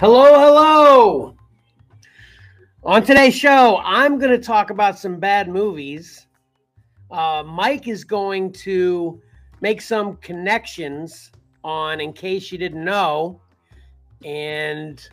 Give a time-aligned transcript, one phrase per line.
[0.00, 1.36] Hello, hello.
[2.82, 6.26] On today's show, I'm going to talk about some bad movies.
[7.10, 9.20] Uh, Mike is going to
[9.60, 11.30] make some connections
[11.64, 13.42] on In Case You Didn't Know.
[14.24, 15.06] And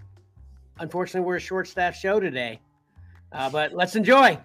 [0.79, 2.61] unfortunately, we're a short staff show today.
[3.33, 4.39] Uh, but let's enjoy.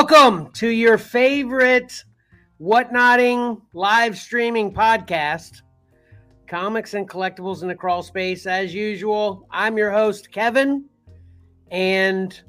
[0.00, 2.04] Welcome to your favorite
[2.60, 5.62] whatnotting live streaming podcast,
[6.46, 8.46] Comics and Collectibles in the Crawl Space.
[8.46, 10.84] As usual, I'm your host, Kevin,
[11.72, 12.40] and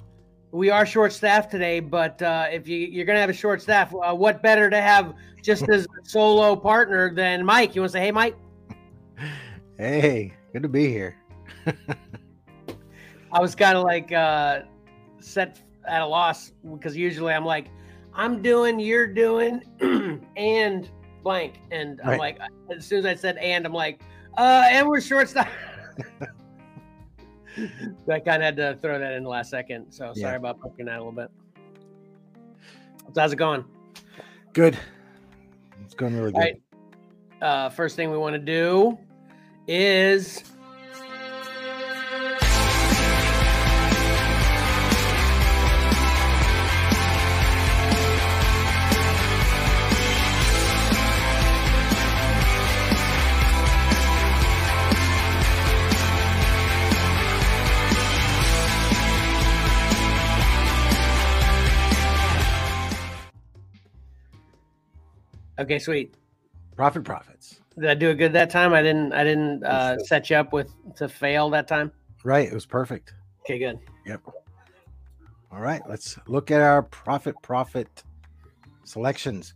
[0.52, 1.80] we are short staffed today.
[1.80, 4.80] But uh, if you, you're going to have a short staff, uh, what better to
[4.80, 7.74] have just as a solo partner than Mike?
[7.74, 8.38] You want to say, hey, Mike?
[9.76, 11.18] Hey, good to be here.
[13.32, 14.62] I was kind of like uh,
[15.20, 15.60] set
[15.90, 17.68] at a loss because usually I'm like,
[18.14, 19.62] I'm doing, you're doing,
[20.38, 20.90] and
[21.24, 21.60] blank.
[21.72, 22.20] And I'm Right.
[22.20, 22.40] like,
[22.76, 24.02] as soon as I said and, I'm like,
[24.38, 25.48] uh, and we're shortstop.
[27.58, 29.92] so I kind of had to throw that in the last second.
[29.92, 30.36] So sorry Yeah.
[30.38, 31.30] about poking that a little bit.
[33.14, 33.66] So how's it going?
[34.54, 34.78] Good.
[35.84, 36.36] It's going really good.
[36.36, 36.62] All right.
[37.42, 38.98] Uh, first thing we want to do
[39.68, 40.44] is
[65.60, 66.16] okay, sweet.
[66.76, 67.62] Prophet Profits.
[67.78, 68.74] Did I do it good that time?
[68.74, 69.14] I didn't.
[69.14, 71.92] I didn't uh, set you up with to fail that time.
[72.24, 72.48] Right.
[72.48, 73.14] It was perfect.
[73.42, 73.80] Okay, good.
[74.06, 74.22] Yep.
[75.52, 75.82] All right.
[75.88, 78.04] Let's look at our Prophet Profit
[78.84, 79.54] selections.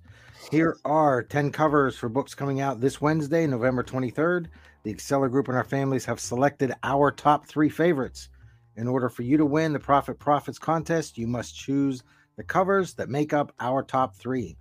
[0.51, 4.47] Here are 10 covers for books coming out this Wednesday, November 23rd.
[4.83, 8.29] The Xcellar Group and our families have selected our top three favorites.
[8.75, 12.03] In order for you to win the Prophet Profits contest, you must choose
[12.35, 14.57] the covers that make up our top three.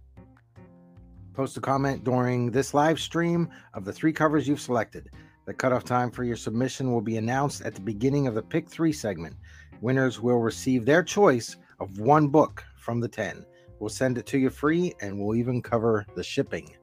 [1.34, 5.08] Post a comment during this live stream of the three covers you've selected.
[5.46, 8.68] The cutoff time for your submission will be announced at the beginning of the Pick
[8.68, 9.36] 3 segment.
[9.80, 13.46] Winners will receive their choice of one book from the 10.
[13.80, 16.76] We'll send it to you free and we'll even cover the shipping.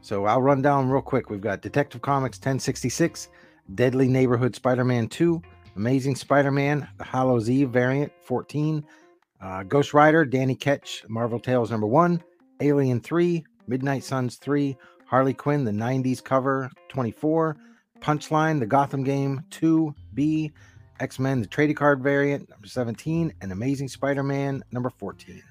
[0.00, 1.28] So I'll run down real quick.
[1.28, 3.28] We've got Detective Comics 1066,
[3.74, 5.42] Deadly Neighborhood Spider Man 2,
[5.76, 8.82] Amazing Spider Man, the Hallows' Eve variant 14,
[9.42, 12.22] uh, Ghost Rider, Danny Ketch, Marvel Tales number 1,
[12.60, 17.56] Alien 3, Midnight Suns 3, Harley Quinn, the 90s cover 24,
[18.00, 20.52] Punchline, the Gotham game 2B,
[21.00, 25.42] X Men, the trading card variant number 17, and Amazing Spider Man number 14.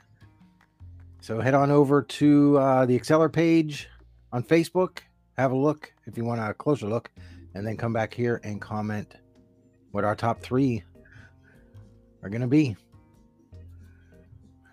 [1.22, 3.90] So head on over to uh, the Xcellar page
[4.32, 5.00] on Facebook,
[5.38, 7.12] have a look if you want a closer look,
[7.54, 9.16] and then come back here and comment
[9.92, 10.84] what our top three
[12.22, 12.76] are going to be.
[13.54, 13.60] All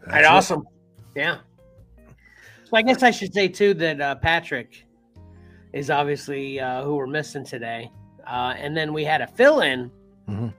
[0.07, 0.67] right, That's awesome.
[1.15, 1.39] Yeah.
[2.73, 4.87] So I guess I should say too that uh, Patrick
[5.75, 7.91] is obviously uh, who we're missing today,
[8.27, 9.91] uh, and then we had a fill-in
[10.27, 10.55] Mhm.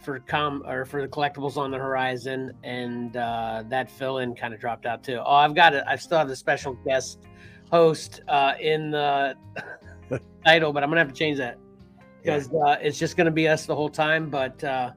[0.00, 4.60] for com or for the collectibles on the horizon, and uh, that fill-in kind of
[4.60, 5.18] dropped out too.
[5.18, 5.82] Oh, I've got it.
[5.88, 7.26] I still have the special guest
[7.72, 9.34] host uh, in the
[10.46, 11.58] title, but I'm gonna have to change that
[12.22, 12.38] Yeah.
[12.38, 14.30] because uh, it's just gonna be us the whole time.
[14.30, 14.92] But uh,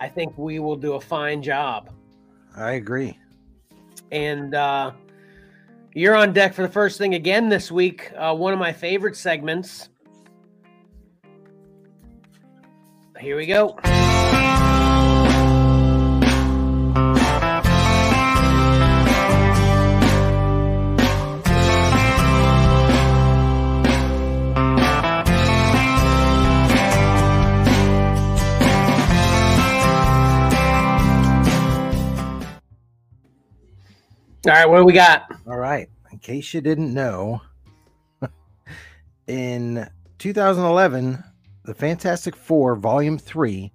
[0.00, 1.90] I think we will do a fine job
[2.56, 3.18] I agree.
[4.12, 4.92] and uh,
[5.94, 8.12] you're on deck for the first thing again this week.
[8.16, 9.88] Uh, one of my favorite segments.
[13.18, 13.78] Here we go.
[34.46, 35.24] All right, what do we got?
[35.46, 35.88] All right.
[36.12, 37.40] In case you didn't know,
[39.26, 39.88] in
[40.18, 41.24] 2011,
[41.64, 43.72] the Fantastic Four Volume 3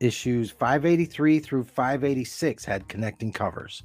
[0.00, 3.82] issues 583 through 586 had connecting covers.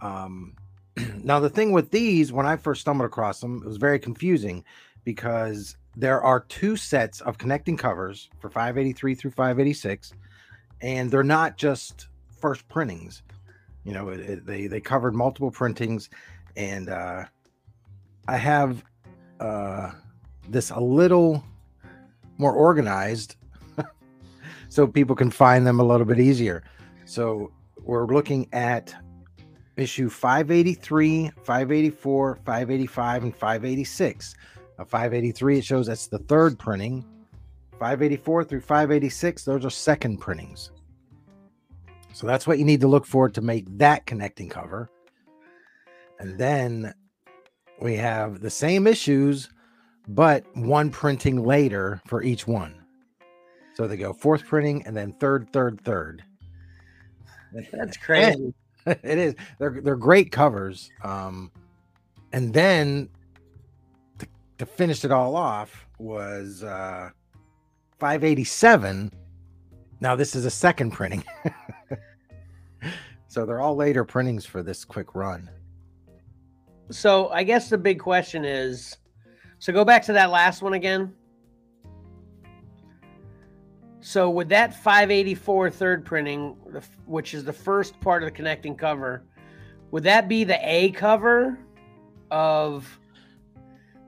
[0.00, 0.54] Um,
[1.24, 4.62] now, the thing with these, when I first stumbled across them, it was very confusing
[5.02, 10.12] because there are two sets of connecting covers for 583 through 586,
[10.82, 12.06] and they're not just
[12.40, 13.24] first printings.
[13.84, 16.08] You know, it, it, they they covered multiple printings,
[16.56, 17.24] and uh,
[18.28, 18.84] I have
[19.40, 19.90] uh,
[20.48, 21.44] this a little
[22.38, 23.36] more organized
[24.68, 26.62] so people can find them a little bit easier.
[27.04, 27.52] So
[27.84, 28.94] we're looking at
[29.76, 34.34] issue 583, 584, 585, and 586.
[34.78, 37.04] Now, 583, it shows that's the third printing.
[37.72, 40.71] 584 through 586, those are second printings.
[42.12, 44.90] So that's what you need to look for to make that connecting cover.
[46.18, 46.94] And then
[47.80, 49.50] we have the same issues,
[50.08, 52.74] but one printing later for each one.
[53.74, 56.22] So they go fourth printing and then third, third, third.
[57.72, 58.54] That's crazy.
[58.86, 59.34] it is.
[59.58, 60.90] They're they're great covers.
[61.02, 61.50] Um,
[62.32, 63.08] and then
[64.18, 64.26] to,
[64.58, 67.10] to finish it all off was uh
[67.98, 69.12] 587.
[70.00, 71.24] Now this is a second printing.
[73.32, 75.48] so they're all later printings for this quick run.
[76.90, 78.98] So I guess the big question is
[79.58, 81.14] so go back to that last one again.
[84.00, 86.56] So with that 584 third printing,
[87.06, 89.22] which is the first part of the connecting cover,
[89.92, 91.58] would that be the A cover
[92.30, 93.00] of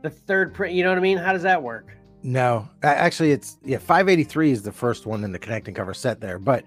[0.02, 0.74] the third print?
[0.74, 1.16] You know what I mean?
[1.16, 1.96] How does that work?
[2.22, 3.78] No, actually, it's yeah.
[3.78, 6.64] 583 is the first one in the connecting cover set there, but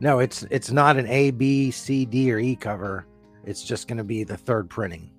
[0.00, 3.06] no, it's it's not an A, B, C, D, or E cover.
[3.44, 5.10] It's just going to be the third printing.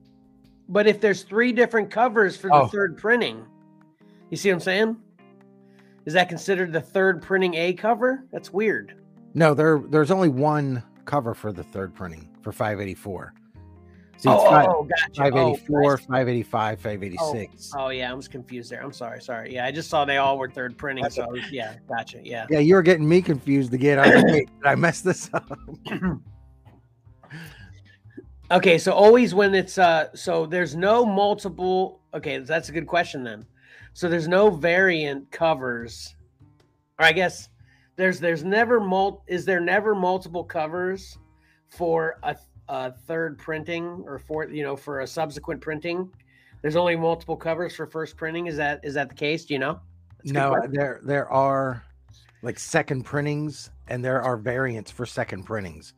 [0.68, 2.68] But if there's three different covers for the oh.
[2.68, 3.46] third printing,
[4.30, 4.98] you see what I'm saying?
[6.06, 8.26] Is that considered the third printing A cover?
[8.32, 8.96] That's weird.
[9.34, 13.34] No, there there's only one cover for the third printing for 584.
[14.20, 15.22] See, oh, five, oh, gotcha.
[15.32, 17.72] 584, oh, 585, 586.
[17.74, 18.84] Oh, oh, yeah, I was confused there.
[18.84, 19.54] I'm sorry, sorry.
[19.54, 21.04] Yeah, I just saw they all were third printing.
[21.04, 22.20] That's so yeah, gotcha.
[22.22, 22.46] Yeah.
[22.50, 23.98] Yeah, you were getting me confused again.
[23.98, 25.58] I was did I mess this up?
[28.52, 33.24] okay, so always when it's uh so there's no multiple okay, that's a good question
[33.24, 33.46] then.
[33.94, 36.14] So there's no variant covers,
[37.00, 37.48] or I guess
[37.96, 41.18] there's there's never mul is there never multiple covers
[41.70, 42.36] for a,
[42.70, 46.10] a third printing or for you know for a subsequent printing.
[46.62, 48.48] There's only multiple covers for first printing.
[48.48, 49.46] Is that is that the case?
[49.46, 49.80] Do you know?
[50.24, 51.84] no, there there are
[52.42, 55.94] like second printings and there are variants for second printings.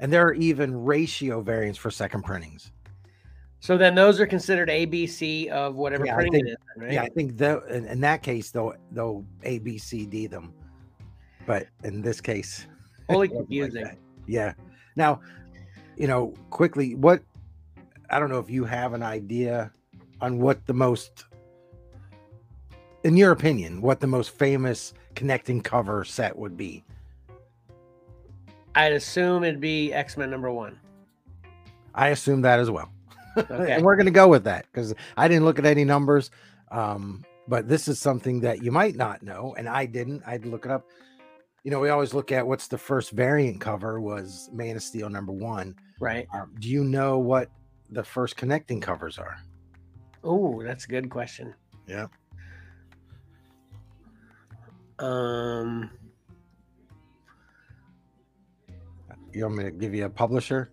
[0.00, 2.72] And there are even ratio variants for second printings.
[3.60, 6.92] So then those are considered ABC of whatever yeah, printing think, it is, right?
[6.92, 10.54] Yeah, I think though in, in, that case they'll they'll A B C D them.
[11.46, 12.66] But in this case
[13.10, 13.84] holy confusing.
[13.84, 14.54] Like yeah.
[14.96, 15.20] Now,
[16.00, 17.22] you know, quickly, what
[18.08, 19.70] I don't know if you have an idea
[20.22, 21.26] on what the most
[23.04, 26.84] in your opinion, what the most famous connecting cover set would be.
[28.74, 30.78] I'd assume it'd be X-Men number one.
[31.94, 32.90] I assume that as well.
[33.36, 33.72] Okay.
[33.72, 36.30] and we're going to go with that because I didn't look at any numbers.
[36.70, 40.22] Um, but this is something that you might not know, and I didn't.
[40.26, 40.86] I'd look it up.
[41.64, 45.10] You know, we always look at what's the first variant cover was Man of Steel
[45.10, 45.74] number one.
[46.00, 46.26] Right.
[46.34, 47.50] Um, do you know what
[47.90, 49.36] the first connecting covers are?
[50.24, 51.54] Oh, that's a good question.
[51.86, 52.06] Yeah.
[54.98, 55.90] Um.
[59.32, 60.72] You want me to give you a publisher?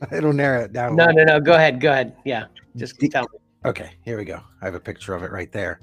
[0.12, 0.96] It'll narrow it down.
[0.96, 1.40] No, no, no.
[1.40, 1.80] Go ahead.
[1.80, 2.16] Go ahead.
[2.24, 2.46] Yeah.
[2.76, 3.38] Just tell me.
[3.64, 3.92] Okay.
[4.04, 4.40] Here we go.
[4.60, 5.80] I have a picture of it right there.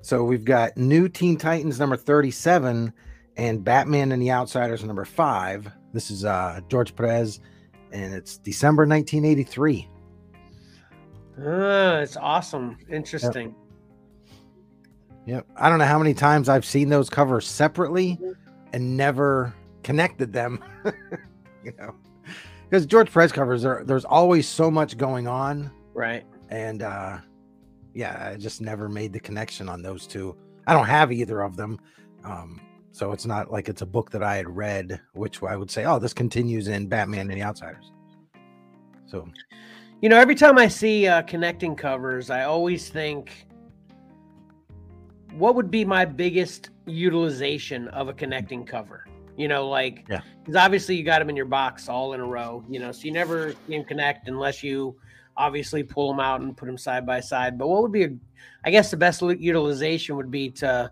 [0.00, 2.92] So we've got New Teen Titans number 37
[3.36, 5.70] and Batman and the Outsiders number five.
[5.92, 7.40] This is uh, George Perez,
[7.92, 9.88] and it's December 1983.
[11.38, 12.78] Uh, it's awesome.
[12.90, 13.54] Interesting.
[15.26, 15.46] Yep.
[15.46, 15.46] yep.
[15.56, 18.18] I don't know how many times I've seen those covers separately
[18.72, 20.62] and never connected them.
[21.64, 21.94] you know
[22.68, 26.24] because George Perez covers there, there's always so much going on, right?
[26.50, 27.18] And uh,
[27.94, 30.36] yeah, I just never made the connection on those two.
[30.66, 31.80] I don't have either of them,
[32.24, 32.60] um,
[32.98, 35.84] so it's not like it's a book that I had read, which I would say,
[35.84, 37.92] oh, this continues in Batman and the Outsiders.
[39.06, 39.28] So,
[40.02, 43.46] you know, every time I see uh, connecting covers, I always think,
[45.34, 49.06] what would be my biggest utilization of a connecting cover?
[49.36, 52.26] You know, like yeah, because obviously you got them in your box all in a
[52.26, 52.64] row.
[52.68, 54.96] You know, so you never can connect unless you
[55.36, 57.58] obviously pull them out and put them side by side.
[57.58, 58.10] But what would be, a,
[58.64, 60.90] I guess, the best utilization would be to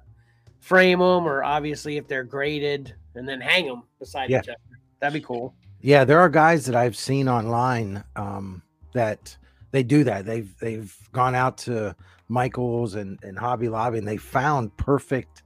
[0.66, 4.40] frame them, or obviously if they're graded, and then hang them beside Yeah.
[4.40, 4.58] each other.
[5.00, 5.54] That'd be cool.
[5.80, 9.36] Yeah, there are guys that I've seen online um, that
[9.70, 10.24] they do that.
[10.26, 11.94] They've they've gone out to
[12.28, 15.44] Michaels and, and Hobby Lobby and they found perfect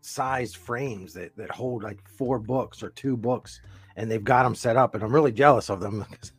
[0.00, 3.60] sized frames that, that hold like four books or two books
[3.96, 6.32] and they've got them set up and I'm really jealous of them because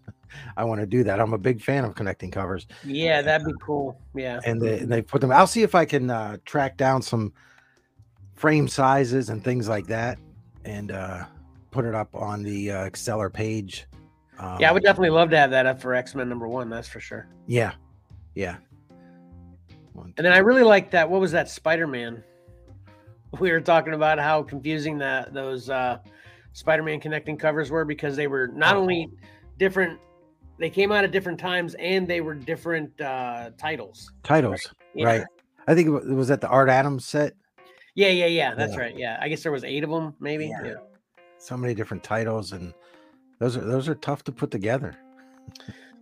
[0.56, 1.20] I want to do that.
[1.20, 4.00] I'm a big fan of connecting covers Yeah, that'd be cool.
[4.16, 4.40] Yeah.
[4.46, 5.32] and they, and they put them.
[5.32, 7.34] I'll see if I can uh, track down some
[8.38, 10.18] frame sizes and things like that,
[10.64, 11.26] and uh,
[11.72, 13.88] put it up on the uh, Xcellar page.
[14.40, 16.70] Um, Yeah, I would definitely love to have that up for X Men number one.
[16.70, 17.28] That's for sure.
[17.48, 17.74] Yeah,
[18.36, 18.58] yeah.
[19.94, 21.10] One, And then I really like that.
[21.10, 22.24] What was that Spider Man?
[23.42, 25.98] We were talking about how confusing that those uh,
[26.54, 28.80] Spider Man connecting covers were because they were not Oh.
[28.80, 29.10] only
[29.60, 30.00] different,
[30.58, 34.12] they came out at different times and they were different uh, titles.
[34.24, 34.66] titles,
[34.96, 35.06] Yeah.
[35.08, 35.24] right?
[35.68, 37.34] I think it was at the Art Adams set.
[37.98, 38.54] Yeah, yeah, yeah.
[38.54, 38.80] That's Yeah.
[38.80, 38.98] right.
[38.98, 40.46] Yeah, I guess there was eight of them, maybe.
[40.46, 40.64] Yeah.
[40.64, 40.74] Yeah.
[41.40, 42.72] So many different titles, and
[43.40, 44.96] those are those are tough to put together.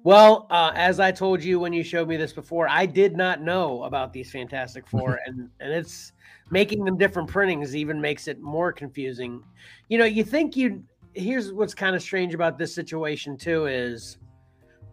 [0.04, 3.42] Well, uh, as I told you when you showed me this before, I did not
[3.42, 6.12] know about these Fantastic Four, and and it's
[6.52, 9.42] making them different printings even makes it more confusing.
[9.88, 10.84] You know, you think you
[11.14, 14.18] here's what's kind of strange about this situation too is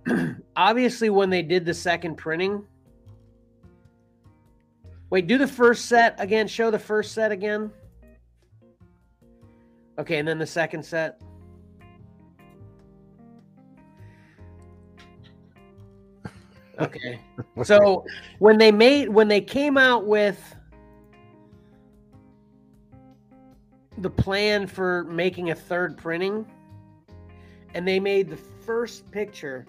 [0.57, 2.65] obviously when they did the second printing.
[5.13, 6.49] Wait, do the first set again.
[6.49, 7.71] Show the first set again.
[9.99, 11.21] Okay, and then the second set.
[16.81, 17.21] Okay.
[17.63, 18.07] So
[18.39, 20.57] when they made when they came out with
[23.99, 26.47] the plan for making a third printing
[27.75, 29.67] and they made the first picture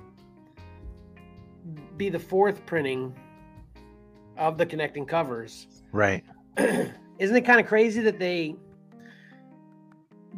[1.97, 3.13] be the fourth printing
[4.37, 6.23] of the connecting covers right.
[6.57, 8.55] isn't it kind of crazy that they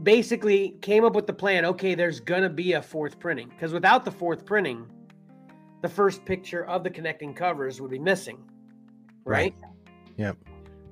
[0.04, 4.04] basically came up with the plan okay there's gonna be a fourth printing because without
[4.04, 4.86] the fourth printing
[5.82, 8.38] the first picture of the connecting covers would be missing
[9.24, 9.72] right, Right.
[10.18, 10.38] Yep.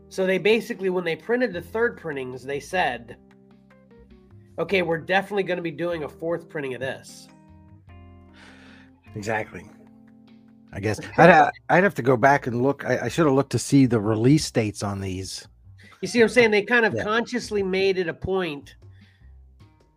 [0.10, 3.18] so they basically when they printed the third printings they said
[4.58, 7.28] okay we're definitely going to be doing a fourth printing of this
[9.16, 9.64] Exactly.
[10.74, 12.84] I guess I'd ha- I'd have to go back and look.
[12.86, 15.48] I, I should have looked to see the release dates on these.
[16.02, 16.52] You see what I'm saying?
[16.52, 17.04] They kind of Yeah.
[17.04, 18.76] consciously made it a point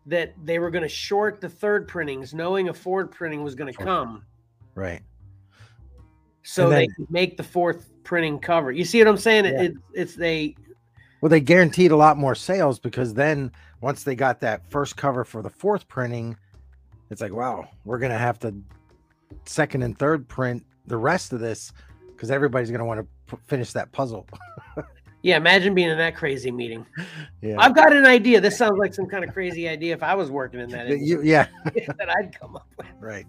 [0.07, 3.73] that they were going to short the third printings, knowing a fourth printing was going
[3.73, 4.25] to come,
[4.77, 5.03] Right.
[6.45, 8.71] so And they could make the fourth printing cover.
[8.71, 9.47] You see what I'm saying?
[9.47, 9.63] It- Yeah.
[9.63, 10.55] It, it's they.
[11.21, 15.25] Well, they guaranteed a lot more sales because then once they got that first cover
[15.25, 16.37] for the fourth printing,
[17.11, 18.55] it's like, wow, we're gonna have to
[19.45, 21.73] second and third print the rest of this
[22.09, 24.27] because everybody's gonna want to p- finish that puzzle.
[25.23, 26.87] Yeah, imagine being in that crazy meeting.
[27.43, 27.57] Yeah.
[27.59, 28.41] I've got an idea.
[28.41, 29.93] This sounds like some kind of crazy idea.
[29.93, 31.49] If I was working in that, you- yeah.
[31.65, 32.87] that I'd come up with.
[33.01, 33.27] Right.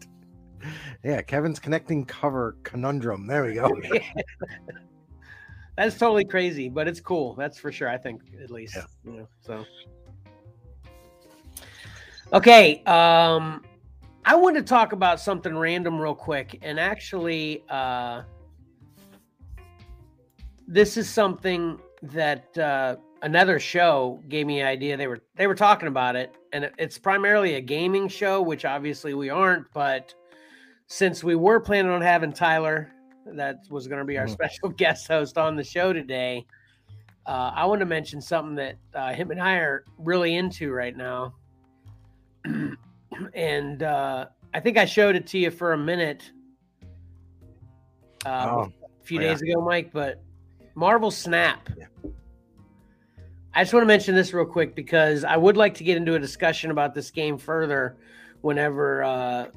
[1.03, 1.23] Yeah.
[1.23, 3.25] Kevin's connecting cover conundrum.
[3.25, 3.71] There we go.
[5.75, 7.33] That's totally crazy, but it's cool.
[7.33, 7.89] That's for sure.
[7.89, 8.75] I think at least.
[8.75, 8.83] Yeah.
[9.03, 9.65] You know, so.
[12.31, 12.83] Okay.
[12.83, 13.63] Um,
[14.27, 18.23] I want to talk about something random real quick, and actually, uh,
[20.67, 24.97] this is something that uh, another show gave me an idea.
[24.97, 29.13] They were they were talking about it, and it's primarily a gaming show, which obviously
[29.13, 29.71] we aren't.
[29.73, 30.13] But
[30.87, 32.91] since we were planning on having Tyler,
[33.27, 34.31] that was going to be our Mhm.
[34.31, 36.45] special guest host on the show today.
[37.25, 40.95] Uh, I want to mention something that uh, him and I are really into right
[40.97, 41.33] now,
[43.33, 46.31] and uh, I think I showed it to you for a minute
[48.25, 49.29] uh, Oh, a few yeah.
[49.29, 49.91] days ago, Mike.
[49.91, 50.21] But
[50.75, 51.69] Marvel Snap.
[51.77, 51.85] Yeah.
[53.53, 56.13] I just want to mention this real quick because I would like to get into
[56.13, 57.97] a discussion about this game further
[58.41, 59.47] whenever uh,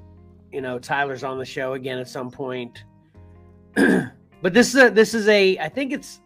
[0.50, 2.84] you know Tyler's on the show again at some point.
[3.74, 6.20] but this is a this is a I think it's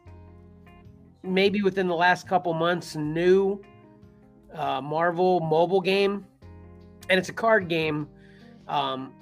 [1.25, 3.61] maybe within the last couple months new
[4.55, 6.25] uh, Marvel mobile game,
[7.08, 8.08] and it's a card game.
[8.68, 9.12] Um,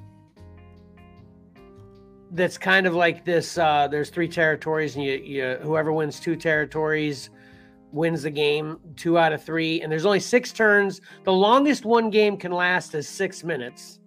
[2.33, 3.59] that's kind of like this.
[3.59, 7.31] Uh, there's three territories, and you, you whoever wins two territories
[7.93, 8.79] wins the game.
[8.97, 11.01] Two out of three, and there's only six turns.
[11.25, 14.01] The longest one game can last is six minutes.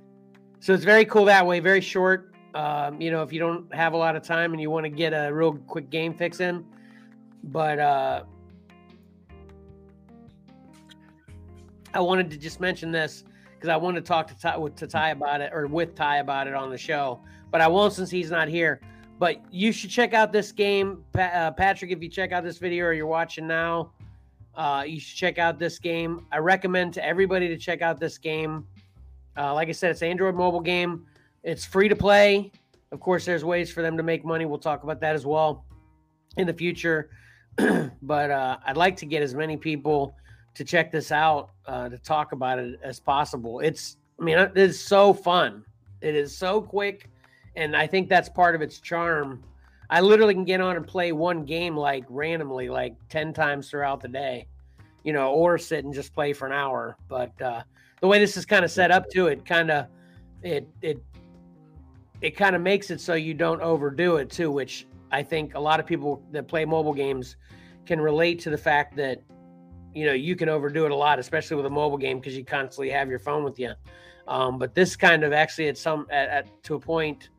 [0.60, 1.60] so it's very cool that way.
[1.60, 2.34] Very short.
[2.54, 4.90] Um, you know, if you don't have a lot of time and you want to
[4.90, 6.64] get a real quick game fix in,
[7.44, 8.24] but uh,
[11.92, 15.10] I wanted to just mention this because I want to talk to Ty, to Ty
[15.10, 17.20] about it or with Ty about it on the show,
[17.50, 18.80] but I won't since he's not here.
[19.18, 21.90] but you should check out this game, uh, Patrick.
[21.90, 23.92] If you check out this video or you're watching now,
[24.54, 26.26] uh, you should check out this game.
[26.32, 28.66] I recommend to everybody to check out this game.
[29.36, 31.04] Uh, like I said, it's an Android mobile game.
[31.44, 32.50] It's free to play.
[32.92, 34.46] Of course, there's ways for them to make money.
[34.46, 35.64] We'll talk about that as well
[36.38, 37.10] in the future.
[38.02, 40.14] but uh, I'd like to get as many people
[40.54, 43.60] to check this out uh, to talk about it as possible.
[43.60, 45.64] It's, I mean, it is so fun.
[46.00, 47.08] It is so quick,
[47.56, 49.42] and I think that's part of its charm.
[49.90, 54.00] I literally can get on and play one game like randomly, like ten times throughout
[54.00, 54.46] the day,
[55.04, 56.96] you know, or sit and just play for an hour.
[57.08, 57.62] But uh,
[58.00, 59.86] the way this is kind of set up to it, kind of
[60.42, 61.02] it it
[62.20, 65.60] it kind of makes it so you don't overdo it too, which I think a
[65.60, 67.36] lot of people that play mobile games
[67.84, 69.20] can relate to the fact that
[69.94, 72.44] you know you can overdo it a lot, especially with a mobile game because you
[72.44, 73.72] constantly have your phone with you.
[74.28, 77.30] Um, but this kind of actually at some at, at, to a point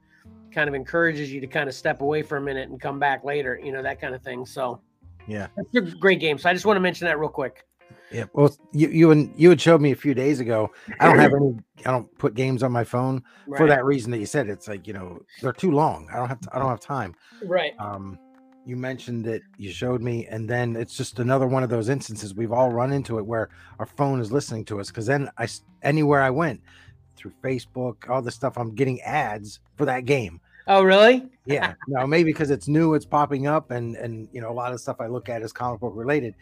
[0.54, 3.24] kind of encourages you to kind of step away for a minute and come back
[3.24, 4.46] later, you know that kind of thing.
[4.46, 4.82] So
[5.28, 5.48] Yeah.
[5.74, 6.38] it's a great game.
[6.38, 7.66] So I just want to mention that real quick.
[8.12, 8.26] Yeah.
[8.34, 10.70] Well, you you and you had showed me a few days ago.
[11.00, 11.58] I don't have any.
[11.86, 13.24] I don't put games on my phone
[13.58, 14.50] for that reason that you said.
[14.50, 16.10] It's like you know they're too long.
[16.12, 16.40] I don't have.
[16.52, 17.16] I don't have time.
[17.46, 17.72] Right.
[17.80, 18.20] Um,
[18.66, 19.44] you mentioned it.
[19.58, 22.94] You showed me, and then it's just another one of those instances we've all run
[22.94, 23.50] into it where
[23.80, 24.88] our phone is listening to us.
[24.88, 25.48] Because then I
[25.82, 26.62] anywhere I went
[27.16, 30.40] through Facebook, all this stuff, I'm getting ads for that game.
[30.68, 31.28] Oh, really?
[31.46, 31.74] Yeah.
[31.88, 34.80] no, maybe because it's new, it's popping up, and and you know a lot of
[34.80, 36.36] stuff I look at is comic book related,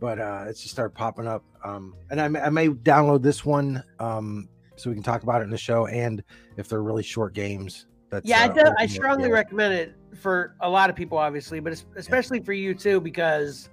[0.00, 1.44] but uh it's just started popping up.
[1.64, 5.40] Um, and I may, I may download this one um so we can talk about
[5.40, 6.22] it in the show, and
[6.56, 7.86] if they're really short games.
[8.14, 9.34] That's, Yeah, I, uh, do, I strongly yeah.
[9.34, 13.70] recommend it for a lot of people, obviously, but es- especially for you too, because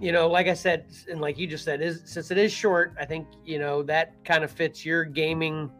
[0.00, 2.94] you know, like I said, and like you just said, is since it is short,
[2.98, 5.70] I think you know that kind of fits your gaming,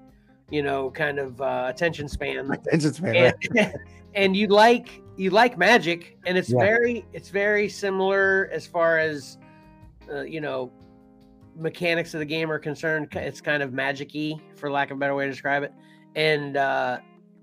[0.51, 2.51] you know, kind of uh, attention span.
[2.53, 3.35] Attention span, right?
[3.57, 3.75] and,
[4.15, 6.59] and you like you like magic and it's Yeah.
[6.61, 9.39] very it's very similar as far as
[10.13, 10.71] uh, you know
[11.57, 15.15] mechanics of the game are concerned it's kind of magic-y for lack of a better
[15.15, 15.73] way to describe it
[16.17, 16.99] and uh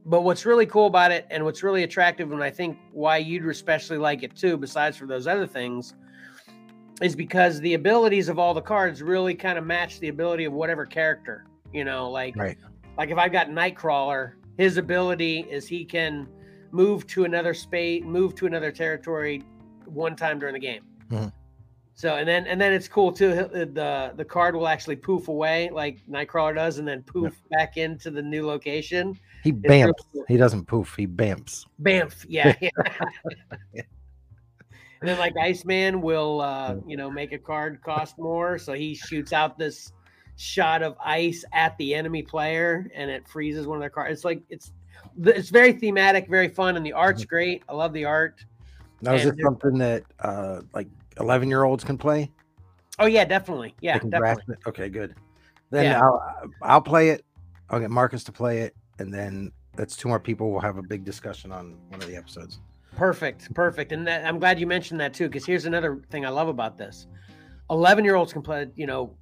[0.06, 3.46] but what's really cool about it and what's really attractive and i think why you'd
[3.46, 5.94] especially like it too besides for those other things
[7.02, 10.54] is because the abilities of all the cards really kind of match the ability of
[10.54, 12.58] whatever character you know like Right.
[12.98, 16.28] like if I've got Nightcrawler, his ability is he can
[16.72, 19.44] move to another space, move to another territory
[19.86, 20.84] one time during the game.
[21.10, 21.32] Mhm.
[21.94, 23.34] So and then and then it's cool too.
[23.34, 28.12] The the card will actually poof away like Nightcrawler does, and then poof back into
[28.12, 29.18] the new location.
[29.50, 30.04] He bamps.
[30.28, 30.96] He doesn't poof.
[30.96, 31.66] He bamps.
[31.82, 32.54] Bamf, yeah.
[32.62, 32.70] yeah.
[33.74, 33.84] and
[35.02, 39.34] then like Iceman will uh, you know make a card cost more, so he shoots
[39.34, 39.92] out this
[40.36, 44.14] shot of ice at the enemy player and it freezes one of their cards.
[44.14, 44.72] It's like it's
[45.24, 47.64] it's very thematic, very fun, and the art's great.
[47.68, 48.46] I love the art.
[49.02, 50.88] Now is it something that uh like
[51.20, 52.32] 11 year olds can play?
[53.00, 53.76] Oh yeah, definitely.
[53.82, 54.56] Yeah, definitely.
[54.68, 55.16] Okay, good.
[55.72, 56.02] Then Yeah.
[56.02, 56.22] I'll
[56.62, 57.26] I'll play it.
[57.70, 60.52] I'll get Marcus to play it, and then that's two more people.
[60.52, 62.60] We'll have a big discussion on one of the episodes.
[62.96, 63.92] Perfect, perfect.
[63.92, 66.78] And that, I'm glad you mentioned that too, because here's another thing I love about
[66.78, 67.08] this:
[67.70, 68.68] eleven year olds can play.
[68.76, 69.16] You know,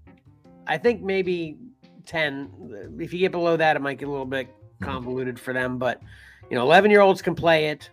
[0.66, 1.58] I think maybe
[2.06, 2.50] ten.
[3.00, 4.86] If you get below that, it might get a little bit mm-hmm.
[4.86, 5.78] convoluted for them.
[5.78, 6.02] But
[6.50, 7.90] you know, eleven year olds can play it.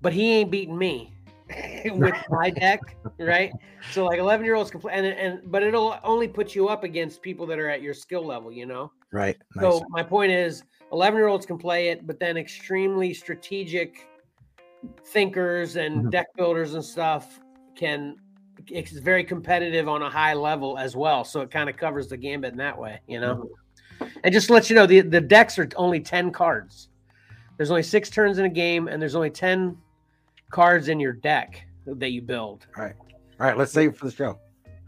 [0.00, 1.12] But he ain't beating me
[1.86, 2.80] with my deck,
[3.18, 3.52] right?
[3.92, 6.84] So like eleven year olds can play, and and but it'll only put you up
[6.84, 8.90] against people that are at your skill level, you know.
[9.12, 9.36] Right.
[9.54, 9.62] Nice.
[9.62, 14.06] So my point is, eleven-year-olds can play it, but then extremely strategic
[15.06, 16.10] thinkers and Mhm.
[16.10, 17.40] deck builders and stuff
[17.74, 18.16] can.
[18.70, 22.16] It's very competitive on a high level as well, so it kind of covers the
[22.16, 23.48] gambit in that way, you know.
[24.24, 26.88] And just to let you know, the the decks are only ten cards.
[27.56, 29.76] There's only six turns in a game, and there's only ten
[30.50, 32.66] cards in your deck that you build.
[32.76, 32.90] All
[33.38, 34.38] right, let's save it for the show.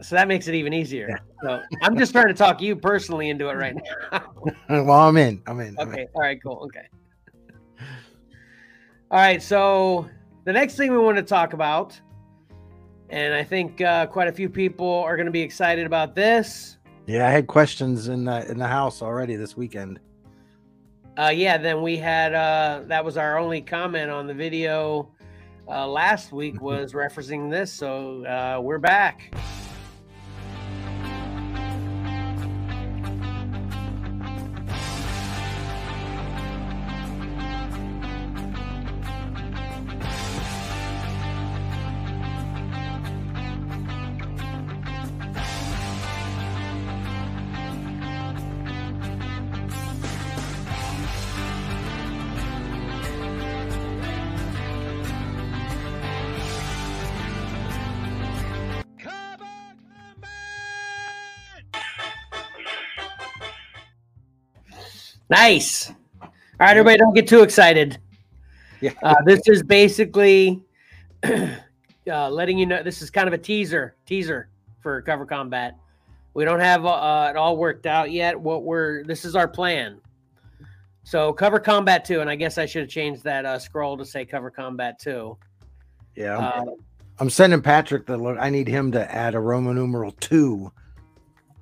[0.01, 1.19] So that makes it even easier.
[1.43, 4.33] So I'm just trying to talk you personally into it right now.
[4.69, 5.41] well, I'm in.
[5.45, 5.75] I'm in.
[5.77, 5.93] I'm in.
[5.93, 6.07] Okay.
[6.13, 6.41] All right.
[6.41, 6.61] Cool.
[6.65, 6.87] Okay.
[9.11, 9.41] All right.
[9.41, 10.07] So
[10.45, 11.99] the next thing we want to talk about,
[13.09, 16.77] and I think uh, quite a few people are going to be excited about this.
[17.05, 19.99] Yeah, I had questions in the in the house already this weekend.
[21.17, 21.57] Uh, yeah.
[21.57, 25.11] Then we had uh, that was our only comment on the video
[25.67, 27.73] uh, last week was referencing this.
[27.73, 29.33] So uh, we're back.
[65.39, 65.89] Nice.
[66.21, 67.97] All right, everybody, don't get too excited.
[68.81, 68.91] Yeah.
[69.01, 70.61] Uh, this is basically
[71.23, 72.83] uh, letting you know.
[72.83, 74.49] This is kind of a teaser, teaser
[74.81, 75.77] for cover combat.
[76.33, 78.37] We don't have uh, it all worked out yet.
[78.37, 80.01] What we're this is our plan.
[81.03, 84.03] So cover combat two, and I guess I should have changed that uh, scroll to
[84.05, 85.37] say cover combat two.
[86.15, 86.37] Yeah.
[86.37, 86.65] Uh,
[87.17, 88.37] I'm sending Patrick the look.
[88.37, 90.69] I need him to add a Roman numeral two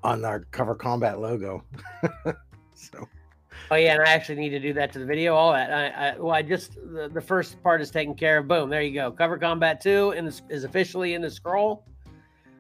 [0.04, 1.64] on our cover combat logo.
[2.74, 3.08] so
[3.70, 5.36] Oh yeah, and I actually need to do that to the video.
[5.36, 5.72] All that.
[5.72, 8.48] I, I well, I just the, the first part is taken care of.
[8.48, 9.12] Boom, there you go.
[9.12, 11.86] Cover Combat Two in the, is officially in the scroll.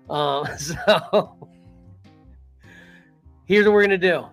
[0.09, 1.49] Um, so
[3.45, 4.25] here's what we're gonna do.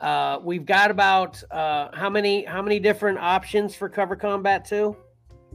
[0.00, 4.96] Uh, we've got about uh, how many how many different options for Cover Combat Two?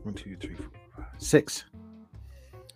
[0.03, 1.65] one, two, three, four, five, six.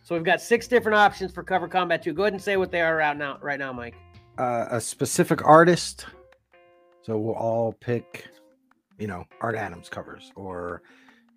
[0.01, 2.13] So we've got six different options for Cover Combat Two.
[2.13, 3.37] Go ahead and say what they are right now.
[3.41, 3.95] Right now, Mike.
[4.37, 6.05] Uh, a specific artist.
[7.07, 8.27] So we'll all pick,
[8.99, 10.81] you know, Art Adams covers or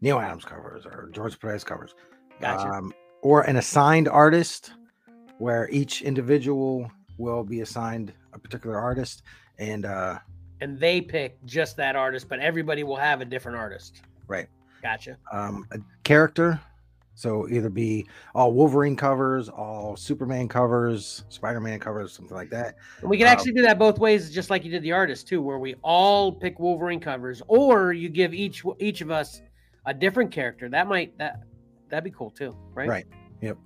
[0.01, 1.95] Neal Adams covers or George Perez covers.
[2.41, 2.69] Gotcha.
[2.69, 4.73] Um, or an assigned artist
[5.39, 9.23] where each individual will be assigned a particular artist
[9.61, 10.19] and uh
[10.61, 14.03] and they pick just that artist, but everybody will have a different artist.
[14.27, 14.49] Right.
[14.83, 15.19] Gotcha.
[15.31, 16.61] um, a character.
[17.21, 22.77] So either be all Wolverine covers, all Superman covers, Spider-Man covers, something like that.
[23.03, 25.43] We can Um, actually do that both ways, just like you did the artist too,
[25.43, 29.43] where we all pick Wolverine covers, or you give each each of us
[29.85, 30.71] a different character.
[30.71, 31.43] That might that
[31.91, 32.89] that'd be cool too, right?
[32.89, 33.07] Right.
[33.43, 33.59] Yep.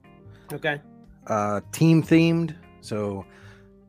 [0.53, 0.81] Okay.
[1.29, 2.57] Uh, team themed.
[2.81, 3.25] So,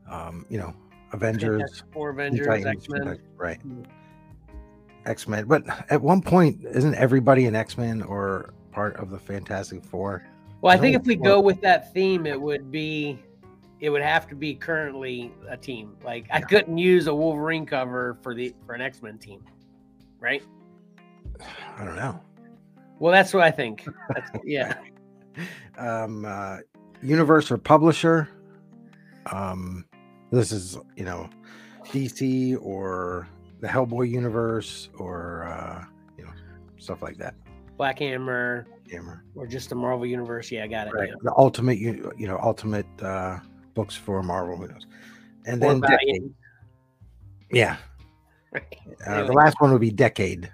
[0.08, 0.76] um, you know,
[1.12, 3.20] Avengers, Four, Avengers, X Men.
[3.36, 3.68] Right?
[3.68, 3.84] Mm.
[5.08, 5.46] X Men.
[5.46, 10.28] But at one point, isn't everybody an X Men or part of the Fantastic Four?
[10.60, 13.18] Well, I I think if we go with that theme, it would be
[13.80, 15.96] it would have to be currently a team.
[16.04, 19.44] Like I couldn't use a Wolverine cover for the for an X Men team,
[20.20, 20.44] right?
[21.78, 22.20] I don't know.
[23.00, 23.88] Well, that's what I think.
[24.14, 24.78] That's, yeah.
[25.78, 26.58] um uh
[27.02, 28.30] universe or publisher
[29.34, 29.84] um
[30.32, 31.30] this is you know
[31.88, 33.28] dc or
[33.60, 35.84] the hellboy universe or uh
[36.18, 36.32] you know
[36.78, 37.36] stuff like that
[37.78, 39.24] Black Hammer Hammer.
[39.36, 40.52] or just the Marvel Universe.
[40.52, 40.94] Yeah, I got it.
[40.94, 41.16] right yeah.
[41.24, 43.40] the ultimate you, know ultimate uh
[43.74, 44.86] books for marvel who knows
[45.46, 46.34] and Or then decade.
[47.52, 47.78] yeah
[48.52, 48.64] Right.
[49.08, 49.28] uh, Anyway.
[49.28, 50.50] the last one would be decade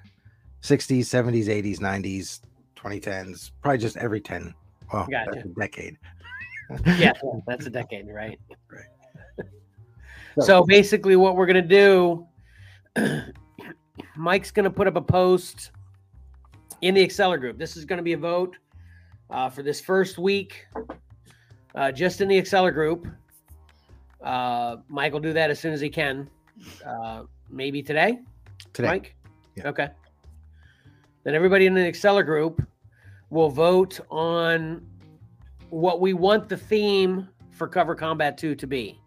[0.63, 2.41] 60s 70s 80s 90s
[2.75, 4.53] 2010s probably just every 10
[4.91, 5.31] well Gotcha.
[5.33, 5.97] that's a decade
[6.97, 7.11] yeah,
[7.45, 8.39] that's a decade, right?
[8.71, 8.85] Right.
[10.39, 12.25] So basically, what we're gonna do,
[14.15, 15.71] Mike's gonna put up a post
[16.81, 17.57] in the Xcellar group.
[17.57, 18.57] This is gonna be a vote
[19.29, 20.65] uh, for this first week,
[21.75, 23.07] uh, just in the Xcellar group.
[24.21, 26.29] Uh, Mike will do that as soon as he can.
[26.85, 28.19] Uh, maybe today,
[28.73, 29.15] today Mike.
[29.55, 29.69] Yeah.
[29.69, 29.89] Okay.
[31.23, 32.61] Then everybody in the Xcellar group
[33.29, 34.85] will vote on
[35.69, 38.99] what we want the theme for Cover Combat 2 to be.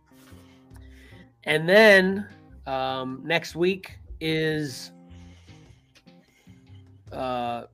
[1.44, 2.26] And then
[2.66, 4.92] um, next week is
[7.14, 7.66] uh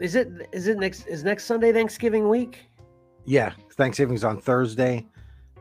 [0.00, 2.66] is it is it next is next Sunday Thanksgiving week?
[3.24, 5.06] Yeah, Thanksgiving's on Thursday,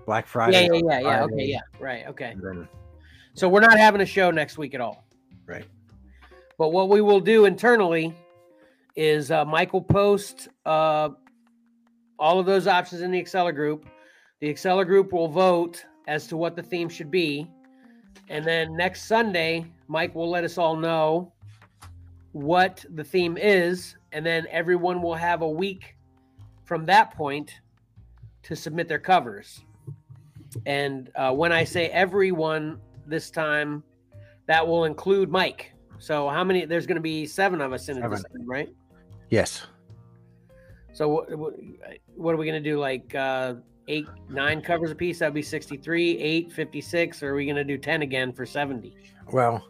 [0.06, 0.66] Black Friday.
[0.66, 1.24] yeah, on yeah, yeah.
[1.24, 1.60] Okay, yeah.
[1.80, 2.36] Right, okay.
[2.42, 2.68] then-
[3.34, 5.06] So we're not having a show next week at all.
[5.46, 5.66] Right.
[6.58, 8.16] But what we will do internally
[8.96, 11.10] is uh, Mike will post uh,
[12.18, 13.86] all of those options in the Xcellar group.
[14.40, 17.48] The Xcellar group will vote as to what the theme should be.
[18.30, 21.32] And then next Sunday, Mike will let us all know
[22.32, 23.96] what the theme is.
[24.12, 25.96] And then everyone will have a week
[26.64, 27.54] from that point
[28.44, 29.64] to submit their covers.
[30.66, 33.84] And uh, when I say everyone this time,
[34.48, 35.74] that will include Mike.
[36.00, 36.66] So how many?
[36.66, 38.70] There's going to be seven of us in it, time, right?
[39.30, 39.66] yes,
[40.94, 41.54] So what, what,
[42.16, 42.80] what are we going to do?
[42.80, 43.56] Like uh,
[43.88, 45.20] eight, nine covers a piece?
[45.20, 47.24] That'd be 63, eight, 56.
[47.24, 48.96] Or are we going to do 10 again for 70?
[49.32, 49.66] well,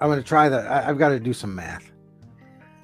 [0.00, 0.66] I'm going to try that.
[0.70, 1.90] I, I've got to do some math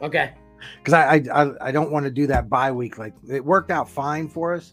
[0.03, 0.33] Okay.
[0.79, 2.99] because I, I I I don't want to do that bye week.
[2.99, 4.73] Like it worked out fine for us,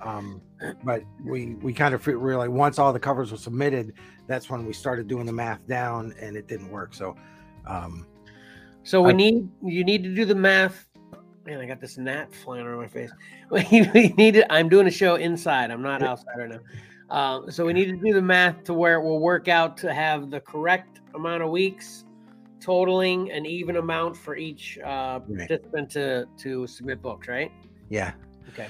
[0.00, 0.40] um,
[0.84, 3.94] but we we kind of really once all the covers were submitted,
[4.26, 6.94] that's when we started doing the math down, and it didn't work.
[6.94, 7.16] So,
[7.66, 8.06] um,
[8.84, 10.86] So we I- need you need to do the math.
[11.44, 13.10] Man, I got this gnat flying around my face.
[13.50, 13.62] We
[14.16, 15.70] need to, I'm doing a show inside.
[15.72, 16.60] I'm not outside right now.
[17.12, 19.92] Uh, so we need to do the math to where it will work out to
[19.92, 22.06] have the correct amount of weeks,
[22.58, 25.46] totaling an even amount for each uh, Right.
[25.46, 27.28] participant to to submit books.
[27.28, 27.52] Right?
[27.90, 28.12] yeah,
[28.48, 28.68] Okay.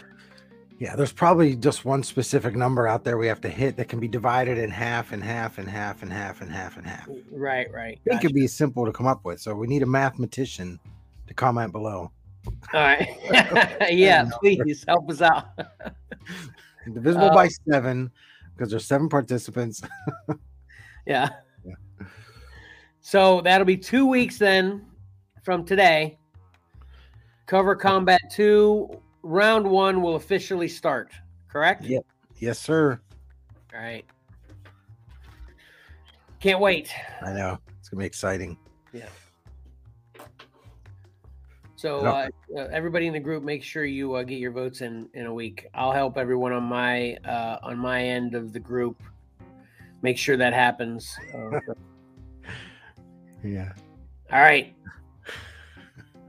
[0.80, 4.00] Yeah, there's probably just one specific number out there we have to hit that can
[4.00, 7.08] be divided in half and half and half and half and half and half.
[7.30, 8.00] Right, right.
[8.04, 9.40] I think It could be simple to come up with.
[9.40, 10.80] So we need a mathematician
[11.28, 12.10] to comment below.
[12.74, 13.08] All right.
[13.92, 15.46] yeah, please help us out.
[16.92, 18.10] Divisible by seven
[18.54, 19.82] because there's seven participants.
[21.06, 21.28] yeah.
[21.64, 21.74] Yeah.
[23.00, 24.86] So that'll be two weeks then
[25.42, 26.18] from today.
[27.46, 31.12] Cover Combat 2, round one will officially start,
[31.48, 31.84] correct?
[31.84, 32.06] Yep.
[32.38, 33.00] Yes, sir.
[33.74, 34.04] All right.
[36.40, 36.92] Can't wait.
[37.24, 37.58] I know.
[37.78, 38.56] It's going to be exciting.
[41.82, 45.08] So uh, uh, everybody in the group, make sure you uh, get your votes in
[45.14, 45.66] in a week.
[45.74, 49.02] I'll help everyone on my uh, on my end of the group.
[50.00, 51.12] Make sure that happens.
[53.44, 53.72] Yeah.
[54.30, 54.72] all right.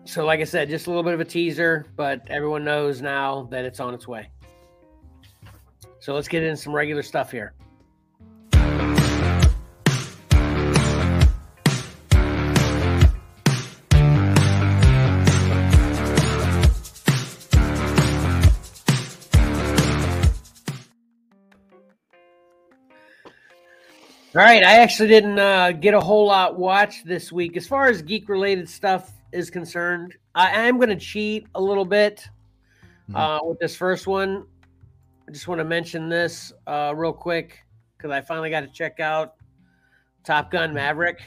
[0.06, 3.48] So, like I said, just a little bit of a teaser, but everyone knows now
[3.52, 4.32] that it's on its way.
[6.00, 7.54] So let's get in some regular stuff here.
[24.36, 27.88] All right, I actually didn't uh, get a whole lot watched this week as far
[27.88, 30.16] as geek related stuff is concerned.
[30.34, 32.28] I am going to cheat a little bit
[33.12, 33.16] Mhm.
[33.16, 34.48] uh, with this first one.
[35.28, 37.60] I just want to mention this uh, real quick
[37.96, 39.36] because I finally got to check out
[40.24, 41.22] Top Gun Maverick,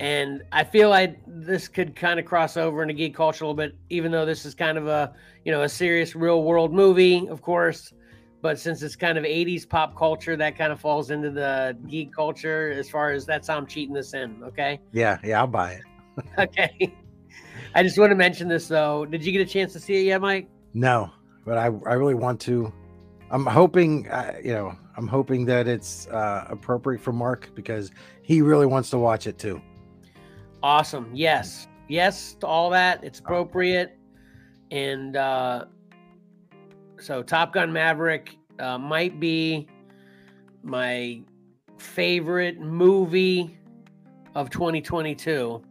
[0.00, 3.54] and I feel like this could kind of cross over into geek culture a little
[3.56, 5.12] bit, even though this is kind of a
[5.44, 7.92] you know a serious real world movie, of course.
[8.42, 12.12] But since it's kind of 80s pop culture, that kind of falls into the geek
[12.12, 14.42] culture as far as that's how I'm cheating this in.
[14.42, 14.80] Okay.
[14.92, 15.18] Yeah.
[15.24, 15.40] Yeah.
[15.40, 15.82] I'll buy it.
[16.38, 16.92] Okay.
[17.74, 19.06] I just want to mention this though.
[19.06, 20.48] Did you get a chance to see it yet, Mike?
[20.74, 21.10] No,
[21.46, 22.70] but I, I really want to.
[23.30, 27.90] I'm hoping, uh, you know, I'm hoping that it's uh, appropriate for Mark because
[28.22, 29.62] he really wants to watch it too.
[30.62, 31.10] Awesome.
[31.14, 31.66] Yes.
[31.88, 33.02] Yes to all that.
[33.02, 33.98] It's appropriate.
[34.70, 35.66] And uh
[37.02, 39.66] so Top Gun Maverick uh, might be
[40.62, 41.20] my
[41.76, 43.58] favorite movie
[44.34, 45.62] of 2022.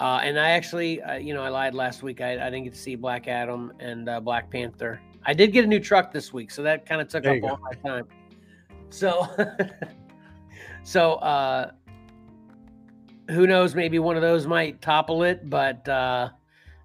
[0.00, 2.20] Uh, and I actually, uh, you know, I lied last week.
[2.20, 5.00] I, I didn't get to see Black Adam and uh, Black Panther.
[5.26, 7.50] I did get a new truck this week, so that kind of took There up
[7.50, 8.06] all my time.
[8.90, 9.26] So,
[10.84, 11.72] so uh,
[13.30, 13.74] who knows?
[13.74, 16.30] Maybe one of those might topple it, but uh,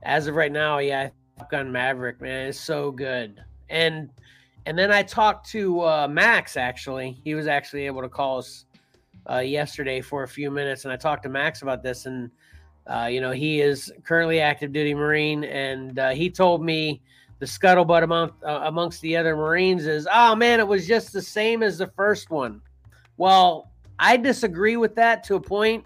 [0.04, 3.42] as of right now, yeah, Top Gun Maverick, man, is so good.
[3.70, 4.10] And
[4.66, 6.58] and then I talked to uh, Max.
[6.58, 8.66] Actually, he was actually able to call us
[9.30, 12.06] uh, yesterday for a few minutes, and I talked to Max about this.
[12.06, 12.30] And
[12.88, 17.02] uh, you know, he is currently active duty Marine, and uh, he told me
[17.40, 21.22] the scuttlebutt among, uh, amongst the other Marines is, oh man, it was just the
[21.22, 22.60] same as the first one.
[23.16, 25.86] Well, I disagree with that to a point,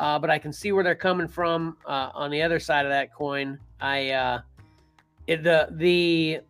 [0.00, 2.90] uh, but I can see where they're coming from uh, on the other side of
[2.90, 3.60] that coin.
[3.80, 4.40] I uh,
[5.36, 6.40] the the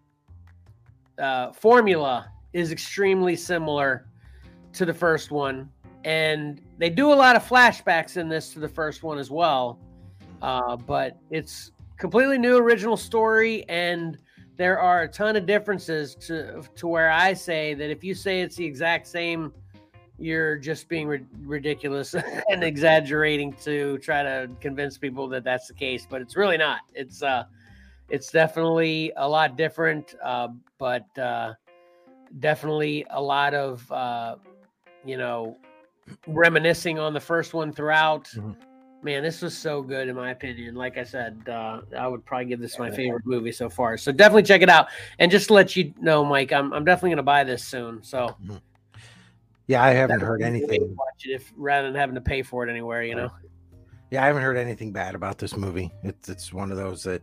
[1.19, 4.07] uh, formula is extremely similar
[4.73, 5.69] to the first one,
[6.05, 9.79] and they do a lot of flashbacks in this to the first one as well.
[10.41, 14.19] Uh, but it's completely new original story, and
[14.57, 18.41] there are a ton of differences to to where I say that if you say
[18.41, 19.53] it's the exact same
[20.21, 22.15] you're just being ri- ridiculous
[22.51, 26.81] and exaggerating to try to convince people that that's the case but it's really not
[26.93, 27.45] it's uh
[28.09, 31.53] it's definitely a lot different uh but uh
[32.41, 34.37] definitely a lot of uh
[35.05, 35.57] you know
[36.27, 38.57] reminiscing on the first one throughout Mhm.
[39.03, 42.47] man this was so good in my opinion like i said uh i would probably
[42.47, 45.55] give this my favorite movie so far so definitely check it out and just to
[45.55, 48.35] let you know mike i'm, I'm definitely going to buy this soon so
[49.67, 50.97] Yeah, I haven't heard would be the way to anything.
[50.97, 53.29] Watch it if rather than having to pay for it anywhere, you know.
[54.11, 55.93] Yeah, I haven't heard anything bad about this movie.
[56.03, 57.21] It's it's one of those that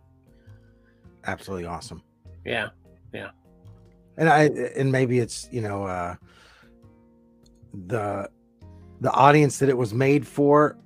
[1.27, 2.01] absolutely awesome.
[2.45, 2.69] Yeah,
[3.13, 3.31] yeah.
[4.17, 4.43] and I
[4.77, 6.15] and maybe it's you know uh
[7.88, 8.29] the
[9.01, 10.77] the audience that it was made for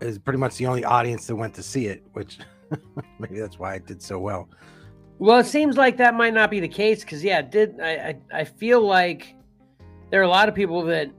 [0.00, 2.38] is pretty much the only audience that went to see it, which
[3.18, 4.48] maybe that's why it did so well.
[5.18, 7.90] Well, it seems like that might not be the case because yeah, it did I,
[7.90, 9.36] I I feel like
[10.10, 11.10] there are a lot of people that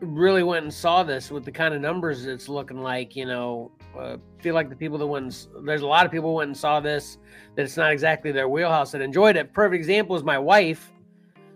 [0.00, 3.14] really went and saw this with the kind of numbers it's looking like.
[3.16, 6.34] You know, uh, feel like the people that went and, there's a lot of people
[6.34, 7.18] went and saw this
[7.56, 9.52] that it's not exactly their wheelhouse that enjoyed it.
[9.52, 10.92] Perfect example is my wife.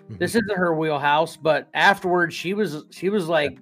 [0.09, 3.59] This isn't her wheelhouse, but afterwards she was she was like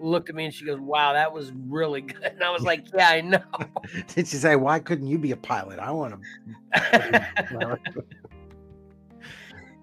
[0.00, 2.86] looked at me and she goes, "Wow, that was really good." And I was like,
[2.94, 3.42] "Yeah, I know."
[4.14, 5.78] Did she say, "Why couldn't you be a pilot?
[5.78, 6.20] I want to."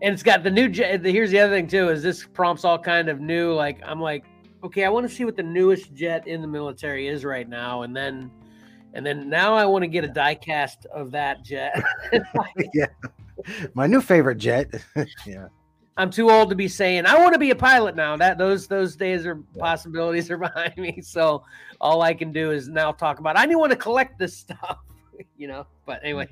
[0.01, 0.69] and it's got the new.
[0.71, 3.53] Here's the other thing too: is this prompts all kind of new.
[3.53, 4.25] Like I'm like,
[4.63, 7.83] okay, I want to see what the newest jet in the military is right now,
[7.83, 8.31] and then,
[8.93, 11.81] and then now I want to get a diecast of that jet.
[12.73, 12.87] yeah,
[13.73, 14.67] my new favorite jet.
[15.25, 15.47] yeah.
[15.97, 18.15] I'm too old to be saying I want to be a pilot now.
[18.15, 21.01] That those those days are possibilities are behind me.
[21.01, 21.43] So
[21.81, 23.37] all I can do is now talk about.
[23.37, 24.77] I do want to collect this stuff,
[25.37, 25.67] you know.
[25.85, 26.29] But anyway,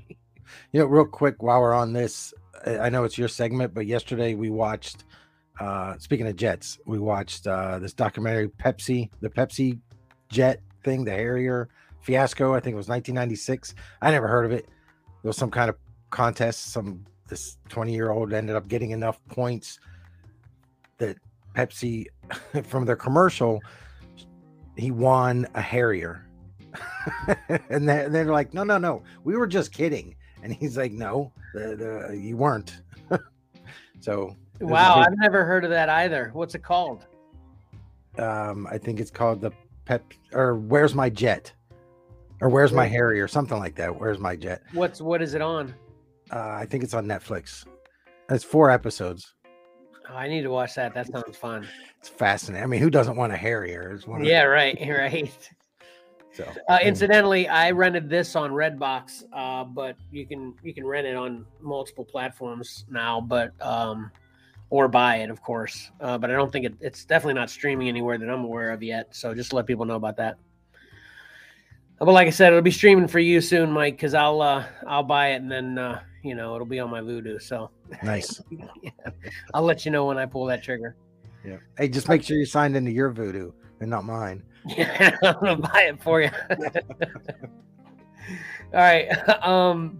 [0.72, 2.34] you know, real quick while we're on this,
[2.66, 5.04] I know it's your segment, but yesterday we watched.
[5.60, 9.80] Uh, speaking of jets, we watched uh, this documentary, Pepsi, the Pepsi
[10.30, 11.70] jet thing, the Harrier
[12.02, 12.54] fiasco.
[12.54, 13.76] I think it was 1996.
[14.02, 14.65] I never heard of it.
[15.24, 15.76] There was some kind of
[16.10, 16.72] contest.
[16.72, 19.80] Some this 20 year old ended up getting enough points
[20.98, 21.17] that
[21.56, 22.06] Pepsi,
[22.63, 23.62] from their commercial,
[24.76, 26.26] he won a Harrier.
[27.70, 30.15] and they're, like, no, no, no, we were just kidding.
[30.43, 31.76] And he's like, no, the,
[32.10, 32.82] the, you weren't.
[34.00, 36.32] so, wow, I've never heard of that either.
[36.34, 37.06] What's it called?
[38.17, 39.52] Um, I think it's called the
[39.86, 41.52] Pep or Where's My Jet
[42.41, 43.98] or Where's My Harry or something like that.
[43.98, 44.62] Where's My Jet?
[44.74, 45.74] What's what is it on?
[46.32, 47.65] Uh, I think it's on Netflix.
[48.30, 49.34] It's four episodes.
[50.10, 50.93] Oh, I need to watch that.
[50.93, 51.67] That sounds fun.
[52.00, 52.63] It's fascinating.
[52.63, 53.91] I mean, who doesn't want a Harrier?
[53.91, 55.50] It's one yeah, right, right.
[56.34, 61.08] So, uh, incidentally, I rented this on Redbox, uh, but you can you can rent
[61.08, 64.12] it on multiple platforms now, but um,
[64.69, 65.91] or buy it, of course.
[66.01, 68.84] Uh, but I don't think it, it's definitely not streaming anywhere that I'm aware of
[68.84, 69.15] yet.
[69.15, 70.38] So just let people know about that.
[71.99, 75.03] But like I said, it'll be streaming for you soon, Mike, because I'll uh, I'll
[75.03, 77.41] buy it and then uh, you know it'll be on my Vudu.
[77.41, 77.71] So
[78.03, 78.39] nice.
[78.51, 78.91] yeah.
[79.53, 80.95] I'll let you know when I pull that trigger.
[81.43, 81.58] Yeah.
[81.77, 84.43] Hey, just make sure you signed into your Vudu and not mine.
[84.65, 86.30] Yeah, I'm gonna buy it for you.
[88.73, 89.08] All right.
[89.43, 89.99] Um,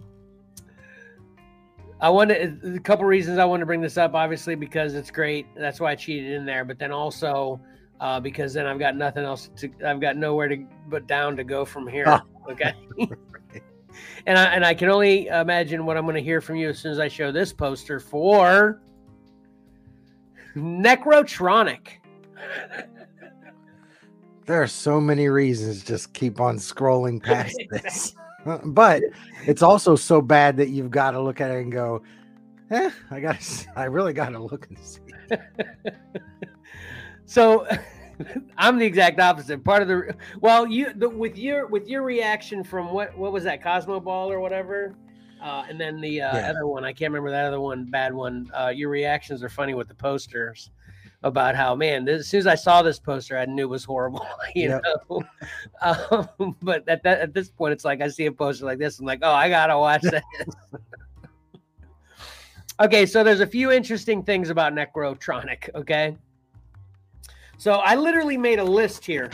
[2.00, 4.14] I want to a couple reasons I want to bring this up.
[4.14, 5.46] Obviously, because it's great.
[5.56, 6.64] That's why I cheated in there.
[6.64, 7.60] But then also
[8.00, 9.70] uh, because then I've got nothing else to.
[9.84, 12.04] I've got nowhere to but down to go from here.
[12.06, 12.20] Oh.
[12.48, 12.72] Okay.
[14.24, 16.78] and I and I can only imagine what I'm going to hear from you as
[16.78, 18.80] soon as I show this poster for
[20.56, 21.88] Necrotronic.
[24.46, 25.84] There are so many reasons.
[25.84, 28.14] Just keep on scrolling past this.
[28.64, 29.02] But
[29.46, 32.02] it's also so bad that you've got to look at it and go,
[32.70, 35.00] eh, I got I really got to look and see.
[37.26, 37.66] so
[38.56, 39.62] I'm the exact opposite.
[39.64, 43.44] Part of the well, you the, with your with your reaction from what what was
[43.44, 44.94] that Cosmo Ball or whatever,
[45.42, 46.50] uh, and then the uh, yeah.
[46.50, 48.50] other one I can't remember that other one bad one.
[48.58, 50.70] Uh, your reactions are funny with the posters
[51.22, 53.84] about how man this, as soon as I saw this poster I knew it was
[53.84, 54.26] horrible.
[54.54, 54.82] You yep.
[55.08, 55.22] know,
[55.82, 58.98] um, but at that at this point it's like I see a poster like this
[58.98, 60.22] I'm like oh I gotta watch this.
[62.80, 65.74] okay, so there's a few interesting things about Necrotronic.
[65.74, 66.16] Okay.
[67.58, 69.30] So I literally made a list here.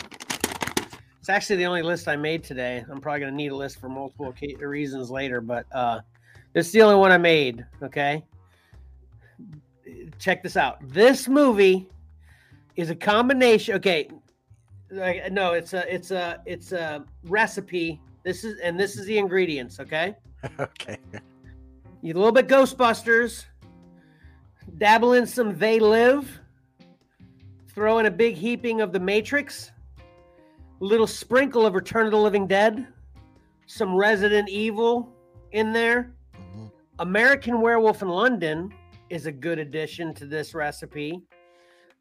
[1.20, 2.84] It's actually the only list I made today.
[2.90, 6.00] I'm probably going to need a list for multiple reasons later, but uh,
[6.54, 7.64] this is the only one I made.
[7.82, 8.24] Okay.
[10.18, 10.78] Check this out.
[10.82, 11.88] This movie
[12.76, 13.76] is a combination.
[13.76, 14.08] Okay.
[14.90, 18.00] No, it's a it's a it's a recipe.
[18.22, 19.80] This is and this is the ingredients.
[19.80, 20.14] Okay.
[20.60, 20.98] okay.
[22.02, 23.44] You a little bit Ghostbusters.
[24.78, 26.40] Dabble in some They Live
[27.74, 32.18] Throw in a big heaping of the Matrix, a little sprinkle of Return of the
[32.18, 32.86] Living Dead,
[33.66, 35.12] some Resident Evil
[35.50, 36.14] in there.
[36.36, 36.66] Mm-hmm.
[37.00, 38.72] American Werewolf in London
[39.14, 41.20] is a good addition to this recipe.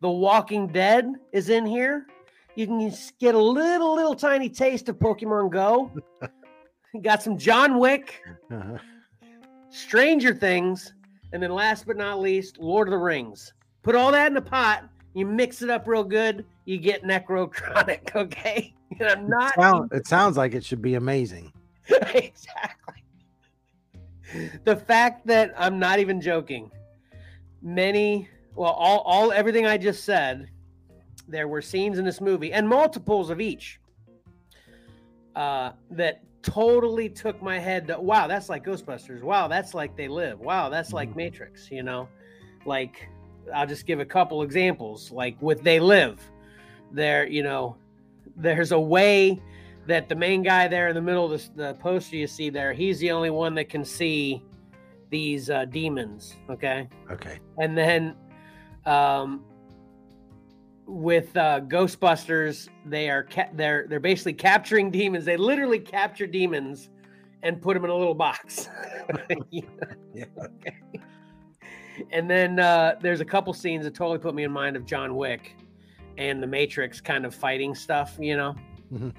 [0.02, 2.08] The Walking Dead is in here.
[2.56, 5.92] You can get a little, little tiny taste of Pokemon Go.
[7.02, 8.22] got some John Wick,
[8.52, 8.78] uh-huh.
[9.70, 10.94] Stranger Things,
[11.32, 13.54] and then last but not least, Lord of the Rings.
[13.82, 18.00] Put all that in a pot you mix it up real good, you get necrotronic.
[18.16, 19.54] Okay, and I'm not.
[19.58, 21.52] It, sound, it sounds like it should be amazing.
[21.90, 23.04] exactly.
[24.64, 26.72] The fact that I'm not even joking.
[27.64, 30.50] Many, well, all, all, everything I just said.
[31.26, 33.80] There were scenes in this movie and multiples of each
[35.36, 39.24] uh, that totally took my head to, wow, that's like Ghostbusters.
[39.24, 40.40] Wow, that's like They Live.
[40.40, 41.20] Wow, that's like mm-hmm.
[41.20, 42.10] Matrix, you know?
[42.66, 43.08] Like
[43.56, 45.12] I'll just give a couple examples.
[45.12, 46.20] Like with They Live,
[46.92, 47.78] there, you know,
[48.36, 49.42] there's a way
[49.88, 52.74] that the main guy there in the middle of the, the poster you see there,
[52.74, 54.44] he's the only one that can see
[55.14, 56.36] these uh, demons.
[56.50, 56.90] Okay.
[57.12, 57.40] Okay.
[57.60, 58.16] And then,
[58.88, 59.46] um,
[60.88, 65.24] with uh, Ghostbusters, they are ca- they're they're basically capturing demons.
[65.24, 66.90] They literally capture demons
[67.44, 68.68] and put them in a little box.
[70.16, 70.26] Yeah.
[70.38, 70.76] Okay.
[72.12, 75.16] And then uh, there's a couple scenes that totally put me in mind of John
[75.16, 75.56] Wick
[76.18, 78.56] and the Matrix kind of fighting stuff, you know.
[78.92, 79.12] Mhm.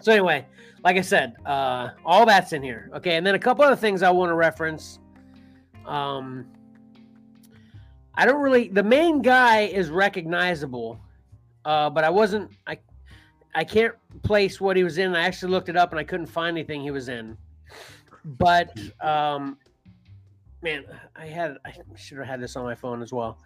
[0.00, 0.46] So anyway,
[0.84, 2.90] like I said, uh, all that's in here.
[2.94, 4.98] Okay, and then a couple other things I want to reference.
[5.86, 6.46] Um,
[8.14, 8.68] I don't really.
[8.68, 10.98] The main guy is recognizable,
[11.64, 12.50] uh, but I wasn't.
[12.66, 12.78] I
[13.54, 15.14] I can't place what he was in.
[15.14, 17.36] I actually looked it up and I couldn't find anything he was in.
[18.24, 18.70] But
[19.00, 19.58] um,
[20.62, 20.84] man,
[21.14, 23.38] I had I should have had this on my phone as well.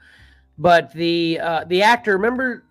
[0.59, 2.64] But the uh, the actor, remember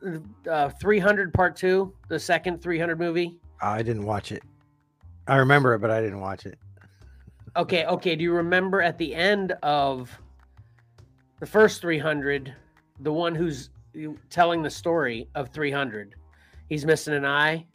[0.50, 3.40] uh, 300 Part Two, the second 300 movie?
[3.62, 4.44] I didn't watch it.
[5.28, 6.58] I remember it, but I didn't watch it.
[7.56, 8.16] Okay, okay.
[8.16, 10.10] Do you remember at the end of
[11.40, 12.54] the first 300,
[13.00, 13.70] the one who's
[14.30, 16.16] telling the story of 300?
[16.68, 17.66] He's missing an eye.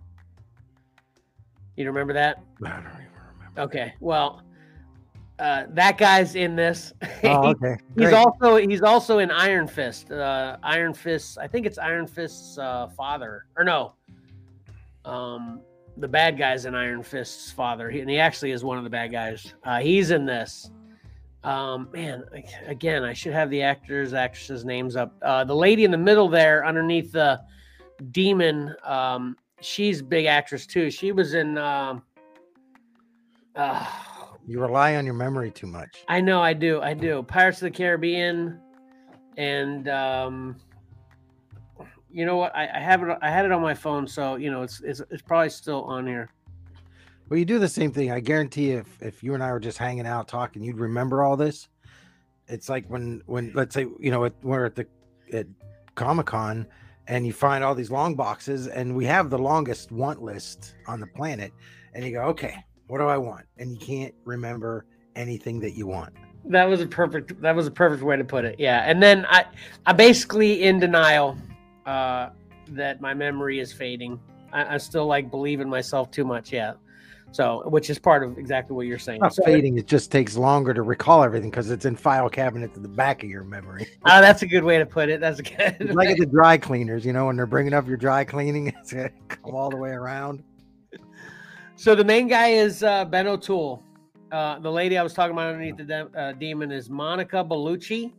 [1.77, 2.43] You remember that?
[2.65, 3.61] I don't even remember.
[3.63, 3.95] Okay.
[4.01, 4.43] Well,
[5.39, 6.93] uh, that guy's in this.
[7.25, 7.77] Oh, okay.
[7.99, 10.13] he's also he's also in Iron Fist.
[10.13, 11.39] Uh, Iron Fist.
[11.39, 13.95] I think it's Iron Fist's uh, father, or no,
[15.05, 15.61] um,
[15.97, 18.91] the bad guy's in Iron Fist's father, he, and he actually is one of the
[18.91, 19.55] bad guys.
[19.65, 20.71] Uh, he's in this.
[21.45, 22.25] Um, man,
[22.67, 25.15] again, I should have the actors, actresses' names up.
[25.23, 27.41] Uh, the lady in the middle there, underneath the
[28.13, 30.91] demon, um, she's a big actress too.
[30.91, 31.59] She was in.
[31.59, 32.03] Um,
[33.55, 33.87] uh,
[34.47, 36.05] You rely on your memory too much.
[36.09, 37.23] I know, I do, I do.
[37.23, 38.59] Pirates of the Caribbean,
[39.37, 40.57] and um,
[42.15, 42.55] you know what?
[42.55, 43.19] I, I have it.
[43.21, 46.07] I had it on my phone, so you know it's it's, it's probably still on
[46.07, 46.31] here.
[47.29, 48.13] Well, you do the same thing.
[48.13, 51.37] I guarantee if if you and I were just hanging out talking, you'd remember all
[51.37, 51.69] this.
[52.47, 54.87] It's like when when let's say you know we're at the
[55.33, 55.47] at
[55.97, 56.67] Comic Con
[57.09, 61.01] and you find all these long boxes and we have the longest want list on
[61.01, 61.53] the planet,
[61.95, 63.45] and you go, okay, what do I want?
[63.59, 64.87] And you can't remember
[65.17, 66.15] anything that you want.
[66.45, 67.41] That was a perfect.
[67.41, 68.61] That was a perfect way to put it.
[68.61, 69.47] Yeah, and then I,
[69.85, 71.37] I basically in denial
[71.87, 72.31] uh,
[72.69, 74.19] that my memory is fading.
[74.53, 76.53] I, I still like believe in myself too much.
[76.53, 76.75] Yeah,
[77.33, 79.21] so which is part of exactly what you're saying.
[79.21, 82.75] Not So- fading; it just takes longer to recall everything because it's in file cabinet
[82.77, 83.87] at the back of your memory.
[84.05, 85.21] Oh, that's a good way to put it.
[85.21, 85.77] That's a good.
[85.81, 88.69] It's like at the dry cleaners, you know, when they're bringing up your dry cleaning,
[88.81, 90.43] it's gonna come all the way around.
[91.77, 93.83] So the main guy is uh, Ben O'Toole.
[94.31, 98.13] Uh, the lady I was talking about underneath the de- uh, demon is Monica Bellucci.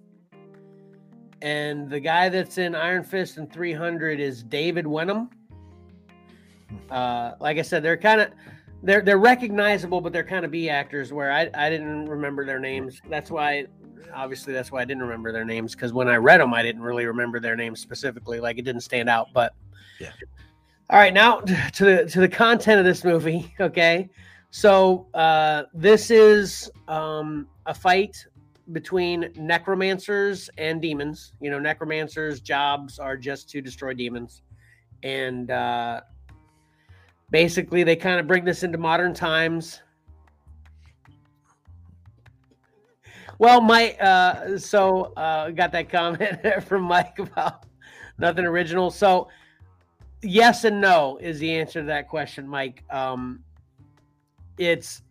[1.46, 5.30] And the guy that's in Iron Fist and 300 is David Wenham.
[6.90, 8.32] Uh, like I said, they're kind of
[8.82, 11.14] they're they're recognizable, but they're kind of B actors.
[11.14, 13.00] Where I, I didn't remember their names.
[13.12, 13.68] That's why,
[14.12, 16.82] obviously, that's why I didn't remember their names because when I read them, I didn't
[16.82, 18.40] really remember their names specifically.
[18.40, 19.28] Like it didn't stand out.
[19.32, 19.54] But
[20.00, 20.14] Yeah.
[20.90, 23.54] All right, now to the to the content of this movie.
[23.60, 24.10] Okay,
[24.50, 28.26] so uh, this is um, a fight
[28.72, 31.34] between necromancers and demons.
[31.40, 34.42] You know, necromancers' jobs are just to destroy demons,
[35.04, 36.02] and uh,
[37.30, 39.82] basically they kind of bring this into modern times.
[43.38, 47.66] Well, Mike, uh, so uh, got that comment from Mike about
[48.18, 48.90] nothing original.
[48.90, 49.28] So,
[50.22, 52.84] yes and no is the answer to that question, Mike.
[52.90, 53.44] Um,
[54.58, 55.02] it's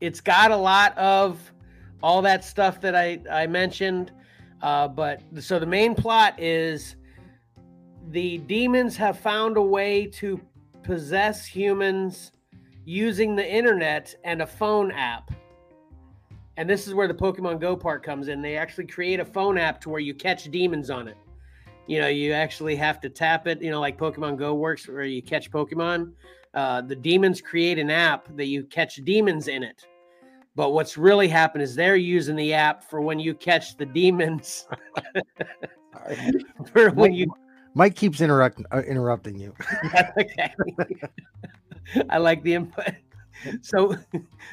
[0.00, 1.38] it's got a lot of
[2.02, 4.12] all that stuff that I I mentioned,
[4.62, 6.96] uh, but so the main plot is
[8.10, 10.40] the demons have found a way to
[10.82, 12.32] possess humans
[12.84, 15.30] using the internet and a phone app.
[16.56, 18.42] And this is where the Pokemon Go part comes in.
[18.42, 21.16] They actually create a phone app to where you catch demons on it.
[21.86, 25.04] You know, you actually have to tap it, you know, like Pokemon Go works where
[25.04, 26.12] you catch Pokemon.
[26.52, 29.86] Uh, the demons create an app that you catch demons in it.
[30.60, 34.68] But what's really happened is they're using the app for when you catch the demons.
[36.66, 37.32] for when you
[37.72, 39.54] Mike keeps interrupt, uh, interrupting you.
[40.18, 40.52] okay.
[42.10, 42.92] I like the input.
[43.62, 43.96] So,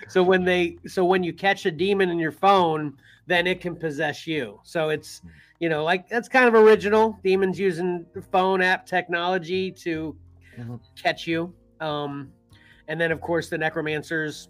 [0.07, 2.95] so when they, so when you catch a demon in your phone,
[3.25, 4.61] then it can possess you.
[4.63, 5.21] So it's,
[5.59, 7.19] you know, like that's kind of original.
[7.21, 10.15] Demons using phone app technology to
[10.57, 10.79] Mhm.
[11.03, 11.53] catch you.
[11.81, 12.31] Um,
[12.87, 14.47] and then of course the necromancers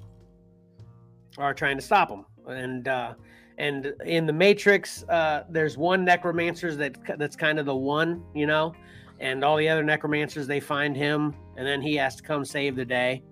[1.38, 2.26] are trying to stop them.
[2.48, 3.14] And uh,
[3.58, 8.46] and in the Matrix, uh, there's one necromancer that that's kind of the one, you
[8.46, 8.74] know,
[9.20, 12.76] and all the other necromancers they find him, and then he has to come save
[12.76, 13.24] the day.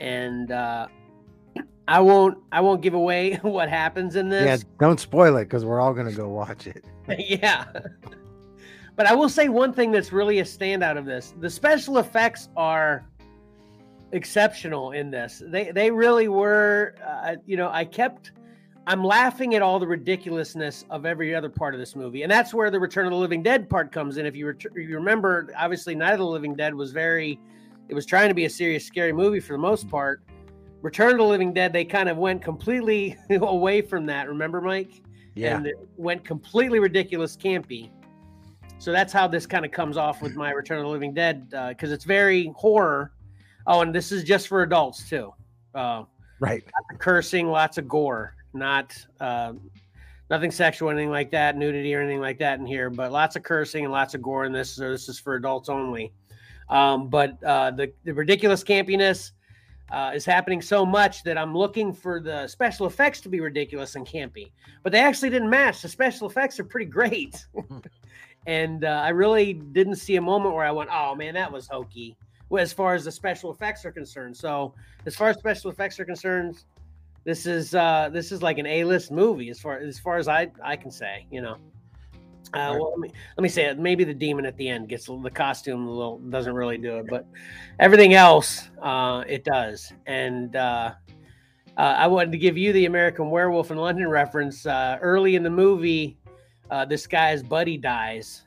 [0.00, 0.88] And uh,
[1.88, 4.44] I won't I won't give away what happens in this.
[4.44, 6.84] Yeah, don't spoil it because we're all gonna go watch it.
[7.18, 7.66] Yeah.
[8.96, 12.48] But I will say one thing that's really a standout of this: the special effects
[12.56, 13.06] are
[14.12, 15.42] exceptional in this.
[15.46, 16.94] They they really were.
[17.04, 18.32] Uh, you know, I kept.
[18.88, 22.54] I'm laughing at all the ridiculousness of every other part of this movie, and that's
[22.54, 24.26] where the Return of the Living Dead part comes in.
[24.26, 27.38] If you, ret- you remember, obviously, Night of the Living Dead was very.
[27.88, 30.22] It was trying to be a serious, scary movie for the most part.
[30.82, 34.28] Return of the Living Dead, they kind of went completely away from that.
[34.28, 35.02] Remember, Mike?
[35.34, 35.56] Yeah.
[35.56, 37.90] And it went completely ridiculous, campy.
[38.78, 41.48] So that's how this kind of comes off with my Return of the Living Dead
[41.50, 43.12] because uh, it's very horror.
[43.66, 45.32] Oh, and this is just for adults too.
[45.74, 46.04] Uh,
[46.40, 46.64] right.
[46.98, 49.52] cursing, lots of gore, not uh,
[50.30, 53.42] nothing sexual, anything like that, nudity or anything like that in here, but lots of
[53.42, 54.70] cursing and lots of gore in this.
[54.70, 56.12] So this is for adults only.
[56.68, 59.32] Um, but uh, the, the ridiculous campiness
[59.90, 63.94] uh, is happening so much that I'm looking for the special effects to be ridiculous
[63.94, 64.50] and campy,
[64.82, 65.82] but they actually didn't match.
[65.82, 67.46] The special effects are pretty great.
[68.46, 71.68] and uh, I really didn't see a moment where I went, "Oh man, that was
[71.68, 72.16] hokey."
[72.56, 74.74] As far as the special effects are concerned, so
[75.04, 76.62] as far as special effects are concerned,
[77.24, 80.48] this is uh, this is like an A-list movie as far as far as I
[80.62, 81.56] I can say, you know.
[82.54, 83.78] Uh, well, let me let me say it.
[83.78, 87.06] Maybe the demon at the end gets the costume a little doesn't really do it,
[87.08, 87.26] but
[87.80, 89.92] everything else uh, it does.
[90.06, 90.92] And uh,
[91.76, 94.64] uh, I wanted to give you the American Werewolf in London reference.
[94.64, 96.16] Uh, early in the movie,
[96.70, 98.44] uh, this guy's buddy dies,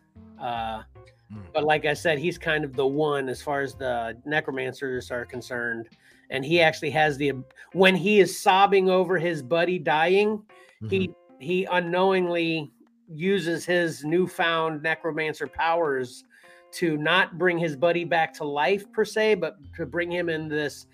[1.31, 1.39] Hmm.
[1.53, 5.25] but like I said, he's kind of the one as far as the necromancers are
[5.25, 5.89] concerned.
[6.31, 7.33] And he actually has the
[7.73, 10.43] when he is sobbing over his buddy dying,
[10.81, 10.91] Mhm.
[10.91, 12.71] he he unknowingly
[13.11, 16.25] uses his newfound necromancer powers
[16.71, 20.47] to not bring his buddy back to life per se, but to bring him in
[20.47, 20.85] this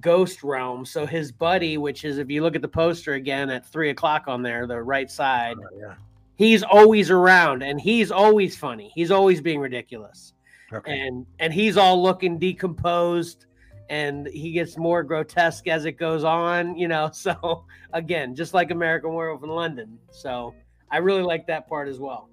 [0.00, 0.84] ghost realm.
[0.86, 4.24] So his buddy, which is if you look at the poster again at three o'clock
[4.28, 5.94] on there, the right side, Oh, yeah.
[6.38, 8.90] He's always around and he's always funny.
[8.94, 10.32] He's always being ridiculous.
[10.72, 11.00] Okay.
[11.00, 13.46] And and he's all looking decomposed
[13.90, 17.10] and he gets more grotesque as it goes on, you know.
[17.12, 19.98] So again, just like American Werewolf in London.
[20.10, 20.54] So
[20.90, 22.30] I really like that part as well.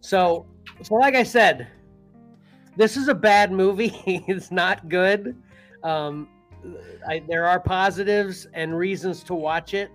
[0.00, 0.46] So
[0.82, 1.68] so like I said,
[2.76, 3.92] this is a bad movie.
[4.26, 5.36] it's not good.
[5.84, 6.28] Um
[7.06, 9.90] I, there are positives and reasons to watch it.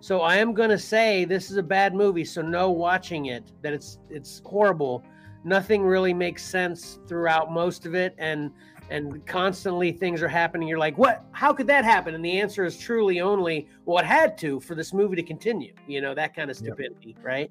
[0.00, 2.24] So I am going to say this is a bad movie.
[2.24, 3.52] So no watching it.
[3.62, 5.04] That it's it's horrible.
[5.44, 8.50] Nothing really makes sense throughout most of it, and
[8.90, 10.66] and constantly things are happening.
[10.68, 11.24] You're like, what?
[11.32, 12.14] How could that happen?
[12.14, 15.74] And the answer is truly only, well, it had to for this movie to continue.
[15.86, 16.74] You know that kind of Yep.
[16.74, 17.50] stupidity, right?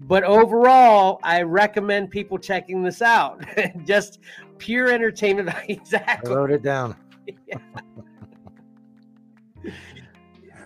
[0.00, 3.44] But overall, I recommend people checking this out.
[3.84, 4.18] Just
[4.58, 5.48] pure entertainment.
[5.54, 6.34] I exactly.
[6.34, 6.96] wrote it down.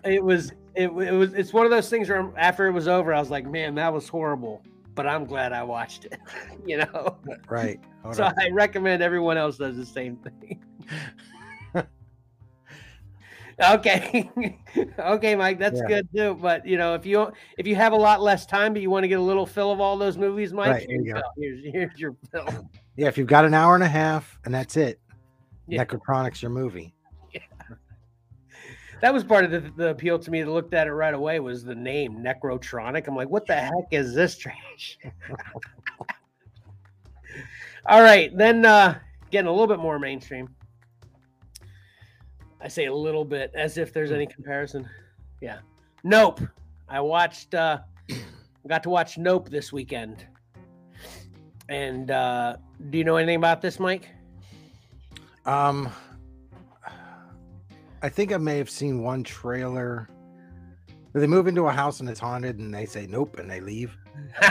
[0.04, 3.12] it was it, it was it's one of those things where after it was over
[3.12, 4.62] i was like man that was horrible
[4.94, 6.18] but i'm glad i watched it
[6.66, 7.18] you know
[7.48, 7.80] Right.
[8.02, 8.34] Hold so on.
[8.40, 10.62] i recommend everyone else does the same thing
[13.70, 14.30] okay
[15.00, 15.88] okay mike that's Yeah.
[15.88, 18.80] good too but you know if you if you have a lot less time but
[18.82, 21.12] you want to get a little fill of all those movies mike Right, there you
[21.14, 21.20] go.
[21.36, 22.46] here's, here's your fill
[22.96, 25.00] Yeah, if you've got an hour and a half and that's it,
[25.66, 25.84] Yeah.
[25.84, 26.94] Necrotronics your movie.
[29.00, 31.40] That was part of the, the appeal to me that looked at it right away
[31.40, 33.06] was the name necrotronic.
[33.06, 34.98] I'm like what the heck is this trash?
[37.86, 38.98] All right then uh
[39.30, 40.48] getting a little bit more mainstream.
[42.60, 44.88] I say a little bit as if there's any comparison.
[45.40, 45.58] Yeah.
[46.04, 46.40] Nope.
[46.88, 47.78] I watched uh
[48.68, 50.26] got to watch nope this weekend.
[51.68, 52.56] And uh
[52.90, 54.08] do you know anything about this mike?
[55.48, 55.88] Um,
[58.02, 60.08] I think I may have seen one trailer.
[61.14, 63.96] They move into a house and it's haunted, and they say nope, and they leave.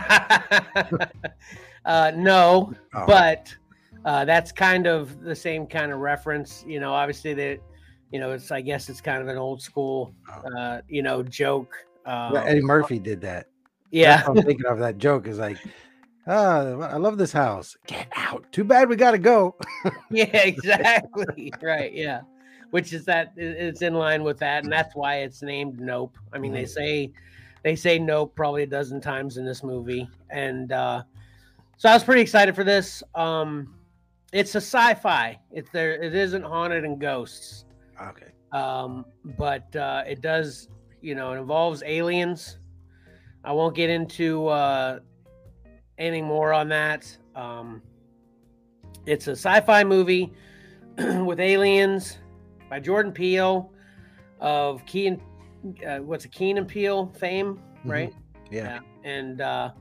[1.85, 3.53] uh, no, Oh, but
[4.05, 6.63] uh, that's kind of the same kind of reference.
[6.67, 7.59] You know, obviously that,
[8.11, 10.57] you know, it's I guess it's kind of an old school, Oh.
[10.57, 11.73] uh, you know, joke.
[12.05, 13.47] Uh, yeah, Eddie Murphy did that.
[13.91, 15.57] yeah, I'm thinking of that joke is like,
[16.27, 17.77] ah, I love this house.
[17.87, 18.45] Get out.
[18.51, 19.55] Too bad we got to go.
[20.11, 21.51] yeah, exactly.
[21.61, 21.93] right.
[21.93, 22.21] Yeah,
[22.71, 26.17] which is that it's in line with that, and that's why it's named Nope.
[26.33, 27.11] I mean, they say
[27.63, 31.03] they say Nope probably a dozen times in this movie, and uh,
[31.77, 33.03] so I was pretty excited for this.
[33.15, 33.75] Um,
[34.33, 35.39] it's a sci-fi.
[35.51, 36.01] It's there.
[36.01, 37.65] It isn't haunted and ghosts.
[38.01, 38.27] Okay.
[38.51, 39.05] um,
[39.37, 40.69] but uh, it does,
[41.01, 42.59] you know, it involves aliens.
[43.43, 44.99] I won't get into uh,
[45.97, 47.17] any more on that.
[47.35, 47.81] Um,
[49.05, 50.33] it's a sci-fi movie
[50.97, 52.17] with aliens
[52.69, 53.71] by Jordan Peele
[54.39, 55.21] of Key and
[55.87, 57.91] uh, what's a Key and Peele fame, Mhm.
[57.91, 58.13] right?
[58.51, 58.79] Yeah.
[59.03, 59.71] and uh,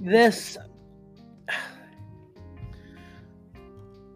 [0.00, 0.58] this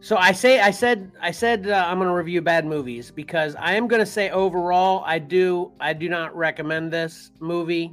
[0.00, 3.54] so i say i said i said uh, i'm going to review bad movies because
[3.56, 7.92] i am going to say overall i do i do not recommend this movie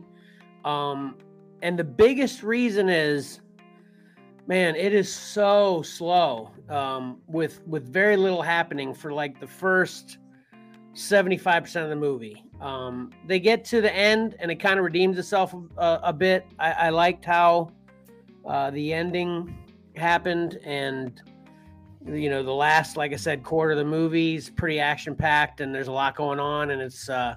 [0.65, 1.15] um
[1.61, 3.39] and the biggest reason is
[4.47, 10.17] man it is so slow um with with very little happening for like the first
[10.93, 12.43] 75% of the movie.
[12.61, 16.45] Um they get to the end and it kind of redeems itself a, a bit.
[16.59, 17.71] I, I liked how
[18.45, 19.57] uh, the ending
[19.95, 21.21] happened and
[22.05, 25.73] you know the last like i said quarter of the movie's pretty action packed and
[25.73, 27.35] there's a lot going on and it's uh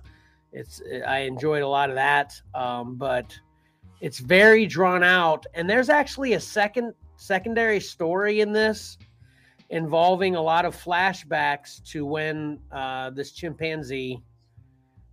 [0.52, 2.34] it's i enjoyed a lot of that.
[2.54, 3.38] Um but
[4.00, 5.46] it's very drawn out.
[5.54, 8.98] And there's actually a second secondary story in this
[9.70, 14.22] involving a lot of flashbacks to when uh this chimpanzee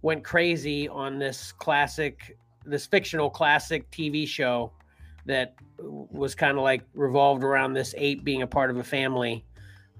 [0.04, 4.72] went crazy on this classic this fictional classic tv show
[5.26, 9.44] that was kind of like revolved around this ape being a part of a family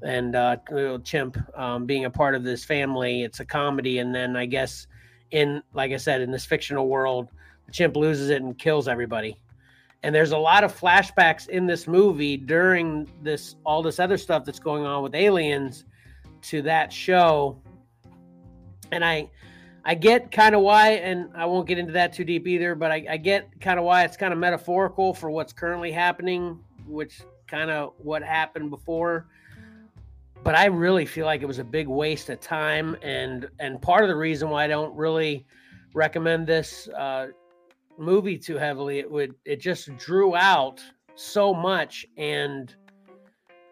[0.04, 3.24] and uh little chimp um, being a part of this family.
[3.24, 4.00] It's a comedy.
[4.00, 4.88] And then i guess
[5.32, 7.30] in like i said in this fictional world
[7.66, 9.38] the chimp loses it and kills everybody
[10.04, 14.44] and there's a lot of flashbacks in this movie during this all this other stuff
[14.46, 15.86] that's going on with aliens
[16.42, 17.58] to that show
[18.92, 19.30] and i
[19.86, 22.92] I get kind of why, and I won't get into that too deep either, but
[22.92, 27.22] I, I get kind of why it's kind of metaphorical for what's currently happening, which
[27.48, 29.28] kind of what happened before.
[30.42, 34.04] But I really feel like it was a big waste of time, and and part
[34.04, 35.46] of the reason why I don't really
[35.94, 37.28] recommend this uh,
[37.98, 40.82] movie too heavily, it would it just drew out
[41.16, 42.76] so much, and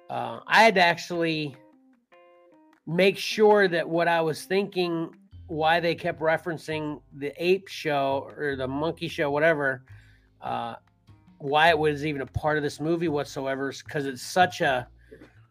[0.09, 1.55] uh, I had to actually
[2.85, 5.15] make sure that what I was thinking
[5.47, 9.83] why they kept referencing the ape show or the monkey show, whatever,
[10.41, 10.75] uh,
[11.39, 14.87] why it was even a part of this movie whatsoever, because it's such a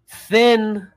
[0.08, 0.88] thin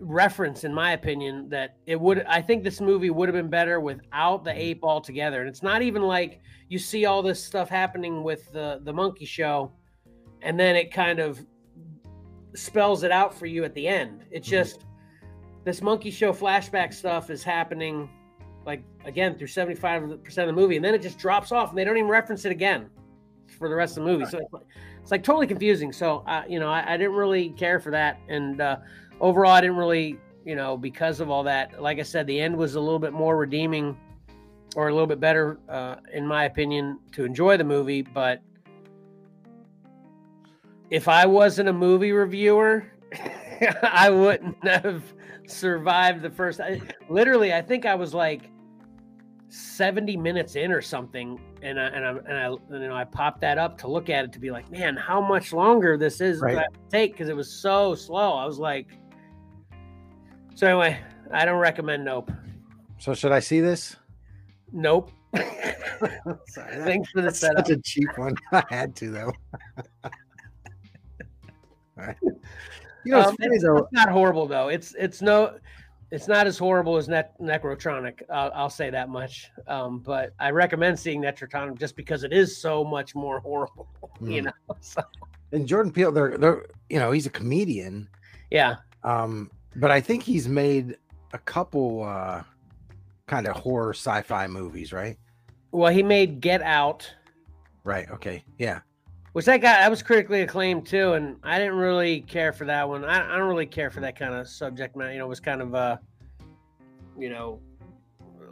[0.00, 2.24] reference, in my opinion, that it would.
[2.24, 5.40] I think this movie would have been better without the ape altogether.
[5.40, 9.24] And it's not even like you see all this stuff happening with the the monkey
[9.24, 9.72] show,
[10.42, 11.44] and then it kind of
[12.54, 14.24] spells it out for you at the end.
[14.30, 14.84] It's just
[15.64, 18.08] this monkey show flashback stuff is happening
[18.66, 21.84] like again through 75% of the movie and then it just drops off and they
[21.84, 22.88] don't even reference it again
[23.58, 24.62] for the rest of the movie so it's like,
[25.02, 28.20] it's like totally confusing so uh, you know I, I, didn't really care for that
[28.28, 28.76] and uh,
[29.20, 32.56] overall i didn't really you know because of all that like i said the end
[32.56, 33.96] was a little bit more redeeming
[34.76, 38.40] or a little bit better uh, in my opinion to enjoy the movie but
[40.90, 42.90] if i wasn't a movie reviewer
[43.82, 45.02] i wouldn't have
[45.50, 46.60] survived the first.
[46.60, 48.50] I, literally, I think I was like
[49.48, 53.40] seventy minutes in or something, and I and I and I you know I popped
[53.42, 56.40] that up to look at it to be like, man, how much longer this is
[56.40, 56.66] right.
[56.90, 58.34] take because it was so slow.
[58.34, 58.88] I was like,
[60.60, 60.98] so anyway,
[61.32, 62.30] I don't recommend Nope.
[62.98, 63.96] So should I see this?
[64.72, 65.10] Nope.
[66.48, 67.66] Sorry, Thanks for the setup.
[67.66, 68.36] Such a cheap one.
[68.52, 69.32] I had to though.
[70.04, 70.10] All
[71.96, 72.16] right.
[72.22, 74.68] You know, it's, um, it's, it's, not horrible though.
[74.68, 75.56] It's it's no,
[76.10, 78.20] it's not as horrible as ne- Necrotronic.
[78.28, 79.50] Uh, I'll say that much.
[79.66, 83.88] Um, but I recommend seeing Necrotronic just because it is so much more horrible.
[84.20, 84.34] Mm.
[84.34, 84.52] You know.
[84.82, 85.02] So.
[85.52, 88.10] And Jordan Peele, they're they're you know he's a comedian.
[88.50, 88.76] Yeah.
[89.04, 90.96] Um, but I think he's made
[91.32, 92.42] a couple uh
[93.26, 95.16] kind of horror sci-fi movies, right?
[95.72, 97.12] Well, he made Get Out.
[97.84, 98.10] Right.
[98.10, 98.44] Okay.
[98.58, 98.80] Yeah
[99.32, 102.88] which that got that was critically acclaimed too, and I didn't really care for that
[102.88, 103.04] one.
[103.04, 105.12] I, I don't really care for that kind of subject matter.
[105.12, 105.96] You know, it was kind of uh,
[107.16, 107.60] you know,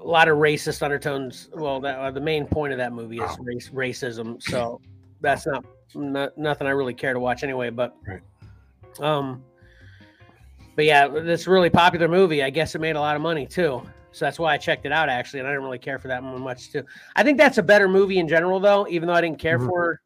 [0.01, 1.49] a lot of racist undertones.
[1.53, 4.41] Well, that uh, the main point of that movie is race racism.
[4.41, 4.81] So
[5.21, 5.65] that's not,
[5.95, 7.71] not nothing I really care to watch anyway.
[7.71, 8.21] But right.
[9.01, 9.43] um,
[10.79, 12.41] but yeah, this really popular movie.
[12.41, 13.83] I guess it made a lot of money too.
[14.13, 16.23] So that's why I checked it out actually, and I didn't really care for that
[16.23, 16.85] much too.
[17.17, 19.67] I think that's a better movie in general, though, even though I didn't care mm-hmm.
[19.67, 20.01] for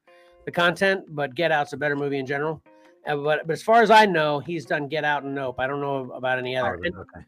[0.46, 2.62] the content, but Get Out's a better movie in general.
[3.06, 5.56] Uh, but but as far as I know, he's done Get Out and Nope.
[5.58, 6.80] I don't know about any other.
[6.82, 7.26] Oh, okay.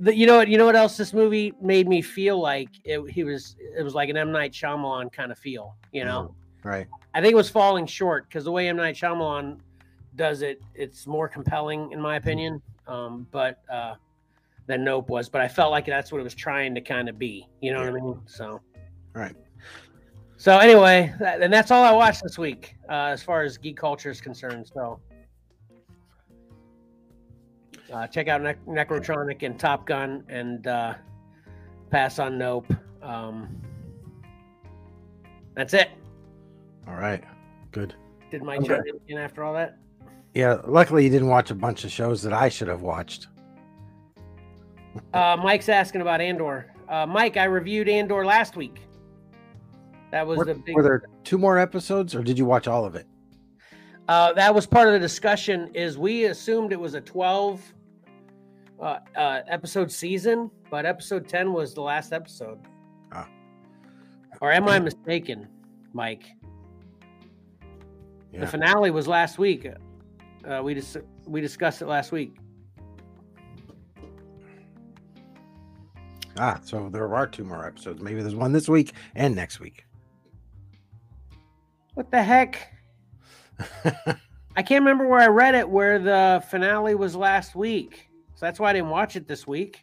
[0.00, 0.48] The, you know what?
[0.48, 0.96] You know what else?
[0.96, 3.10] This movie made me feel like it.
[3.10, 3.56] He was.
[3.78, 5.76] It was like an M Night Shyamalan kind of feel.
[5.92, 6.34] You know.
[6.62, 6.86] Mm, right.
[7.12, 9.58] I think it was falling short because the way M Night Shyamalan
[10.14, 12.62] does it, it's more compelling in my opinion.
[12.86, 13.94] Um, but uh,
[14.66, 15.28] than Nope was.
[15.28, 17.48] But I felt like that's what it was trying to kind of be.
[17.60, 17.90] You know yeah.
[17.90, 18.20] what I mean?
[18.26, 18.46] So.
[18.46, 18.60] All
[19.22, 19.34] right.
[20.38, 23.76] So anyway, that, and that's all I watched this week uh, as far as geek
[23.76, 24.70] culture is concerned.
[24.72, 25.00] So
[27.92, 30.94] uh, check out ne- Necrotronic and Top Gun and uh,
[31.90, 32.66] pass on Nope.
[33.02, 33.62] Um,
[35.54, 35.88] that's it.
[36.86, 37.24] All right.
[37.72, 37.94] Good.
[38.30, 38.90] Did Mike Okay.
[39.08, 39.78] in after all that?
[40.36, 40.60] Yeah.
[40.66, 43.28] Luckily, you didn't watch a bunch of shows that I should have watched.
[45.14, 46.74] Uh, Mike's asking about Andor.
[46.90, 48.82] Uh, Mike, I reviewed Andor last week.
[50.10, 50.74] That was Were, the big.
[50.74, 53.06] were there two more episodes, or did you watch all of it?
[54.08, 55.70] Uh, that was part of the discussion.
[55.74, 57.62] Is we assumed it was a twelve
[58.78, 62.58] uh, uh, episode season, but episode ten was the last episode.
[63.10, 63.26] Ah.
[64.42, 65.48] Or am I mistaken,
[65.94, 66.24] Mike?
[68.32, 68.40] Yeah.
[68.40, 69.66] The finale was last week.
[70.46, 72.36] Uh, we dis- we discussed it last week.
[76.38, 78.02] Ah, so there are two more episodes.
[78.02, 79.86] Maybe there's one this week and next week.
[81.94, 82.74] What the heck?
[84.56, 88.08] I can't remember where I read it where the finale was last week.
[88.34, 89.82] So that's why I didn't watch it this week.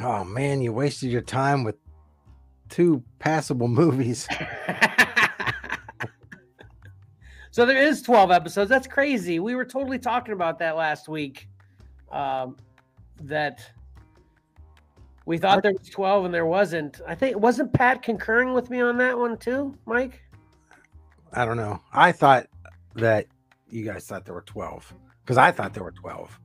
[0.00, 1.74] oh man, you wasted your time with
[2.68, 4.28] two passable movies.
[7.58, 8.70] so there is 12 episodes.
[8.70, 9.40] That's crazy.
[9.40, 11.48] We were totally talking about that last week.
[12.12, 12.54] Um,
[13.22, 13.68] that
[15.26, 17.00] we thought there was 12 and there wasn't.
[17.04, 20.22] I think wasn't Pat concurring with me on that one too, Mike?
[21.32, 21.80] I don't know.
[21.92, 22.46] I thought
[22.94, 23.26] that
[23.68, 24.94] you guys thought there were 12
[25.24, 26.38] because I thought there were 12.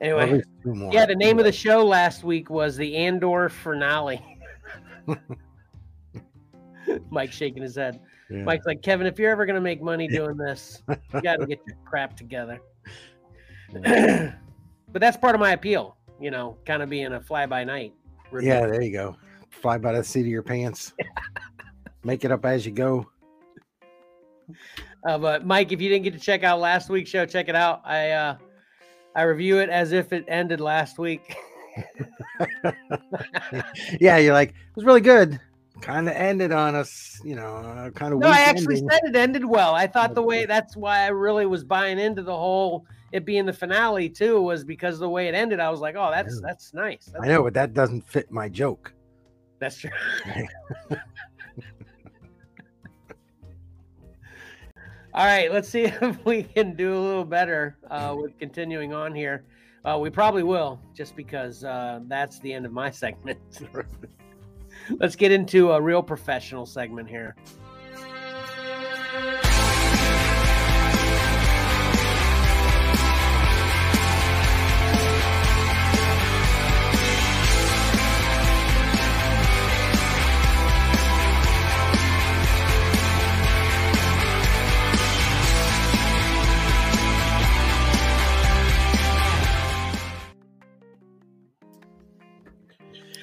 [0.00, 0.90] Anyway, least two more.
[0.90, 4.24] yeah, the name of the show last week was the Andor finale.
[7.10, 8.00] Mike shaking his head.
[8.30, 8.42] Yeah.
[8.42, 11.46] Mike's like, Kevin, if you're ever going to make money doing this, you got to
[11.46, 12.58] get your crap together.
[13.72, 14.34] but
[14.94, 17.94] that's part of my appeal, you know, kind of being a fly by night.
[18.40, 19.16] Yeah, there you go.
[19.50, 20.92] Fly by the seat of your pants.
[22.04, 23.08] Make it up as you go.
[25.06, 27.54] Uh, but Mike, if you didn't get to check out last week's show, check it
[27.54, 27.82] out.
[27.84, 28.36] I uh,
[29.14, 31.36] I review it as if it ended last week.
[34.00, 35.40] yeah, you're like, it was really good.
[35.80, 38.20] Kind of ended on us, you know, uh, kind of.
[38.20, 39.74] no, I actually said it ended well.
[39.74, 43.46] I thought the way that's why I really was buying into the whole it being
[43.46, 45.60] the finale too was because the way it ended.
[45.60, 47.06] I was like, oh, that's that's nice.
[47.06, 48.92] That's, I know, but that doesn't fit my joke.
[49.58, 49.90] that's true.
[55.14, 59.14] All right, let's see if we can do a little better uh, with continuing on
[59.14, 59.44] here.
[59.84, 63.38] Uh, we probably will, just because uh, that's the end of my segment.
[64.98, 67.36] Let's get into a real professional segment here.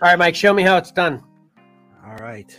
[0.02, 1.24] All right, Mike, show me how it's done.
[2.16, 2.58] All right.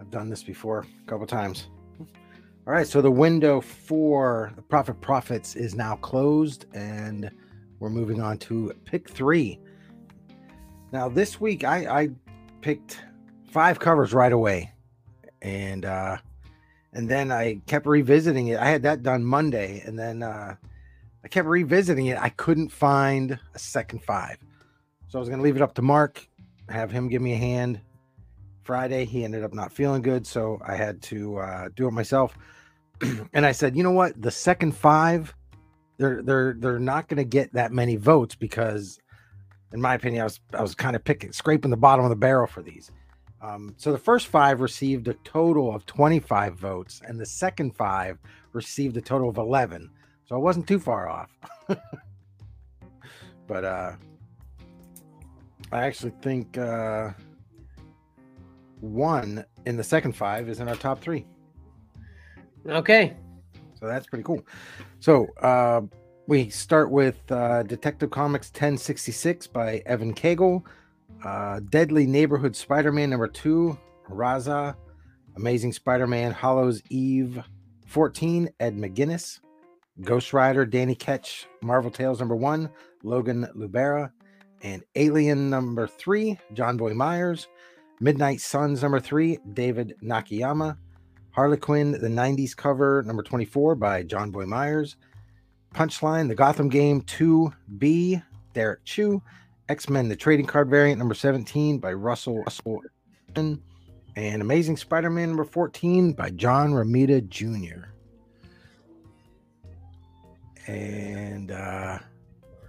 [0.00, 1.68] I've done this before a couple times.
[2.00, 2.86] All right.
[2.86, 7.30] So the window for the Prophet Profits is now closed, and
[7.78, 9.60] we're moving on to pick three.
[10.92, 12.08] Now, this week I, I
[12.62, 13.02] picked
[13.50, 14.72] five covers right away.
[15.42, 16.16] And uh
[16.94, 18.58] and then I kept revisiting it.
[18.58, 20.56] I had that done Monday, and then uh
[21.22, 22.16] I kept revisiting it.
[22.18, 24.38] I couldn't find a second five.
[25.08, 26.26] So I was gonna leave it up to Mark,
[26.70, 27.82] have him give me a hand.
[28.66, 29.04] Friday.
[29.04, 32.36] He ended up not feeling good, so I had to uh, do it myself.
[33.32, 34.20] and I said, you know what?
[34.20, 35.34] The second five,
[35.98, 38.98] they're they're they're not going to get that many votes because,
[39.72, 42.16] in my opinion, I was I was kind of picking scraping the bottom of the
[42.16, 42.90] barrel for these.
[43.40, 48.18] Um, so the first five received a total of 25 votes, and the second five
[48.52, 49.90] received a total of 11.
[50.24, 51.30] So I wasn't too far off.
[53.46, 53.92] but uh,
[55.70, 56.58] I actually think.
[56.58, 57.10] Uh,
[58.80, 61.26] one in the second five is in our top three.
[62.68, 63.16] Okay.
[63.78, 64.42] So that's pretty cool.
[65.00, 65.82] So uh,
[66.26, 70.62] we start with uh, Detective Comics 1066 by Evan Cagle,
[71.24, 73.78] uh, Deadly Neighborhood Spider Man number two,
[74.10, 74.74] Raza,
[75.36, 77.42] Amazing Spider Man Hallows' Eve
[77.86, 79.40] 14, Ed McGuinness,
[80.02, 82.70] Ghost Rider, Danny Ketch, Marvel Tales number one,
[83.02, 84.10] Logan Lubera,
[84.62, 87.46] and Alien number three, Jonboy Meyers,
[88.00, 90.76] Midnight Suns number three, David Nakayama,
[91.30, 94.96] Harley Quinn, the 90s cover number 24 by Jonboy Meyers,
[95.74, 98.22] Punchline, the Gotham Game 2B,
[98.52, 99.22] Derek Chew,
[99.68, 102.82] X Men, the trading card variant number 17 by Russell Russell,
[103.34, 103.60] and
[104.16, 107.88] Amazing Spider Man number 14 by John Romita Jr.
[110.66, 111.98] And uh,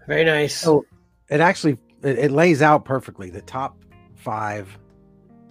[0.08, 0.56] Very nice.
[0.56, 0.86] So
[1.30, 3.30] it actually it, it lays out perfectly.
[3.30, 3.78] The top
[4.16, 4.78] five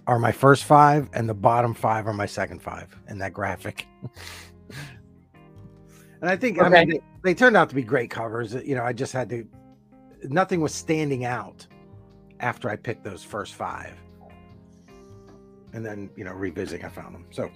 [0.07, 3.85] are my first five, and the bottom five are my second five in that graphic.
[6.21, 8.53] and I think I mean they, they turned out to be great covers.
[8.53, 9.45] You know, I just had to.
[10.23, 11.67] Nothing was standing out
[12.39, 13.93] after I picked those first five,
[15.73, 17.25] and then you know revisiting, I found them.
[17.29, 17.51] So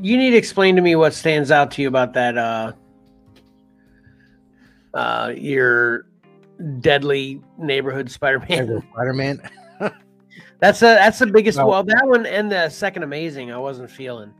[0.00, 2.72] You need to explain to me what stands out to you about that uh
[4.92, 6.06] uh your
[6.80, 8.82] deadly neighborhood Spider-Man.
[8.92, 9.50] Spider Man.
[10.60, 13.90] That's a that's the biggest Well- well that one and the second amazing I wasn't
[13.90, 14.32] feeling.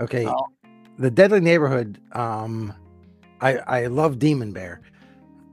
[0.00, 0.46] Okay, Oh.
[0.98, 1.98] the Deadly Neighborhood.
[2.12, 2.72] Um,
[3.40, 4.80] I I love Demon Bear,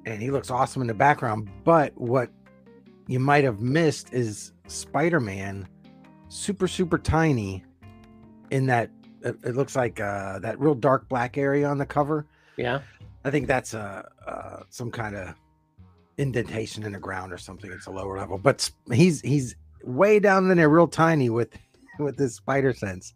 [0.05, 1.49] and he looks awesome in the background.
[1.63, 2.29] But what
[3.07, 5.67] you might have missed is Spider Man,
[6.29, 7.63] super super tiny,
[8.51, 8.89] in that
[9.21, 12.25] it, it looks like uh, that real dark black area on the cover.
[12.57, 12.79] Yeah.
[13.25, 15.35] I think that's a uh, some kind of
[16.17, 17.71] indentation in the ground or something.
[17.71, 21.57] It's a lower level, but he's he's way down in there, real tiny with
[21.99, 23.13] with this spider sense.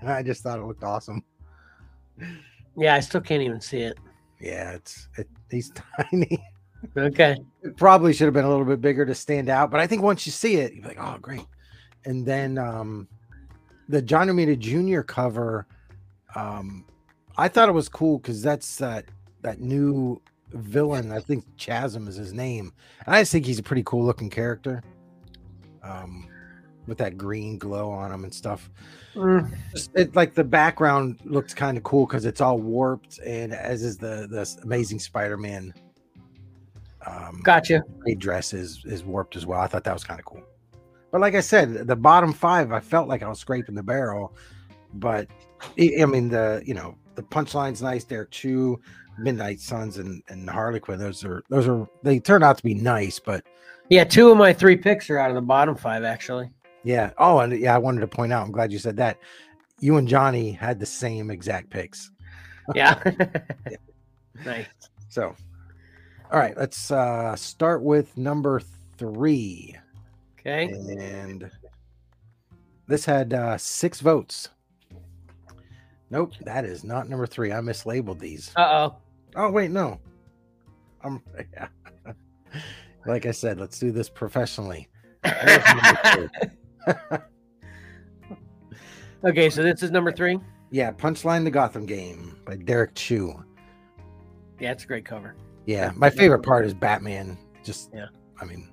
[0.00, 1.22] And I just thought it looked awesome.
[2.76, 3.98] Yeah, I still can't even see it.
[4.40, 5.72] Yeah, it's it, he's
[6.10, 6.38] tiny.
[6.96, 7.36] Okay.
[7.62, 10.02] It probably should have been a little bit bigger to stand out, but I think
[10.02, 11.44] once you see it, you're like, oh, great.
[12.06, 13.06] And then um,
[13.88, 15.02] the John Romita Jr.
[15.02, 15.66] cover,
[16.34, 16.86] um,
[17.36, 19.04] I thought it was cool because that's that
[19.42, 20.20] that new
[20.52, 21.12] villain.
[21.12, 22.72] I think Chasm is his name,
[23.04, 24.82] and I just think he's a pretty cool looking character.
[25.82, 26.28] Um,
[26.86, 28.70] with that green glow on them and stuff.
[29.14, 29.56] Mm,
[29.94, 33.96] it like the background looks kind of cool because it's all warped and as is
[33.96, 35.74] the the amazing spider-man
[37.06, 37.82] um gotcha.
[38.18, 40.42] dress is is warped as well i thought that was kind of cool
[41.10, 44.32] but like i said the bottom five i felt like i was scraping the barrel
[44.94, 45.26] but
[45.76, 48.80] i mean the you know the punchline's nice there chew
[49.22, 52.74] midnight suns and and harley quinn those are those are they turn out to be
[52.74, 53.44] nice but
[53.88, 56.50] Yeah, two of my three picks are out of the bottom five actually.
[56.84, 59.18] yeah oh and yeah i wanted to point out i'm glad you said that
[59.80, 62.10] you and johnny had the same exact picks
[62.74, 63.02] Yeah.
[64.44, 64.66] nice.
[65.08, 65.34] So,
[66.30, 68.60] all right, let's uh start with number
[68.96, 69.76] three.
[70.38, 70.66] Okay.
[70.66, 71.50] And
[72.86, 74.50] this had uh six votes.
[76.10, 77.50] Nope, that is not number three.
[77.52, 78.52] I mislabeled these.
[78.56, 78.60] Uh
[78.90, 78.96] oh.
[79.36, 80.00] Oh, wait, no.
[81.02, 81.22] I'm
[81.52, 81.68] yeah.
[83.06, 84.88] like I said, let's do this professionally.
[85.22, 86.30] There's number
[86.84, 87.18] two.
[89.24, 90.38] okay, so this is number three.
[90.70, 93.42] yeah, Punchline the Gotham Game by Derek Chew.
[94.58, 95.34] Yeah, it's a great cover.
[95.66, 97.38] Yeah, my favorite part is Batman.
[97.64, 98.06] Just Yeah.
[98.40, 98.68] I mean,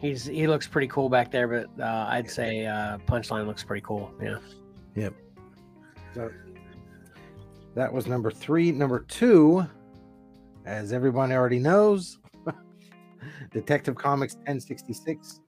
[0.00, 3.82] He's he looks pretty cool back there, but uh, I'd say uh, Punchline looks pretty
[3.84, 4.12] cool.
[4.22, 4.38] Yeah.
[4.94, 5.14] Yep.
[6.14, 6.30] So
[7.78, 8.72] that was number three.
[8.72, 9.64] Number two,
[10.66, 12.18] as everyone already knows,
[13.52, 15.40] Detective Comics 1066.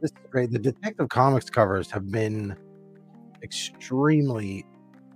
[0.00, 0.50] This is great.
[0.50, 2.56] The Detective Comics covers have been
[3.44, 4.66] extremely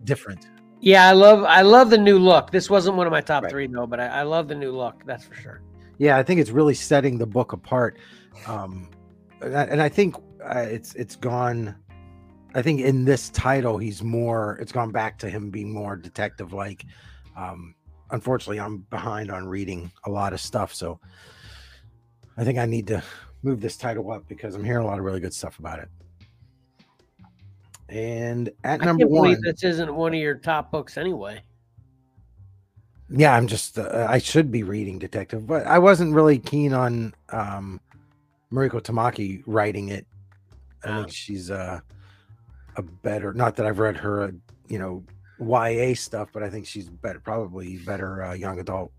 [0.04, 0.46] different.
[0.80, 2.52] Yeah, I love I love the new look.
[2.52, 3.50] This wasn't one of my top Right.
[3.50, 5.04] three though, but I, I love the new look.
[5.04, 5.60] That's for sure.
[5.98, 7.98] Yeah, I think it's really setting the book apart.
[8.46, 8.88] Um,
[9.42, 11.74] and I, and I think uh, it's it's gone.
[12.54, 14.58] I think in this title, he's more.
[14.60, 16.84] It's gone back to him being more detective like.
[17.36, 17.74] Um,
[18.10, 20.98] unfortunately, I'm behind on reading a lot of stuff, so
[22.36, 23.02] I think I need to
[23.42, 25.88] move this title up because I'm hearing a lot of really good stuff about it.
[27.88, 31.42] And at I number one, this isn't one of your top books anyway.
[33.08, 37.12] yeah i'm just uh, i should be reading detective but i wasn't really keen on
[37.30, 37.80] um
[38.52, 40.06] mariko tamaki writing it
[40.84, 41.80] i think she's uh
[42.76, 44.30] a better not that i've read her uh,
[44.68, 45.02] you know
[45.40, 48.92] ya stuff but i think she's better probably better uh, young adult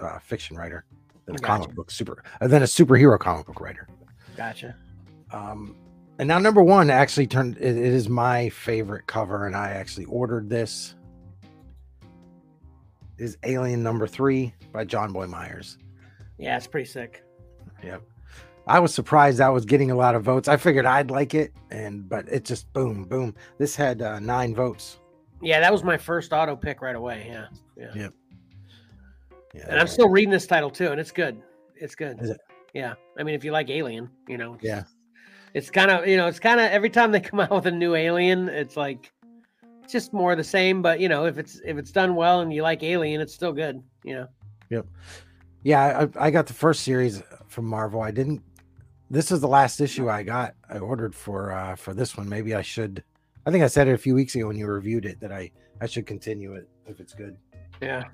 [0.00, 0.84] uh, fiction writer
[1.26, 1.46] than a Gotcha.
[1.64, 3.88] comic book super uh, than a superhero comic book writer
[4.36, 4.74] Gotcha.
[5.32, 5.76] um
[6.18, 10.04] and now number one actually turned it, it is my favorite cover and i actually
[10.06, 10.94] ordered this
[13.18, 15.78] is alien number three by jonboy meyers
[16.38, 17.22] Yeah, it's pretty sick.
[18.66, 21.52] I was surprised that was getting a lot of votes i figured i'd like it
[21.70, 24.98] and but it just boom boom this had uh, nine votes
[25.42, 27.26] Yeah, that was my first auto pick right away.
[27.28, 27.46] Yeah,
[27.76, 27.92] yeah.
[27.94, 28.08] Yeah.
[29.54, 31.36] yeah And I'm still reading this title too, and it's good.
[31.76, 32.18] It's good.
[32.22, 32.40] Is it?
[32.72, 32.94] Yeah.
[33.18, 34.56] I mean, if you like Alien, you know.
[34.62, 34.84] Yeah.
[35.52, 37.70] It's kind of you know, it's kind of every time they come out with a
[37.70, 39.12] new Alien, it's like
[39.82, 40.80] it's just more of the same.
[40.80, 43.52] But you know, if it's if it's done well and you like Alien, it's still
[43.52, 43.82] good.
[44.04, 44.26] You know.
[44.70, 44.86] Yep.
[45.64, 48.42] yeah I, I got the first series from marvel i didn't
[49.10, 52.54] this is the last issue i got i ordered for uh for this one maybe
[52.54, 53.02] i should
[53.46, 55.50] i think i said it a few weeks ago when you reviewed it that i
[55.80, 57.36] i should continue it if it's good
[57.80, 58.04] Yeah.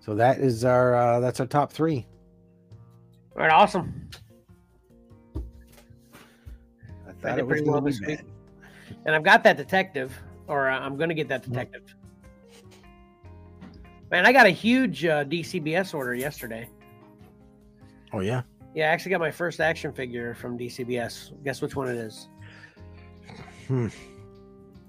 [0.00, 2.06] So that is our uh that's our top three.
[3.36, 4.08] All right, awesome.
[7.06, 8.20] I thought did it was pretty well this week.
[9.04, 11.52] And I've got that detective, or uh, I'm going to get that Mm-hmm.
[11.52, 11.94] detective.
[14.10, 16.70] Man, I got a huge uh, DCBS order yesterday.
[18.14, 18.42] Oh yeah.
[18.74, 21.32] Yeah, I actually got my first action figure from DCBS.
[21.44, 22.28] Guess which one it is?
[23.66, 23.88] Hmm.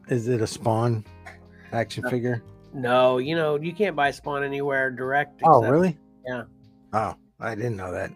[0.10, 1.04] Is it a Spawn
[1.72, 2.10] action No.
[2.10, 2.44] figure?
[2.74, 5.42] No, you know, you can't buy Spawn anywhere direct.
[5.44, 5.98] Oh except- really?
[6.28, 6.44] Yeah.
[6.94, 8.12] Oh, I didn't know that.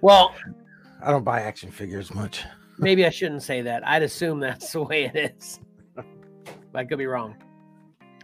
[0.00, 0.34] Well,
[1.02, 2.44] I don't buy action figures much.
[2.78, 3.86] maybe I shouldn't say that.
[3.86, 5.60] I'd assume that's the way it is.
[5.96, 6.04] But
[6.74, 7.36] I could be wrong.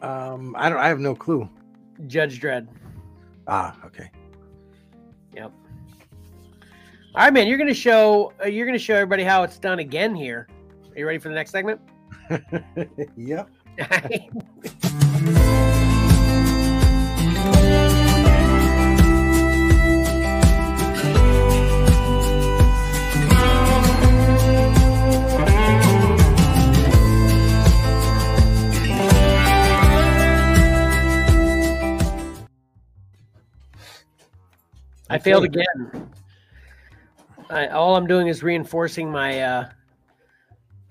[0.03, 0.79] Um, I don't.
[0.79, 1.49] I have no clue.
[2.07, 2.67] Judge Dredd.
[3.47, 4.11] Ah, okay.
[5.35, 5.53] Yep.
[7.13, 7.49] All right, man.
[7.49, 8.33] You're gonna show.
[8.41, 10.47] Uh, you're gonna show everybody how it's done again here.
[10.93, 11.81] Are you ready for the next segment?
[13.17, 13.51] yep.
[35.09, 36.11] I failed again.
[37.51, 39.69] I, all I'm doing is reinforcing my uh,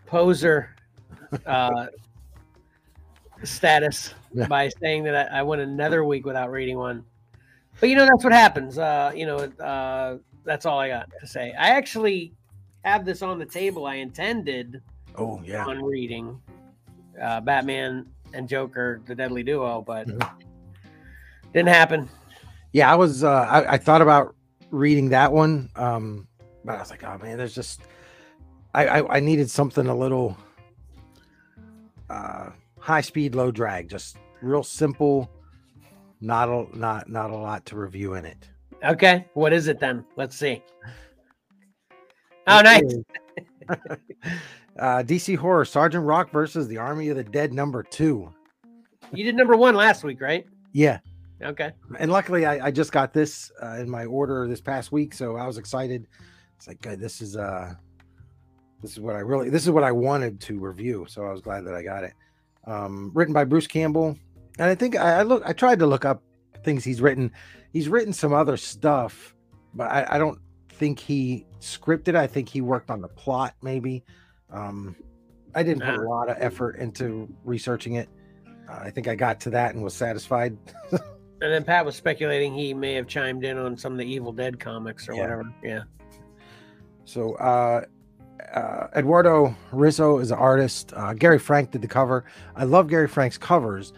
[0.05, 0.75] poser
[1.45, 1.87] uh,
[3.43, 4.47] status Yeah.
[4.47, 7.03] by saying that I, I went another week without reading one.
[7.79, 8.77] But you know that's what happens.
[8.77, 11.53] Uh, you know, uh, that's all I got to say.
[11.57, 12.33] I actually
[12.83, 13.85] have this on the table.
[13.85, 14.81] I intended
[15.15, 15.65] Oh yeah.
[15.65, 16.39] on reading
[17.21, 20.29] uh, Batman and Joker, the Deadly Duo, but Mhm.
[21.53, 22.09] didn't happen.
[22.73, 23.23] Yeah, I was.
[23.23, 24.35] Uh, I, I thought about
[24.71, 26.27] reading that one, um,
[26.65, 27.81] but I was like, oh man, there's just.
[28.73, 30.37] I I, I needed something a little.
[32.09, 32.49] Uh,
[32.79, 35.29] high speed, low drag, just real simple.
[36.21, 38.49] Not a not not a lot to review in it.
[38.83, 40.05] Okay, what is it then?
[40.15, 40.61] Let's see.
[42.47, 42.81] Oh, nice.
[43.69, 48.33] uh, DC Horror Sergeant Rock versus the Army of the Dead number two.
[49.13, 50.47] You did number one last week, right?
[50.73, 50.97] Yeah,
[51.43, 51.71] Okay.
[51.99, 55.35] and luckily I, I just got this uh, in my order this past week, so
[55.35, 56.07] I was excited.
[56.59, 57.73] It's like this is uh
[58.81, 61.39] this is what I really this is what I wanted to review, so I was
[61.39, 62.11] glad that I got it.
[62.67, 64.17] Um, written by Bruce Campbell,
[64.59, 66.21] and I think I, I look I tried to look up
[66.65, 67.31] things he's written.
[67.71, 69.33] He's written some other stuff,
[69.73, 70.37] but I, I don't
[70.73, 72.15] think he scripted.
[72.15, 74.03] I think he worked on the plot, maybe.
[74.51, 74.97] Um,
[75.55, 78.09] I didn't put a lot of effort into researching it.
[78.69, 80.57] Uh, I think I got to that and was satisfied.
[81.41, 84.33] And then Pat was speculating he may have chimed in on some of the Evil
[84.33, 85.21] Dead comics or Yeah.
[85.21, 85.43] whatever.
[85.63, 85.83] Yeah.
[87.09, 87.85] So uh,
[88.53, 90.93] uh, Eduardo Risso is an artist.
[90.95, 92.23] Uh, Gary Frank did the cover.
[92.55, 93.93] I love Gary Frank's covers,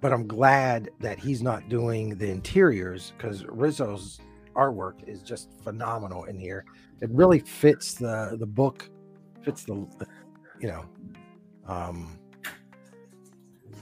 [0.00, 4.20] but I'm glad that he's not doing the interiors because Risso's
[4.54, 6.64] artwork is just phenomenal in here.
[7.02, 8.88] It really fits the the book,
[9.42, 10.06] fits the, the
[10.58, 10.86] you know.
[11.66, 12.18] Um,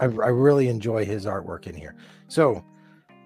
[0.00, 1.94] I, I really enjoy his artwork in here.
[2.26, 2.64] So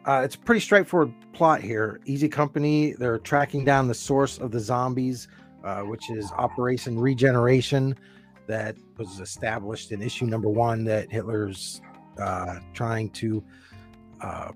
[0.04, 2.00] uh, it's a pretty straightforward plot here.
[2.06, 5.28] Easy Company, they're tracking down the source of the zombies,
[5.64, 7.96] uh, which is Operation Regeneration,
[8.46, 10.84] that was established in issue number one.
[10.84, 11.80] That Hitler's
[12.20, 13.44] uh, trying to
[14.20, 14.52] uh,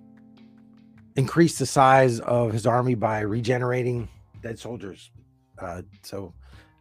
[1.16, 4.08] increase the size of his army by regenerating
[4.42, 5.10] dead soldiers.
[5.58, 6.34] Uh, so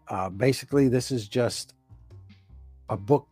[0.07, 1.75] uh, basically, this is just
[2.89, 3.27] a book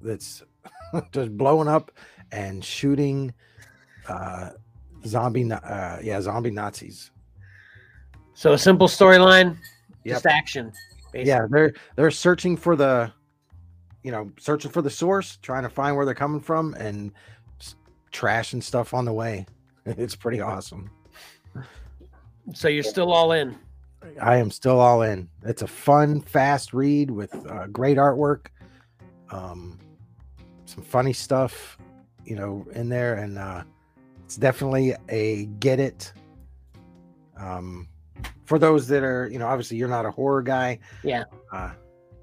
[0.00, 0.42] that's
[1.12, 1.90] just blowing up
[2.32, 3.32] and shooting
[5.06, 5.42] zombie
[6.02, 7.10] yeah zombie nazis
[8.34, 9.56] So a simple storyline,
[10.04, 10.14] Yep.
[10.14, 10.72] just action.
[11.12, 11.28] Basically.
[11.28, 13.12] yeah they're they're searching for the
[14.02, 17.12] you know searching for the source trying to find where they're coming from and
[18.10, 19.44] trash and stuff on the way
[19.86, 20.90] it's pretty awesome
[22.54, 23.56] So you're still all in.
[24.22, 28.46] i am still all in it's a fun fast read with uh, great artwork
[29.30, 29.78] um
[30.64, 31.76] some funny stuff
[32.24, 33.62] you know in there and uh
[34.24, 36.12] it's definitely a get it
[37.36, 37.86] um
[38.44, 41.24] for those that are you know obviously you're not a horror guy Yeah.
[41.52, 41.70] uh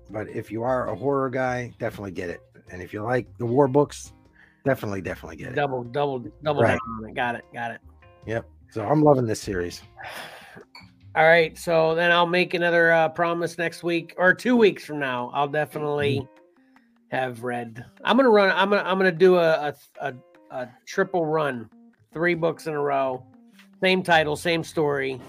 [0.09, 2.41] but if you are a horror guy definitely get it
[2.71, 4.13] and if you like the war books
[4.65, 6.77] definitely definitely get it Double, double, double Right.
[7.07, 7.13] it.
[7.15, 7.45] Got it.
[7.53, 7.81] Got it.
[8.25, 9.81] yep so i'm loving this series
[11.15, 11.57] All right.
[11.57, 15.31] So then I'll make another uh, promise next week or two weeks from now.
[15.33, 16.25] I'll definitely
[17.11, 17.83] have read.
[18.05, 18.51] I'm gonna run.
[18.55, 18.83] I'm gonna.
[18.87, 20.13] I'm gonna do a a, a
[20.51, 21.67] a triple run,
[22.13, 23.25] three books in a row,
[23.83, 25.19] same title, same story,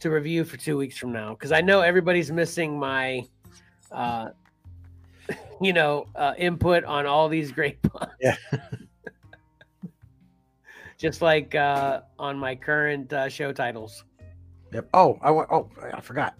[0.00, 1.30] to review for two weeks from now.
[1.30, 3.22] Because I know everybody's missing my,
[3.92, 4.28] uh,
[5.60, 8.14] you know, uh, input on all these great books.
[8.20, 8.36] Yeah.
[10.98, 14.04] Just like uh, on my current uh, show titles.
[14.72, 14.88] Yep.
[14.94, 15.48] Oh, I want.
[15.50, 16.34] Oh, I forgot.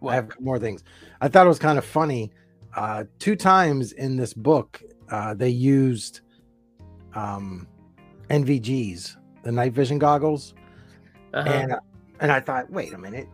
[0.00, 0.12] What?
[0.12, 0.82] I have more things.
[1.20, 2.32] I thought it was kind of funny.
[2.74, 6.20] Uh, two times in this book, uh, they used
[7.14, 7.68] um,
[8.30, 10.54] NVGs, the night vision goggles,
[11.34, 11.48] Uh-huh.
[11.48, 11.74] and
[12.22, 13.28] and I thought, wait a minute,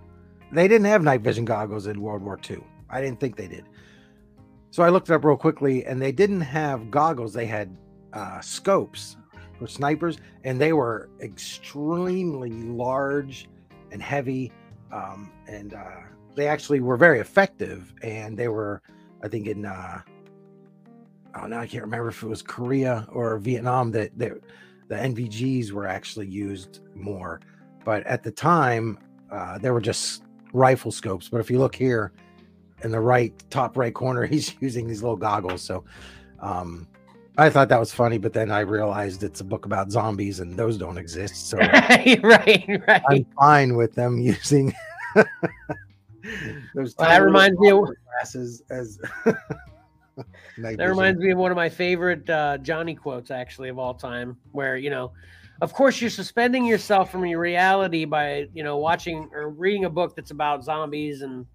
[0.50, 2.58] they didn't have night vision goggles in World War II.
[2.88, 3.66] I didn't think they did.
[4.70, 7.34] So I looked it up real quickly, and they didn't have goggles.
[7.34, 7.76] They had
[8.14, 9.18] uh, scopes
[9.58, 13.46] for snipers, and they were extremely large
[13.92, 14.52] and heavy,
[14.90, 16.00] um, and uh,
[16.34, 17.92] they actually were very effective.
[18.02, 18.80] And they were,
[19.22, 20.00] I think, in uh,
[21.34, 24.30] oh now I can't remember if it was Korea or Vietnam that they,
[24.88, 27.40] the NVGs were actually used more,
[27.88, 28.98] but at the time
[29.30, 30.22] uh, they were just
[30.52, 31.30] rifle scopes.
[31.30, 32.12] But if you look here
[32.82, 35.62] in the right top right corner, he's using these little goggles.
[35.62, 35.84] So
[36.40, 36.86] um,
[37.38, 40.54] I thought that was funny, but then I realized it's a book about zombies and
[40.54, 41.48] those don't exist.
[41.48, 43.02] So right, right.
[43.08, 44.74] I'm fine with them using
[45.14, 46.94] those.
[46.98, 48.98] Well, that reminds me of- glasses as.
[50.58, 54.36] That reminds me of one of my favorite uh, Johnny quotes, actually, of all time,
[54.52, 55.12] where, you know,
[55.60, 59.90] of course, you're suspending yourself from your reality by, you know, watching or reading a
[59.90, 61.46] book that's about zombies and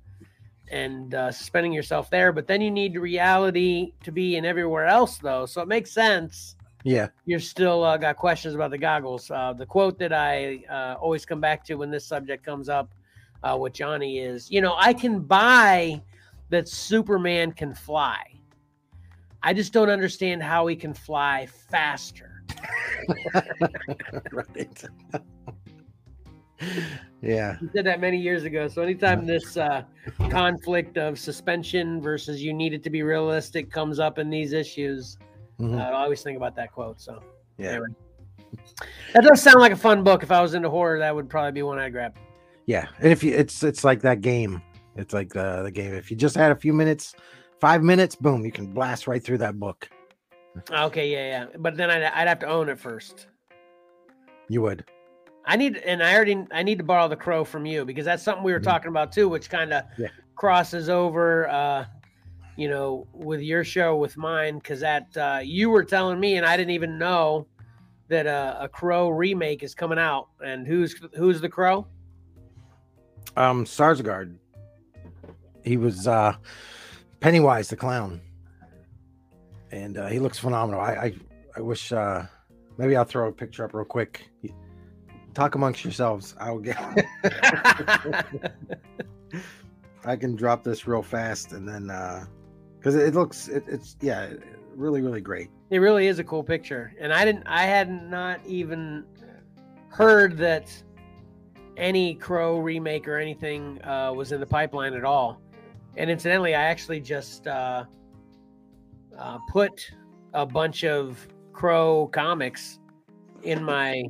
[0.71, 2.31] and uh, suspending yourself there.
[2.31, 5.45] But then you need reality to be in everywhere else, though.
[5.45, 6.55] So it makes sense.
[6.83, 9.31] Yeah, You're still uh, got questions about the goggles.
[9.31, 12.93] Uh, the quote that I uh, always come back to when this subject comes up
[13.41, 16.01] uh, with Johnny is, you know, I can buy
[16.49, 18.21] that Superman can fly.
[19.41, 22.32] I just don't understand how he can fly faster.
[24.31, 24.83] right.
[27.21, 28.67] yeah, He said that many years ago.
[28.67, 29.83] So anytime this uh,
[30.29, 35.17] conflict of suspension versus you need it to be realistic comes up in these issues,
[35.59, 37.01] mhm, uh, I always think about that quote.
[37.01, 37.21] So
[37.57, 37.87] yeah, anyway.
[39.13, 40.23] that does sound like a fun book.
[40.23, 42.15] If I was into horror, that would probably be one I'd grab.
[42.65, 42.87] yeah.
[42.99, 44.61] And if you, it's it's like that game.
[44.95, 45.93] It's like the the game.
[45.93, 47.15] If you just had a few minutes,
[47.59, 49.89] five minutes, boom, you can blast right through that book.
[50.71, 51.57] Okay, yeah, yeah.
[51.57, 53.27] But then I'd, I'd have to own it first.
[54.49, 54.85] You would.
[55.45, 58.23] I need, and I already, I need to borrow the crow from you because that's
[58.23, 58.63] something we were Mhm.
[58.63, 60.07] talking about too, which kind of Yeah.
[60.35, 61.85] crosses over, uh,
[62.55, 66.45] you know, with your show with mine because that uh, you were telling me, and
[66.45, 67.47] I didn't even know
[68.09, 70.27] that uh, a crow remake is coming out.
[70.43, 71.87] And who's who's the crow?
[73.35, 74.35] Um, Skarsgård.
[75.63, 76.35] He was uh
[77.21, 78.21] Pennywise the clown,
[79.73, 80.79] and uh, he looks phenomenal.
[80.79, 81.13] I I,
[81.57, 82.23] I wish uh
[82.77, 84.29] maybe I'll throw a picture up real quick.
[85.33, 86.35] Talk amongst yourselves.
[86.39, 86.77] I'll get.
[90.05, 92.25] I can drop this real fast and then uh
[92.77, 94.33] because it, looks it, it's yeah
[94.75, 95.49] really really great.
[95.69, 99.05] It really is a cool picture, and I didn't, I had not even
[99.87, 100.71] heard that
[101.77, 105.41] any Crow remake or anything uh, was in the pipeline at all.
[105.97, 107.85] And incidentally, I actually just uh,
[109.17, 109.91] uh, put
[110.33, 112.79] a bunch of Crow comics
[113.43, 114.03] in my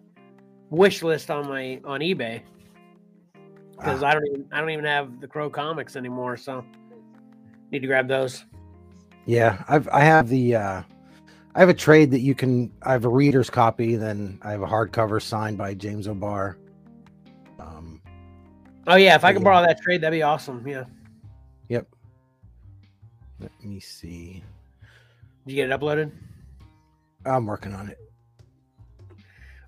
[0.70, 2.42] wish list on my on eBay
[3.72, 6.64] because Ah, I don't even I don't even have the Crow comics anymore, so
[7.72, 8.46] need to grab those.
[9.26, 10.84] yeah, I've I have the uh
[11.56, 14.62] I have a trade that you can I have a reader's copy, then I have
[14.62, 16.58] a hardcover signed by James O'Barr.
[17.60, 18.02] Um
[18.88, 19.46] Oh yeah, if I could Yeah.
[19.46, 20.66] borrow that trade, that'd be awesome.
[20.68, 20.84] Yeah,
[21.70, 21.88] Yep.
[23.40, 24.44] Let me see.
[25.46, 26.12] Did you get it uploaded?
[27.26, 27.98] I'm working on it.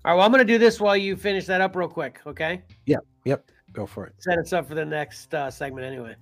[0.04, 2.20] All right, well, I'm going to do this while you finish that up real quick,
[2.26, 2.62] okay?
[2.86, 3.00] Yep.
[3.24, 3.50] Yep.
[3.72, 4.14] Go for it.
[4.18, 6.14] Set us up for the next uh, segment anyway.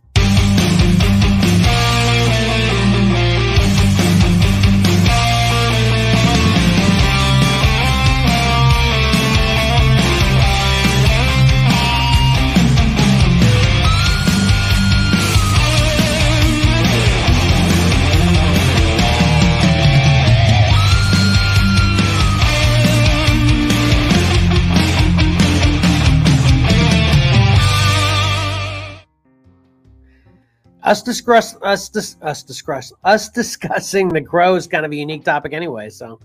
[30.85, 35.25] Us discuss us dis, us discuss us discussing the crow is kind of a unique
[35.25, 36.21] topic anyway, so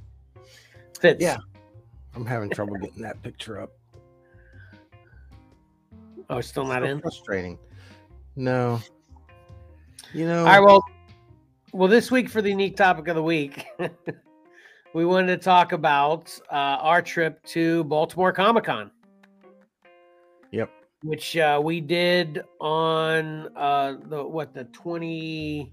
[1.00, 1.22] fits.
[1.22, 1.38] Yeah.
[2.14, 3.72] I'm having trouble getting that picture up.
[6.30, 7.00] Oh, it's still not So in.
[7.00, 7.58] Frustrating.
[8.36, 8.82] No.
[10.14, 10.40] You know.
[10.40, 10.84] All right, well,
[11.72, 13.66] well, this week for the unique topic of the week,
[14.94, 18.92] we wanted to talk about uh, our trip to Baltimore Comic Con.
[21.04, 25.72] Which uh, we did on uh, the what the twenty.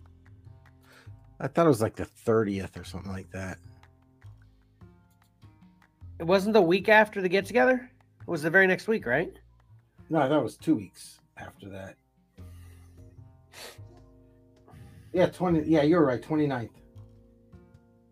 [1.40, 3.59] I thought it was like the 30th or something like that.
[6.19, 7.90] It wasn't the week after the get together.
[8.20, 9.31] It was the very next week, right?
[10.09, 11.97] No, that was two weeks after that.
[15.12, 15.65] Yeah, 20.
[15.69, 16.23] Yeah, you're right.
[16.23, 16.70] 29th.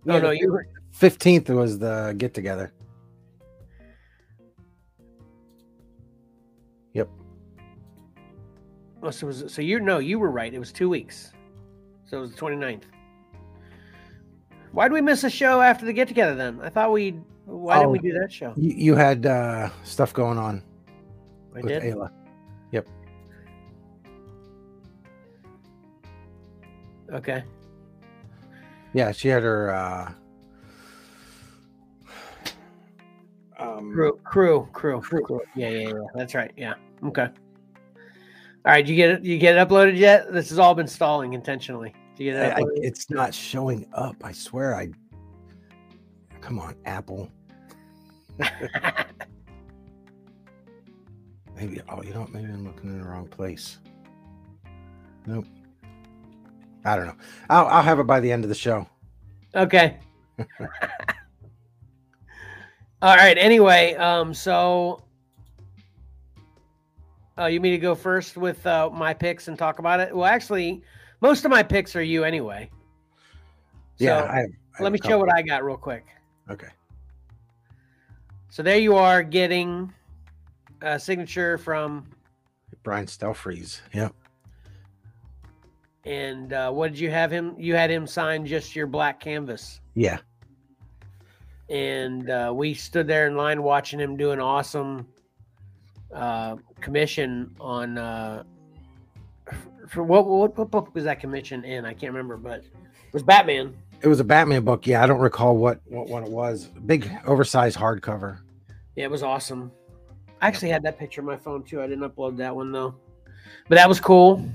[0.04, 0.60] No, Yeah, no, you
[0.98, 2.73] 15th was the get together.
[9.04, 10.52] Oh, so was so you no, you were right.
[10.52, 11.32] It was two weeks.
[12.06, 12.82] So it was the 29th.
[14.72, 16.60] Why did we miss a show after the get together then?
[16.62, 17.12] I thought we
[17.46, 18.02] why didn't we Oh.
[18.02, 18.52] do that show?
[18.56, 20.62] You, you had uh, stuff going on
[21.54, 21.82] I with did.
[21.82, 22.10] Ayla.
[22.72, 22.88] Yep.
[27.12, 27.44] Okay.
[28.92, 29.70] Yeah, she had her.
[29.74, 30.12] Uh,
[33.58, 35.40] um, Crew, crew, crew, crew.
[35.54, 35.92] Yeah, yeah, yeah.
[36.14, 36.52] That's right.
[36.56, 36.74] Yeah.
[37.04, 37.28] Okay.
[38.66, 38.86] All right.
[38.86, 39.22] You get it.
[39.24, 40.32] You get it uploaded yet?
[40.32, 41.94] This has all been stalling intentionally.
[42.16, 42.70] Do you get I, it I, uploaded?
[42.76, 44.16] it's not showing up.
[44.24, 44.74] I swear.
[44.74, 44.88] I
[46.40, 47.30] come on, Apple.
[51.56, 51.80] Maybe.
[51.88, 52.32] Oh, you know what?
[52.32, 53.78] Maybe I'm looking in the wrong place.
[55.26, 55.46] Nope.
[56.84, 57.16] I don't know.
[57.48, 58.86] I'll, I'll have it by the end of the show.
[59.54, 59.98] Okay.
[63.02, 63.38] All right.
[63.38, 65.03] Anyway, um, so
[67.38, 70.14] uh, you mean to go first with uh, my picks and talk about it?
[70.14, 70.82] Well, actually,
[71.20, 72.70] most of my picks are you anyway.
[73.98, 74.22] Yeah.
[74.22, 74.46] I,
[74.78, 76.06] I let me show what I got real quick.
[76.50, 76.68] Okay.
[78.50, 79.92] So there you are, getting
[80.82, 82.06] a signature from.
[82.82, 83.80] Brian Stelfreeze.
[83.92, 84.14] Yep.
[86.04, 87.54] And uh, what did you have him?
[87.58, 89.80] You had him sign just your black canvas.
[89.94, 90.18] Yeah.
[91.70, 95.06] and uh, we stood there in line watching him do an awesome
[96.14, 98.44] uh, commission on uh,
[99.88, 101.84] for what, what what book was that commission in?
[101.84, 103.74] I can't remember, but it was Batman.
[104.00, 104.86] It was a Batman book.
[104.86, 106.66] Yeah, I don't recall what what one it was.
[106.86, 108.38] Big oversized hardcover.
[108.96, 109.72] Yeah, it was awesome.
[110.40, 111.82] I actually had that picture on my phone too.
[111.82, 112.94] I didn't upload that one though,
[113.68, 114.46] but that was cool.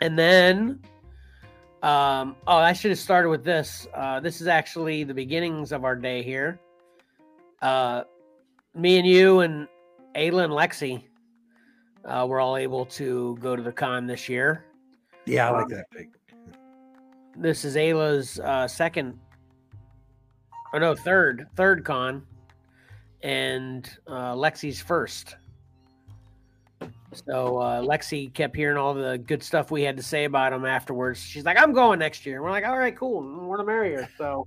[0.00, 0.80] And then,
[1.82, 3.86] um, oh, I should have started with this.
[3.94, 6.58] Uh, this is actually the beginnings of our day here.
[7.62, 8.04] Uh,
[8.74, 9.68] me and you and
[10.16, 11.02] Ayla and Lexi
[12.04, 14.64] uh, were all able to go to the con this year.
[15.26, 16.08] Yeah, I like Um, that pic.
[17.36, 19.18] This is Ayla's uh, second,
[20.72, 22.22] or no, third, third con,
[23.22, 25.36] and uh, Lexi's first.
[27.26, 30.64] So uh, Lexi kept hearing all the good stuff we had to say about him
[30.64, 31.20] afterwards.
[31.20, 33.20] She's like, "I'm going next year." And we're like, "All right, cool.
[33.22, 34.46] We want to marry her." So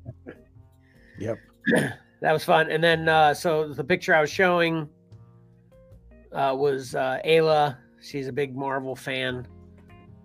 [1.20, 1.38] Yep.
[2.22, 2.70] that was fun.
[2.70, 4.88] And then, uh, so the picture I was showing
[6.34, 7.78] uh, was uh, Ayla.
[8.02, 9.48] She's a big Marvel fan,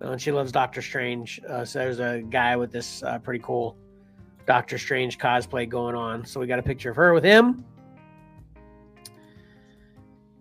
[0.00, 1.40] and she loves Doctor Strange.
[1.48, 3.76] Uh, so there's a guy with this uh, pretty cool
[4.46, 6.24] Doctor Strange cosplay going on.
[6.24, 7.64] So we got a picture of her with him.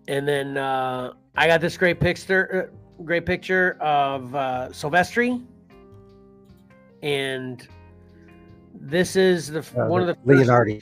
[0.08, 5.42] And then uh, I got this great picture, uh, great picture of uh, Silvestri,
[7.02, 7.66] and
[8.74, 10.82] this is the Uh, one of the first- Leonardi.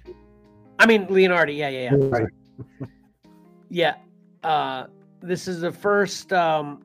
[0.79, 1.57] I mean Leonardi.
[1.57, 2.85] Yeah, yeah, yeah.
[3.69, 3.95] Yeah.
[4.43, 4.85] Uh,
[5.21, 6.83] this is the first um,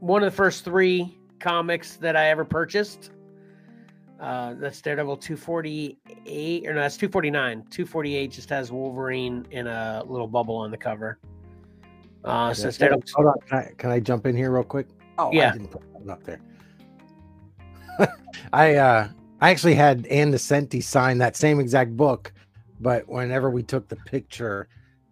[0.00, 3.12] one of the first three comics that I ever purchased.
[4.18, 7.64] Uh, that's Daredevil 248, or no, that's 249.
[7.70, 11.18] 248 just has Wolverine in a little bubble on the cover.
[12.24, 12.72] Uh, so Yeah.
[12.72, 13.02] Daredevil.
[13.14, 14.88] Hold on, can I, can I jump in here real quick?
[15.18, 15.50] Oh, Yeah.
[15.50, 16.40] I didn't put that up there.
[18.52, 19.08] I uh
[19.40, 22.32] I actually had Ann Nocenti sign that same exact book,
[22.78, 24.68] but whenever we took the picture,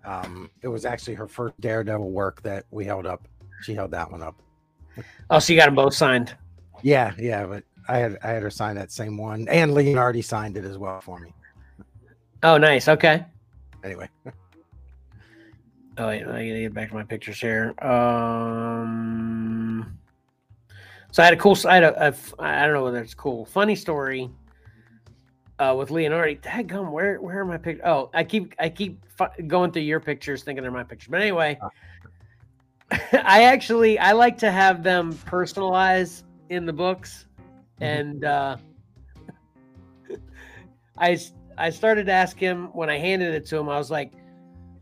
[0.09, 3.29] um, it was actually her first Daredevil work that we held up.
[3.63, 4.41] She held that one up.
[5.31, 6.35] Oh, so you got them both signed.
[6.83, 10.57] Yeah, yeah, but I had I had her sign that same one, and Leonardi signed
[10.57, 11.35] it as well for me.
[12.43, 12.89] Oh, nice.
[12.89, 13.25] Okay.
[13.85, 14.09] Anyway,
[15.99, 17.75] Oh wait, I gotta get back to my pictures here.
[17.85, 19.99] Um,
[21.11, 21.57] so I had a cool.
[21.65, 23.45] I had a, a I don't know whether it's cool.
[23.47, 24.31] Funny story.
[25.59, 27.85] Uh, with Leonardi, Dadgum, where where are my pictures?
[27.85, 31.09] Oh, I keep I keep fu- going through your pictures, thinking they're my pictures.
[31.11, 31.59] But anyway,
[33.13, 37.27] I actually I like to have them personalized in the books,
[37.81, 37.85] Mhm.
[37.85, 38.57] and uh,
[40.99, 41.19] I
[41.57, 43.69] I started to ask him when I handed it to him.
[43.69, 44.13] I was like,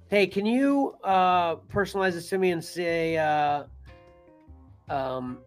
[0.08, 3.64] "Hey, can you uh, personalize this to me and say, uh,
[4.90, 5.38] um,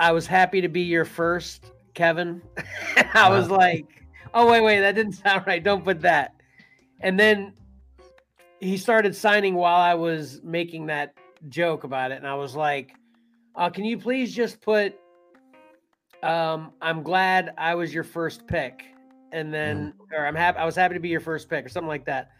[0.00, 2.42] I was happy to be your first, Kevin."
[3.14, 5.62] I was like, "Oh wait, wait, that didn't sound right.
[5.62, 6.34] Don't put that."
[7.00, 7.52] And then
[8.60, 11.14] he started signing while I was making that
[11.48, 12.94] joke about it, and I was like,
[13.56, 14.98] uh, "Can you please just put?"
[16.22, 18.84] Um, I'm glad I was your first pick,
[19.32, 21.88] and then, or I'm happy I was happy to be your first pick, or something
[21.88, 22.30] like that.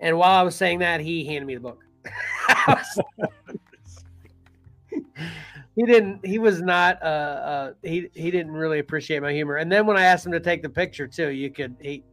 [0.00, 1.84] And while I was saying that, he handed me the book.
[5.76, 6.24] he didn't.
[6.24, 7.02] He was not.
[7.02, 9.56] Uh, uh, he he didn't really appreciate my humor.
[9.56, 12.04] And then when I asked him to take the picture too, you could he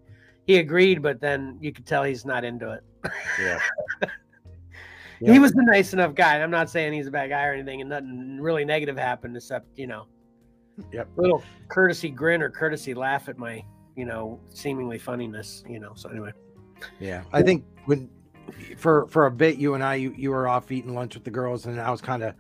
[0.46, 2.84] he agreed, but then you could tell he's not into it.
[3.40, 3.60] Yeah.
[5.24, 6.42] He was a nice enough guy.
[6.42, 9.68] I'm not saying he's a bad guy or anything, and nothing really negative happened except
[9.76, 10.08] you know,
[10.92, 11.10] Yep.
[11.16, 13.64] little courtesy grin or courtesy laugh at my
[13.96, 15.64] you know seemingly funniness.
[15.70, 15.94] You know.
[15.94, 16.32] So anyway.
[17.00, 18.10] Yeah, I think when
[18.78, 21.30] for for a bit you and I you, you were off eating lunch with the
[21.30, 22.34] girls and I was kind of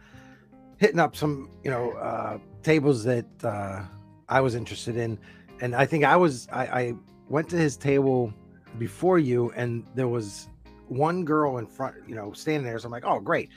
[0.81, 3.83] hitting up some you know uh, tables that uh,
[4.27, 5.17] I was interested in,
[5.61, 6.93] and I think I was I, I
[7.29, 8.33] went to his table
[8.79, 10.49] before you and there was
[10.87, 12.79] one girl in front you know standing there.
[12.79, 13.49] So I'm like oh great,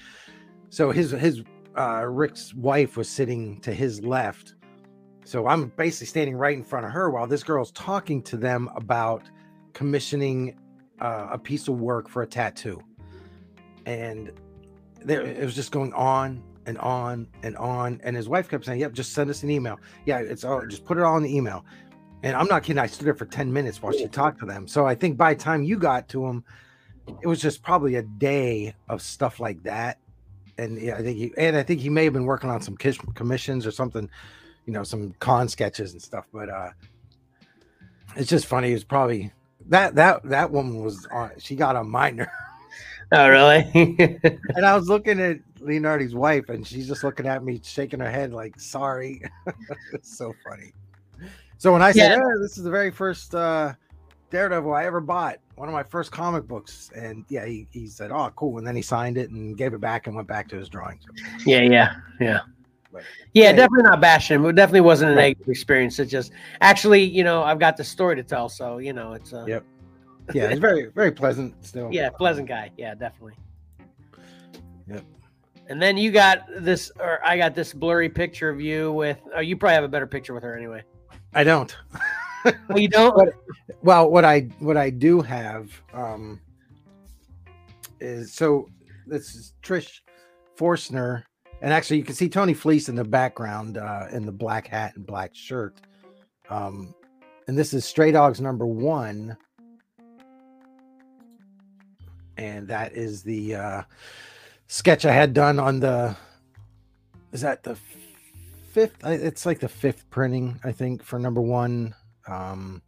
[0.68, 1.42] so his his
[1.78, 4.54] uh, Rick's wife was sitting to his left.
[5.24, 8.68] So I'm basically standing right in front of her while this girl's talking to them
[8.76, 9.22] about
[9.72, 10.58] commissioning
[11.00, 12.82] uh, a piece of work for a tattoo,
[13.86, 14.30] and
[15.02, 18.00] there it was just going on and on and on.
[18.04, 19.78] And his wife kept saying, "Yep, just send us an email.
[20.06, 21.64] Yeah, it's all just put it all in the email."
[22.22, 22.78] And I'm not kidding.
[22.78, 24.66] I stood there for ten minutes while she talked to them.
[24.66, 26.44] So I think by the time you got to him,
[27.22, 29.98] it was just probably a day of stuff like that.
[30.56, 32.76] And yeah, I think he and I think he may have been working on some
[32.76, 34.08] kish- commissions or something,
[34.66, 36.26] you know, some con sketches and stuff.
[36.32, 36.70] But uh
[38.16, 38.70] it's just funny.
[38.70, 39.32] It was probably
[39.66, 41.32] that that that woman was on.
[41.38, 42.28] She got on my nerve.
[43.12, 43.68] Oh really?
[44.56, 48.10] And I was looking at Leonardi's wife, and she's just looking at me, shaking her
[48.10, 49.22] head like, "Sorry."
[49.92, 50.72] it's so funny.
[51.58, 52.18] So when I said, Yeah.
[52.22, 53.72] "Oh, this is the very first uh,
[54.30, 58.10] Daredevil I ever bought, one of my first comic books," and yeah, he, he said,
[58.10, 60.56] "Oh, cool," and then he signed it and gave it back and went back to
[60.56, 61.04] his drawings.
[61.46, 62.40] yeah, yeah, yeah.
[62.92, 63.52] But- Yeah, Yeah.
[63.52, 64.44] definitely not bashing him.
[64.46, 65.22] It definitely wasn't a Right.
[65.36, 65.98] negative experience.
[65.98, 69.32] It just actually, you know, I've got the story to tell, so you know, it's
[69.32, 69.64] uh, Yep.
[70.32, 71.88] Yeah, it's very very pleasant still.
[71.92, 72.70] yeah, pleasant guy.
[72.76, 73.34] Yeah, definitely.
[74.88, 75.02] Yep.
[75.68, 79.18] And then you got this, or I got this blurry picture of you with.
[79.34, 80.82] Oh, you probably have a better picture with her anyway.
[81.34, 81.74] I don't.
[82.68, 83.16] Oh, you don't?
[83.16, 83.32] What-
[83.82, 86.38] Well, what I what I do have um
[88.00, 88.68] is so
[89.06, 90.00] this is Trish
[90.54, 91.24] Forstner,
[91.62, 94.92] and actually you can see Tony Fleecs in the background uh, in the black hat
[94.94, 95.80] and black shirt.
[96.50, 96.94] Um,
[97.48, 99.38] and this is Stray Dogs number one,
[102.36, 103.82] and that is the uh,
[104.66, 106.16] sketch I had done on the.
[107.32, 107.76] Is that the
[108.72, 109.04] fifth?
[109.04, 111.94] It's like the fifth printing, I think, for number one.
[112.26, 112.82] Um,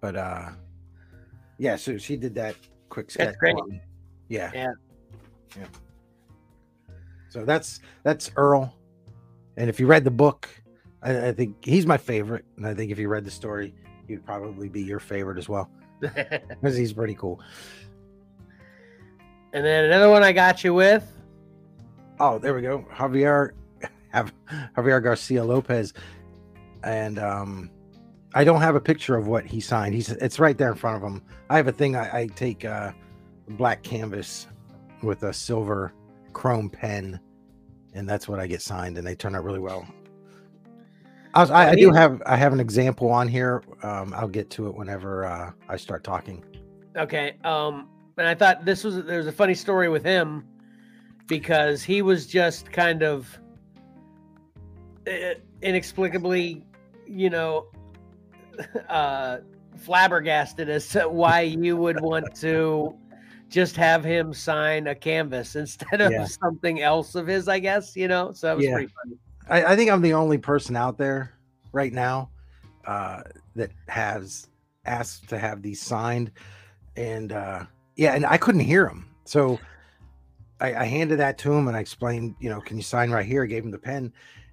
[0.00, 0.50] but uh,
[1.58, 2.56] yeah, so she did that
[2.88, 3.36] quick sketch.
[3.38, 3.56] great.
[3.56, 3.66] for.
[4.28, 4.50] Yeah.
[4.54, 4.72] Yeah.
[5.56, 5.66] Yeah.
[7.28, 8.74] So that's that's Earl,
[9.56, 10.48] and if you read the book,
[11.02, 13.74] I, I think he's my favorite, and I think if you read the story,
[14.08, 15.70] he'd probably be your favorite as well
[16.00, 17.40] because he's pretty cool.
[19.56, 21.10] And then another one I got you with.
[22.20, 22.86] Oh, there we go.
[22.92, 23.52] Javier
[24.10, 24.30] have
[24.76, 25.94] Javier Garcia Lopez.
[26.84, 27.70] And um
[28.34, 29.94] I don't have a picture of what he signed.
[29.94, 31.22] He's it's right there in front of him.
[31.48, 32.92] I have a thing I, I take uh
[33.48, 34.46] black canvas
[35.02, 35.94] with a silver
[36.34, 37.18] chrome pen,
[37.94, 39.86] and that's what I get signed, and they turn out really well.
[41.32, 43.62] I, was, I, I do have I have an example on here.
[43.82, 46.44] Um, I'll get to it whenever uh, I start talking.
[46.94, 47.36] Okay.
[47.42, 47.88] Um,
[48.18, 50.46] and I thought this was there was a funny story with him
[51.26, 53.38] because he was just kind of
[55.06, 56.64] uh, inexplicably,
[57.06, 57.66] you know,
[58.88, 59.38] uh,
[59.76, 62.94] flabbergasted as to why you would want to
[63.48, 66.26] just have him sign a canvas instead of Yeah.
[66.42, 68.32] something else of his, I guess, you know.
[68.32, 68.72] So that was Yeah.
[68.72, 69.18] pretty funny.
[69.48, 71.38] I, I think I'm the only person out there
[71.72, 72.30] right now
[72.86, 73.22] uh,
[73.54, 74.48] that has
[74.86, 76.32] asked to have these signed,
[76.96, 77.64] and uh,
[77.96, 79.58] yeah, and I couldn't hear him, so
[80.60, 83.26] I, I handed that to him and I explained, you know, can you sign right
[83.26, 83.42] here?
[83.42, 84.12] I gave him the pen,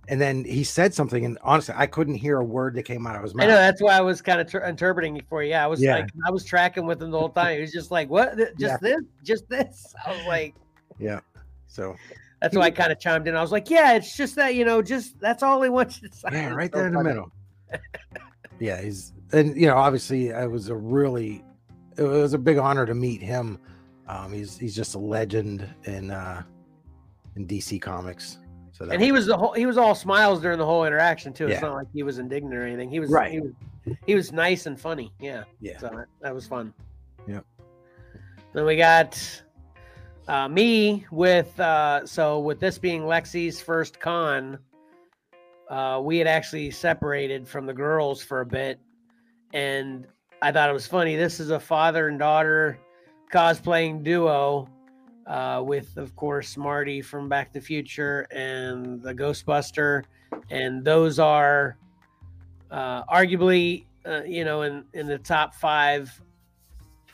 [0.10, 3.16] and then he said something, and honestly, I couldn't hear a word that came out
[3.16, 3.46] of his mouth.
[3.46, 5.52] I know that's why I was kind of tr- interpreting it for you.
[5.52, 5.96] Yeah, I was Yeah.
[5.96, 7.56] like, I was tracking with him the whole time.
[7.56, 8.38] He was just like, "What?
[8.60, 9.02] Just this?
[9.24, 10.56] Just this?" I was like,
[11.00, 11.20] Yeah,
[11.68, 11.96] so
[12.42, 13.36] That's why I kind of chimed in.
[13.36, 16.10] I was like, "Yeah, it's just that you know, just that's all he wants to
[16.12, 17.32] say." yeah, right So there in the middle.
[18.60, 21.44] yeah, he's and you know, obviously, it was a really,
[21.98, 23.60] it was a big honor to meet him.
[24.08, 26.44] Um, he's he's just a legend in uh
[27.36, 28.40] in DC Comics.
[28.72, 31.32] So that And he was the whole he was all smiles during the whole interaction
[31.34, 31.48] too.
[31.48, 31.68] It's Yeah.
[31.70, 32.90] not like he was indignant or anything.
[32.90, 33.32] He was Right.
[33.32, 33.52] He was,
[34.06, 35.14] he was nice and funny.
[35.20, 35.44] Yeah.
[35.60, 36.74] yeah, So that, that was fun.
[37.28, 37.46] Yep.
[38.54, 39.42] Then we got
[40.28, 44.58] uh, me with uh, so with this being Lexi's first con,
[45.70, 48.80] uh, we had actually separated from the girls for a bit,
[49.54, 50.08] and
[50.44, 51.16] I thought it was funny.
[51.16, 52.78] This is a father and daughter
[53.32, 54.68] cosplaying duo,
[55.26, 60.04] uh, with, of course, Marty from Back to the Future and the Ghostbuster,
[60.50, 61.78] and those are
[62.72, 66.12] uh, arguably, uh, you know, in in the top five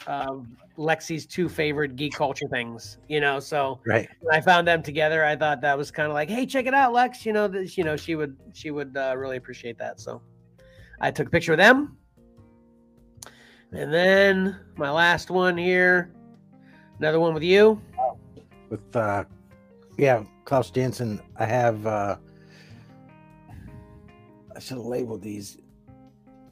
[0.07, 2.97] of Lexi's two favorite geek culture things.
[3.07, 4.10] You know, so Right.
[4.22, 6.73] when I found them together, I thought that was kind of like, hey, check it
[6.73, 7.27] out, Lex.
[7.27, 9.99] You know, this, you know, she would she would uh, really appreciate that.
[9.99, 10.19] So
[10.99, 11.98] I took a picture of them.
[13.71, 16.11] And then my last one here,
[16.97, 17.79] another one with you.
[18.69, 19.25] With uh
[19.97, 22.15] yeah, Klaus Janson, I have uh
[24.55, 25.57] I should have labeled these.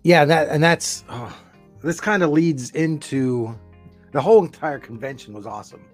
[0.03, 1.35] Yeah, that and that's oh,
[1.81, 3.57] this kind of leads into
[4.11, 5.85] the whole entire convention was awesome.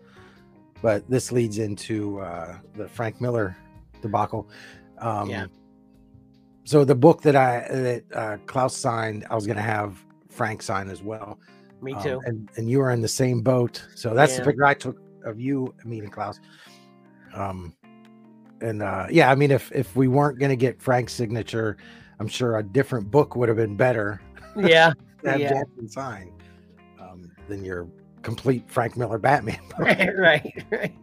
[0.81, 3.55] But this leads into uh the Frank Miller
[4.01, 4.49] debacle.
[4.99, 5.45] Um Yeah.
[6.65, 10.03] so the book that I that uh Klaus signed, I was gonna have
[10.33, 11.39] Frank sign as well.
[11.81, 12.21] Me Um, too.
[12.25, 13.85] and, and you were in the same boat.
[13.95, 14.39] So that's Yeah.
[14.39, 16.39] the picture I took of you meeting Klaus.
[17.33, 17.75] Um,
[18.61, 21.77] and uh, yeah, I mean, if if we weren't going to get Frank's signature,
[22.19, 24.21] I'm sure a different book would have been better
[24.55, 24.93] yeah.
[25.25, 25.49] have Yeah.
[25.49, 26.31] Janson sign
[26.99, 27.87] um, than your
[28.21, 29.59] complete Frank Miller Batman.
[29.69, 29.79] book.
[29.87, 30.15] right.
[30.17, 30.63] Right.
[30.71, 30.95] Right.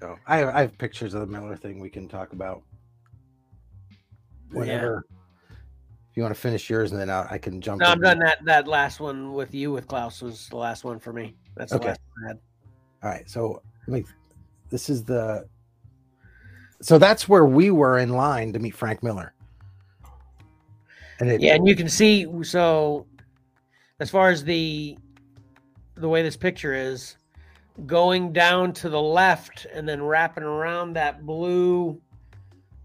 [0.00, 2.64] So I have, I have pictures of the Miller thing we can talk about
[4.50, 5.04] whenever.
[6.12, 7.80] If you want to finish yours, and then I, I can jump.
[7.80, 8.18] No, I'm done.
[8.18, 11.34] That that last one with you with Klaus was the last one for me.
[11.56, 11.88] That's the Okay.
[11.88, 12.38] last one I had.
[13.02, 14.04] All right, so let me.
[14.68, 15.48] This is the.
[16.82, 19.32] So that's where we were in line to meet Frank Miller.
[21.18, 23.06] And it, Yeah, and you can see so
[23.98, 24.98] as far as the
[25.94, 27.16] the way this picture is
[27.86, 31.98] going down to the left and then wrapping around that blue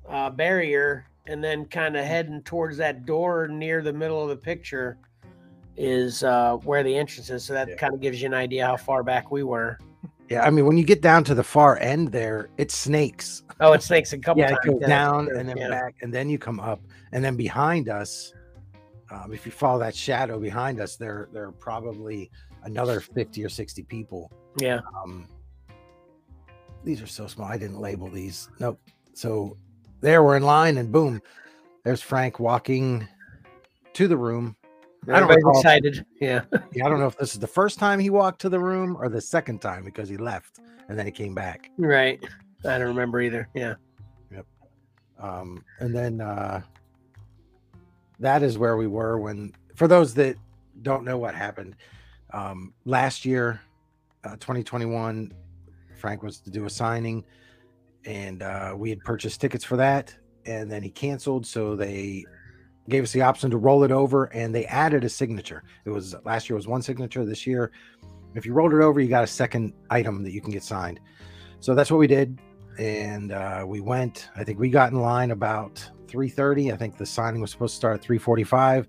[0.08, 4.36] uh, barrier and then kind of heading towards that door near the middle of the
[4.38, 4.98] picture
[5.76, 7.44] is uh, where the entrance is.
[7.44, 7.76] So that Yeah.
[7.76, 9.78] kind of gives you an idea how far back we were.
[10.30, 13.44] yeah, I mean, when you get down to the far end there, it snakes.
[13.60, 14.60] Oh, it snakes a couple yeah, times.
[14.64, 14.88] it goes yeah.
[14.88, 15.70] down and then Yeah.
[15.70, 16.82] back, and then you come up,
[17.12, 18.34] and then behind us,
[19.12, 22.30] um, if you follow that shadow behind us, there there are probably
[22.64, 24.32] another fifty or sixty people.
[24.60, 24.80] Yeah.
[25.02, 25.28] Um,
[26.84, 27.48] these are so small.
[27.48, 28.49] I didn't label these.
[28.60, 28.80] Nope.
[29.14, 29.58] So
[30.02, 31.22] there we're in line, and boom,
[31.84, 33.07] there's Frank walking
[33.94, 34.56] to the room.
[35.10, 36.06] I don't excited.
[36.19, 36.41] Yeah.
[36.74, 38.98] Yeah, I don't know if this is the first time he walked to the room
[38.99, 40.60] or the second time because he left
[40.90, 41.72] and then he came back.
[41.78, 42.24] Right.
[42.65, 43.48] I don't remember either.
[43.53, 43.76] Yeah.
[44.32, 44.45] Yep.
[45.19, 46.61] Um, and then uh,
[48.19, 50.36] that is where we were when, for those that
[50.82, 51.76] don't know what happened,
[52.34, 53.61] um, last year,
[54.24, 55.32] uh, 2021,
[55.98, 57.24] Frank was to do a signing
[58.08, 60.16] and uh, we had purchased tickets for that.
[60.46, 61.46] And then he canceled.
[61.46, 62.24] So they
[62.90, 65.62] gave us the option to roll it over and they added a signature.
[65.86, 67.26] It was last year was one signature.
[67.26, 67.72] This year,
[68.34, 71.02] if you rolled it over, you got a second item that you can get signed.
[71.60, 72.40] So that's what we did
[72.80, 74.30] and uh, we went.
[74.36, 75.76] I think we got in line about
[76.08, 76.72] 3:30.
[76.74, 78.88] I think the signing was supposed to start at 3:45.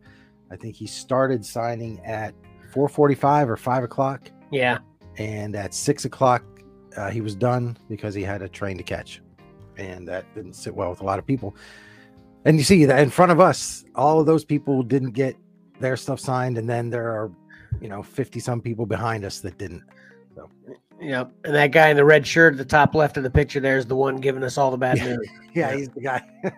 [0.50, 2.34] I think he started signing at
[2.72, 4.78] 4:45 or 5 o'clock, Yeah.
[5.16, 6.44] and at 6 o'clock
[6.98, 9.22] uh, he was done because he had a train to catch,
[9.76, 11.54] and that didn't sit well with a lot of people.
[12.44, 15.36] And you see that in front of us, all of those people didn't get
[15.80, 17.30] their stuff signed, and then there are,
[17.80, 19.82] you know, 50 some people behind us that didn't.
[20.34, 20.48] So.
[21.00, 21.32] Yep.
[21.44, 23.78] And that guy in the red shirt at the top left of the picture there
[23.78, 25.28] is the one giving us all the bad news.
[25.54, 25.76] Yeah, Yeah.
[25.76, 26.22] he's the guy.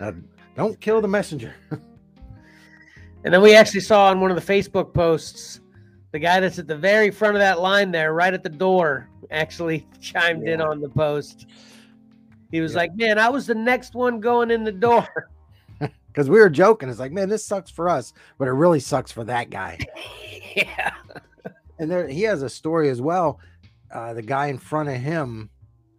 [0.00, 0.12] Uh,
[0.56, 1.54] don't kill the messenger.
[3.24, 5.59] And then we actually saw on one of the Facebook posts
[6.12, 9.08] the guy that's at the very front of that line there, right at the door,
[9.30, 11.46] actually chimed in on the post.
[12.50, 12.78] He was Yeah.
[12.78, 15.06] like, Man, I was the next one going in the door.
[16.08, 16.88] because we were joking.
[16.88, 19.78] It's like, man, this sucks for us, but it really sucks for that guy.
[20.56, 20.92] yeah.
[21.78, 23.38] And there, he has a story as well.
[23.92, 25.48] Uh, the guy in front of him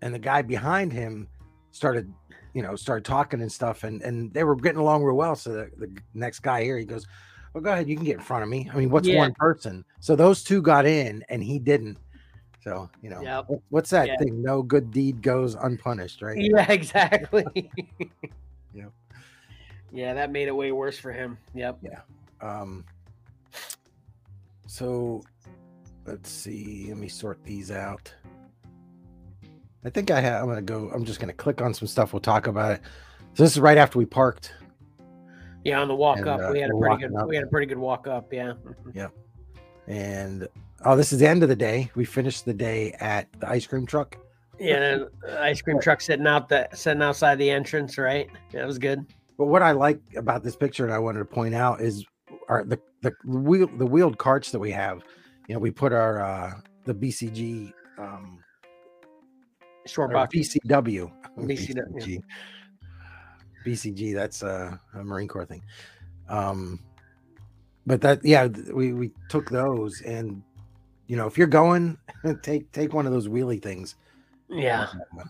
[0.01, 1.27] and the guy behind him
[1.71, 2.13] started,
[2.53, 5.35] you know, started talking and stuff, and and they were getting along real well.
[5.35, 7.07] So the, the next guy here, he goes,
[7.53, 9.19] "Well, go ahead, you can get in front of me." I mean, what's Yeah.
[9.19, 9.83] one person?
[9.99, 11.97] So those two got in, and he didn't.
[12.63, 13.45] So you know, Yep.
[13.69, 14.17] what's that Yeah.
[14.17, 14.41] thing?
[14.41, 16.37] No good deed goes unpunished, right?
[16.37, 17.71] Yeah, exactly.
[18.73, 18.91] Yep.
[19.91, 21.37] Yeah, that made it way worse for him.
[21.53, 21.79] Yep.
[21.81, 22.01] Yeah.
[22.41, 22.85] Um,
[24.67, 25.21] so
[26.05, 26.85] let's see.
[26.87, 28.13] Let me sort these out.
[29.83, 30.43] I think I have.
[30.43, 30.89] I'm gonna go.
[30.93, 32.13] I'm just gonna click on some stuff.
[32.13, 32.81] We'll talk about it.
[33.33, 34.53] So this is right after we parked,
[35.63, 37.27] Yeah, on the walk And, up, uh, we had a pretty good up.
[37.27, 38.53] we had a pretty good walk up, yeah.
[38.93, 39.07] Yeah.
[39.87, 40.47] And
[40.85, 41.91] oh, this is the end of the day.
[41.95, 44.17] We finished the day at the ice cream truck.
[44.59, 45.07] Yeah, then
[45.39, 48.29] ice cream truck sitting out the sitting outside the entrance, right?
[48.53, 49.05] That was good.
[49.37, 52.05] But what I like about this picture, and I wanted to point out, is
[52.47, 55.01] our the the wheel the wheeled carts that we have.
[55.47, 56.53] You know, we put our uh,
[56.85, 58.39] the BCG um,
[59.85, 60.35] Short or box.
[60.35, 61.11] BCW.
[61.39, 62.19] BCW.
[63.65, 65.63] BCG, that's uh, a Marine Corps thing.
[66.29, 66.79] Um,
[67.85, 70.41] but that, yeah, we we took those, and
[71.07, 71.97] you know, if you're going,
[72.41, 73.95] take take one of those wheelie things.
[74.49, 74.87] Yeah.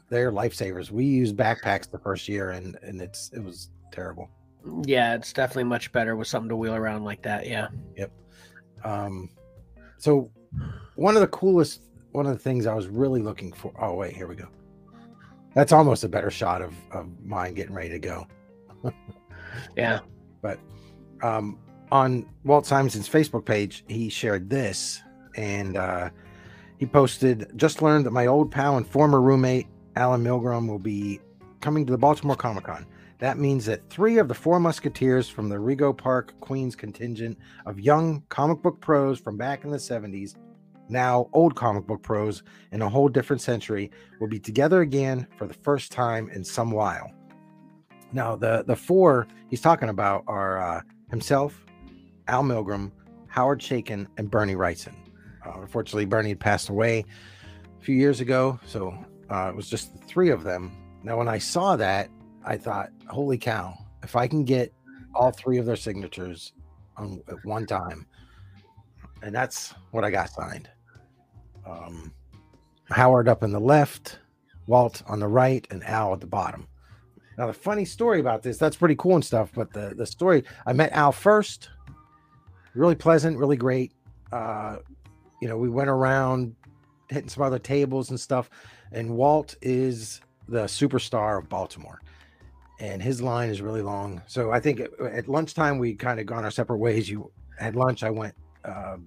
[0.10, 0.90] They're lifesavers.
[0.90, 4.30] We used backpacks the first year, and and it's it was terrible.
[4.86, 7.48] Yeah, it's definitely much better with something to wheel around like that.
[7.48, 7.68] Yeah.
[7.98, 8.12] Yep.
[8.84, 9.30] Um,
[9.98, 10.32] so
[10.96, 11.82] one of the coolest,
[12.12, 13.72] one of the things I was really looking for.
[13.80, 14.48] Oh wait, here we go.
[15.54, 18.28] That's almost a better shot of of mine getting ready to go.
[19.76, 20.00] Yeah.
[20.42, 20.60] But
[21.22, 21.60] um,
[21.92, 25.02] on Walt Simonson's Facebook page, he shared this,
[25.36, 26.10] and uh,
[26.78, 31.20] he posted, "Just learned that my old pal and former roommate Alan Milgrom will be
[31.60, 32.86] coming to the Baltimore Comic Con.
[33.20, 37.38] That means that three of the four Musketeers from the Rego Park Queens contingent
[37.68, 40.36] of young comic book pros from back in the 70s,
[40.92, 43.90] now old comic book pros in a whole different century,
[44.20, 47.12] will be together again for the first time in some while.
[48.14, 51.66] Now, the the four he's talking about are uh, himself,
[52.28, 52.92] Al Milgrom,
[53.28, 54.94] Howard Chaykin, and Bernie Wrightson.
[55.46, 57.06] Uh, unfortunately, Bernie had passed away
[57.80, 58.94] a few years ago, so
[59.30, 60.72] uh, it was just the three of them.
[61.04, 62.10] Now, when I saw that,
[62.44, 63.74] I thought, "Holy cow!
[64.04, 64.74] If I can get
[65.16, 66.54] all three of their signatures
[66.98, 68.06] on at one time,"
[69.24, 70.70] and that's what I got signed.
[71.66, 72.14] Um,
[72.90, 74.20] Howard up in the left,
[74.68, 76.68] Walt on the right, and Al at the bottom.
[77.38, 80.44] Now, the funny story about this, that's pretty cool and stuff, but the, the story,
[80.66, 81.70] I met Al first,
[82.76, 83.94] really pleasant, really great.
[84.32, 84.78] Uh,
[85.42, 86.56] you know, we went around
[87.10, 88.50] hitting some other tables and stuff,
[88.92, 92.02] and Walt is the superstar of Baltimore,
[92.80, 94.22] and his line is really long.
[94.28, 97.10] So I think at, lunchtime, we kind of gone our separate ways.
[97.10, 98.36] You had lunch, I went,
[98.66, 98.98] uh,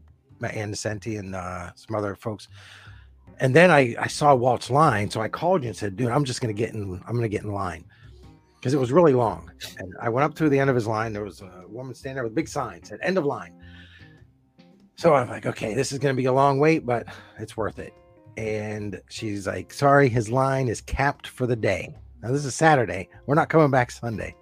[0.52, 2.48] Nocenti and uh, some other folks.
[3.40, 6.24] And then I, I saw Walt's line, so I called you and said, "Dude, I'm
[6.24, 7.02] just gonna get in.
[7.06, 7.84] I'm gonna get in line."
[8.64, 9.50] because it was really long.
[9.76, 11.12] And I went up to the end of his line.
[11.12, 13.52] There was a woman standing there with a big sign said "End of line."
[14.96, 17.06] So I'm like, okay, this is going to be a long wait, but
[17.38, 17.92] it's worth it.
[18.36, 21.94] And she's like, sorry, his line is capped for the day.
[22.22, 23.08] Now this is Saturday.
[23.26, 24.34] We're not coming back Sunday.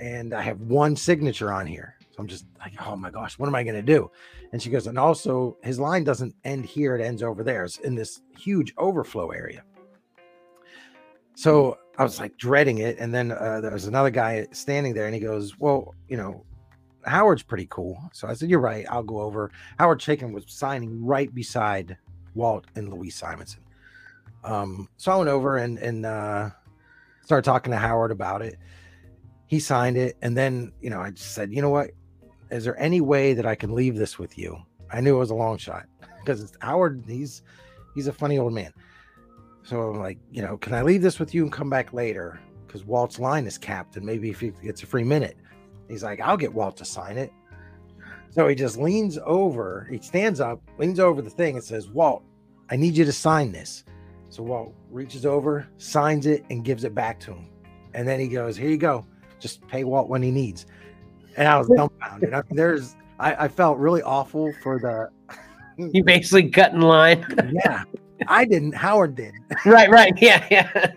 [0.00, 1.96] And I have one signature on here.
[2.12, 4.10] So I'm just like, oh my gosh, what am I going to do?
[4.54, 7.64] And she goes, and also his line doesn't end here, it ends over there.
[7.64, 9.64] It's in this huge overflow area.
[11.34, 12.96] So I was like dreading it.
[13.00, 16.46] And then uh, there was another guy standing there and he goes, Well, you know,
[17.04, 17.98] Howard's pretty cool.
[18.12, 18.86] So I said, You're right.
[18.88, 19.50] I'll go over.
[19.80, 21.96] Howard Chaykin was signing right beside
[22.36, 23.64] Walt and Louise Simonson.
[24.44, 26.50] Um, so I went over and, and uh,
[27.24, 28.56] started talking to Howard about it.
[29.48, 30.16] He signed it.
[30.22, 31.90] And then, you know, I just said, You know what?
[32.54, 34.56] Is there any way that I can leave this with you?
[34.88, 35.86] I knew it was a long shot
[36.20, 37.42] because it's Howard, he's
[37.96, 38.72] he's a funny old man.
[39.64, 42.38] So I'm like, you know, can I leave this with you and come back later?
[42.64, 45.36] Because Walt's line is capped, and maybe if he gets a free minute,
[45.88, 47.32] he's like, I'll get Walt to sign it.
[48.30, 52.22] So he just leans over, he stands up, leans over the thing, and says, Walt,
[52.70, 53.84] I need you to sign this.
[54.28, 57.48] So Walt reaches over, signs it, and gives it back to him.
[57.94, 59.06] And then he goes, Here you go.
[59.40, 60.66] Just pay Walt when he needs.
[61.36, 62.32] And I was dumbfounded.
[62.34, 65.08] I, there's, I, I felt really awful for the.
[65.76, 67.26] You basically cut in line.
[67.64, 67.82] yeah,
[68.28, 68.74] I didn't.
[68.74, 69.34] Howard did.
[69.64, 70.12] right, right.
[70.20, 70.92] Yeah, yeah.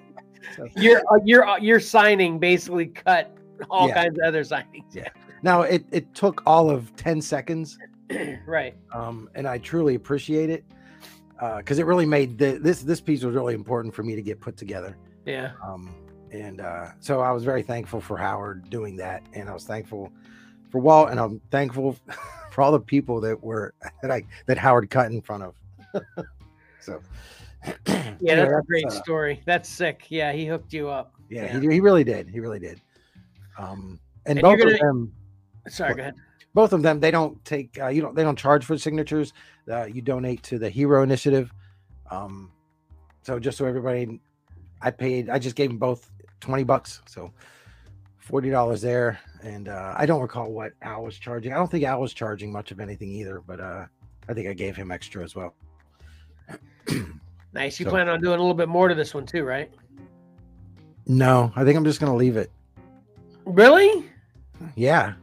[0.55, 3.35] So- You're uh, you're uh, you're signing basically cut
[3.71, 3.95] all Yeah.
[4.03, 4.93] kinds of other signings.
[4.93, 5.09] Yeah.
[5.41, 7.77] Now it it took all of ten seconds,
[8.45, 8.75] right.
[8.93, 10.63] um, and I truly appreciate it
[11.57, 14.39] because it really made the, this this piece was really important for me to get
[14.39, 14.97] put together.
[15.25, 15.51] Yeah.
[15.65, 15.93] Um,
[16.31, 20.11] and uh, so I was very thankful for Howard doing that, and I was thankful
[20.71, 21.95] for Walt, and I'm thankful
[22.51, 25.55] for all the people that were that I that Howard cut in front of.
[26.79, 27.01] so
[28.19, 29.41] Yeah, that's a great uh, story.
[29.45, 30.05] That's sick.
[30.09, 31.13] Yeah, he hooked you up.
[31.29, 31.59] yeah, Yeah.
[31.59, 32.29] He, he really did.
[32.29, 32.81] He really did.
[33.57, 35.13] Um, and, And both you're of them.
[35.67, 36.15] Sorry, go ahead.
[36.53, 39.33] both of them they don't take uh, you don't they don't charge for signatures
[39.69, 41.51] uh, you donate to the hero initiative
[42.09, 42.49] um
[43.21, 44.21] so just so everybody
[44.81, 46.09] i paid i just gave them both
[46.39, 47.31] 20 bucks so
[48.19, 51.83] 40 dollars there and uh i don't recall what al was charging i don't think
[51.83, 53.85] al was charging much of anything either but uh
[54.29, 55.53] i think i gave him extra as well
[57.53, 57.79] Nice.
[57.79, 59.71] You So- plan on doing a little bit more to this one too, right?
[61.07, 62.51] no i think i'm just gonna leave it
[63.45, 64.05] Really?
[64.75, 65.13] yeah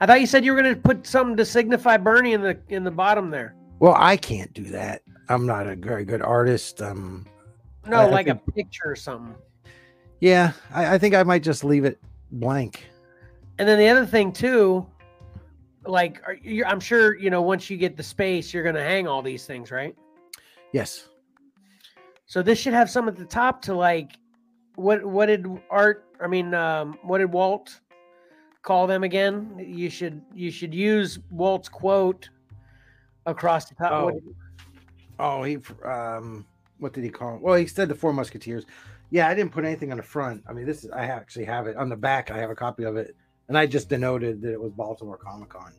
[0.00, 2.58] I thought you said you were going to put something to signify Bernie in the
[2.68, 3.54] in the bottom there.
[3.78, 5.00] well i can't do that
[5.30, 7.26] i'm not a very good artist um
[7.88, 9.34] No, I- I like a picture or something.
[10.20, 11.98] Yeah I, I think i might just leave it
[12.30, 12.86] blank
[13.58, 14.86] And then the other thing too,
[15.86, 18.82] like are you, I'm sure you know once you get the space, you're going to
[18.82, 19.94] hang all these things, right?
[20.72, 21.08] Yes.
[22.26, 24.18] So this should have some at the top to like
[24.74, 27.80] what what did Art I mean um what did Walt
[28.62, 29.64] call them again?
[29.64, 32.28] You should you should use Walt's quote
[33.26, 33.92] across the top.
[33.92, 34.20] Oh.
[35.20, 36.44] Oh, he um,
[36.78, 37.36] what did he call?
[37.36, 37.42] It?
[37.42, 38.64] Well, he said the Four Musketeers.
[39.14, 40.42] Yeah, I didn't put anything on the front.
[40.48, 42.32] I mean, this is I actually have it on the back.
[42.32, 43.14] I have a copy of it,
[43.46, 45.72] and I just denoted that it was Baltimore Comic Con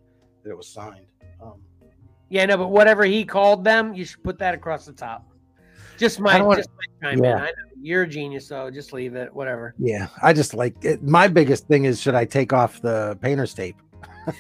[0.43, 1.07] that it was signed.
[1.43, 1.55] Um,
[2.29, 5.27] yeah, no, but whatever he called them, you should put that across the top.
[5.97, 6.69] Just my wanna- just
[7.01, 7.23] my chime in.
[7.25, 7.35] Yeah.
[7.35, 7.51] I know
[7.81, 9.33] you're a genius, so just leave it.
[9.35, 9.75] Whatever.
[9.77, 11.03] yeah, I just like it.
[11.03, 13.75] My biggest thing is should I take off the painter's tape?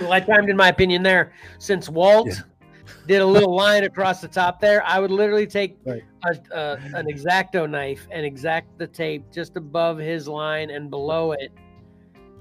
[0.00, 1.32] Well, I timed in my opinion there.
[1.58, 2.34] Since Walt Yeah.
[3.06, 6.02] Did a little line across the top there, I would literally take Right.
[6.24, 11.32] a, a, an exacto knife and exact the tape just above his line and below
[11.32, 11.52] it,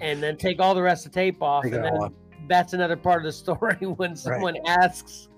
[0.02, 1.64] and then take all the rest of the tape off.
[1.65, 2.11] And it then off.
[2.48, 5.30] that's another part of the story when someone asks,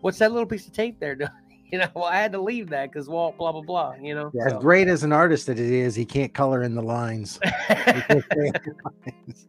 [0.00, 1.30] "What's that little piece of tape there?" doing?"
[1.72, 3.94] You know, well, I had to leave that because Walt, blah blah blah.
[4.00, 4.60] You know, Yeah, as so.
[4.60, 7.40] great as an artist that it is, he can't color in the lines.
[7.44, 9.48] He can't stay in the lines.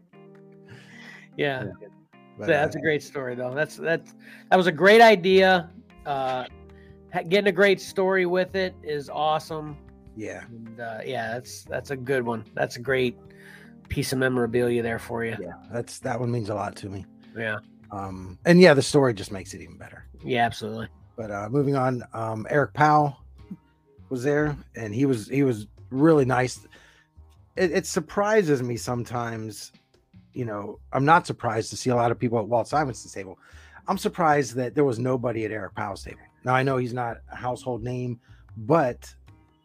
[1.37, 1.65] yeah.
[2.37, 3.53] But, Yeah, uh, that's a great story though.
[3.53, 4.13] That's that's
[4.49, 5.69] that was a great idea.
[6.05, 6.45] Uh,
[7.29, 9.75] getting a great story with it is awesome.
[10.15, 12.45] yeah, And uh, yeah, that's that's a good one.
[12.53, 13.17] That's a great
[13.89, 15.35] piece of memorabilia there for you.
[15.39, 17.05] yeah, that's that one means a lot to me.
[17.37, 17.57] Yeah,
[17.91, 20.05] Um, and yeah, the story just makes it even better.
[20.23, 20.87] yeah, absolutely.
[21.15, 23.17] But uh, moving on, um, Eric Powell
[24.09, 26.59] was there, and he was he was really nice.
[27.55, 29.71] It, it surprises me sometimes.
[30.37, 33.39] You know, I'm not surprised to see a lot of people at Walt Simonson's table.
[33.87, 36.19] I'm surprised that there was nobody at Eric Powell's table.
[36.43, 38.19] Now I know he's not a household name,
[38.55, 39.11] but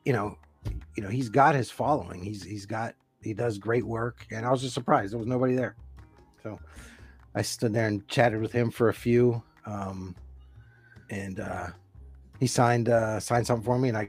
[0.07, 0.39] you know,
[0.97, 2.23] you know he's got his following.
[2.23, 5.55] He's he's got he does great work, and I was just surprised there was nobody
[5.55, 5.77] there.
[6.43, 6.59] So
[7.35, 9.43] I stood there and chatted with him for a few.
[9.67, 10.17] Um,
[11.11, 11.67] and uh,
[12.41, 14.09] he signed uh, signed something for me, and I.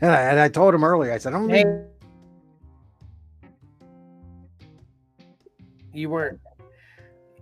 [0.00, 1.64] And I, and I told him earlier, I said, I'm Hey,
[5.92, 6.40] you weren't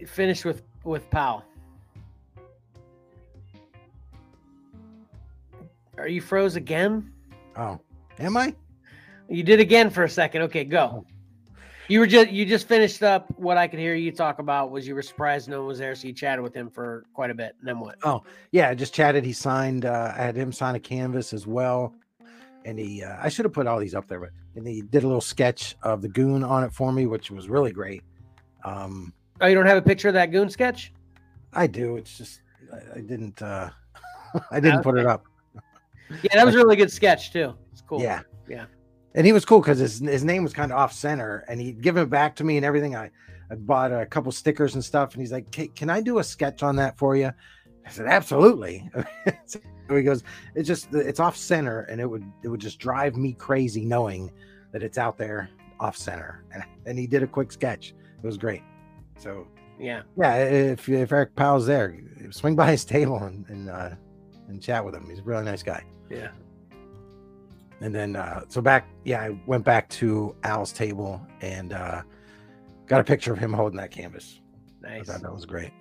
[0.07, 1.45] finished with with Powell.
[5.99, 7.13] Are you froze again?
[7.57, 7.81] Oh,
[8.19, 8.55] am I?
[9.29, 10.43] You did again for a second.
[10.43, 11.05] Okay, go.
[11.89, 14.87] You were just you just finished up what I could hear you talk about was
[14.87, 17.35] you were surprised no one was there, so you chatted with him for quite a
[17.35, 17.55] bit.
[17.61, 17.97] And then what?
[18.03, 18.23] Oh
[18.53, 19.25] yeah, I just chatted.
[19.25, 19.85] He signed.
[19.85, 21.95] Uh, I had him sign a canvas as well,
[22.67, 23.03] and he.
[23.03, 25.21] Uh, I should have put all these up there, but and he did a little
[25.23, 28.03] sketch of the goon on it for me, which was really great.
[28.65, 30.93] Um, Oh, you don't have a picture of that goon sketch?
[31.53, 31.97] I do.
[31.97, 32.41] It's just
[32.73, 33.41] I, I didn't.
[33.43, 33.71] uh
[34.51, 35.25] I didn't put it up.
[36.23, 37.53] Yeah, that was a really good sketch too.
[37.73, 38.01] It's cool.
[38.01, 38.21] Yeah.
[38.49, 38.67] Yeah.
[39.17, 41.81] And he was cool because his, his name was kind of off center and he'd
[41.83, 42.95] given it back to me and everything.
[42.95, 43.11] I,
[43.51, 45.15] I bought a couple stickers and stuff.
[45.15, 47.33] And he's like, Can I do a sketch on that for you?
[47.87, 48.91] I said, Absolutely.
[49.47, 49.59] so
[49.89, 53.33] he goes, It's just, it's off center and it would, it would just drive me
[53.33, 54.31] crazy knowing
[54.73, 55.49] that it's out there
[55.81, 56.45] off center.
[56.53, 57.95] And, and he did a quick sketch.
[58.23, 58.63] It was great.
[59.19, 59.47] So,
[59.79, 60.03] Yeah.
[60.17, 61.97] yeah, if, if Eric Powell's there,
[62.31, 63.91] swing by his table and, and, uh,
[64.49, 65.09] and chat with him.
[65.09, 65.85] He's a really nice guy.
[66.11, 66.29] Yeah.
[67.81, 72.03] And then uh so back, yeah, I went back to Al's table and uh
[72.87, 74.41] got a picture of him holding that canvas.
[74.81, 75.09] Nice.
[75.09, 75.73] I thought that was great.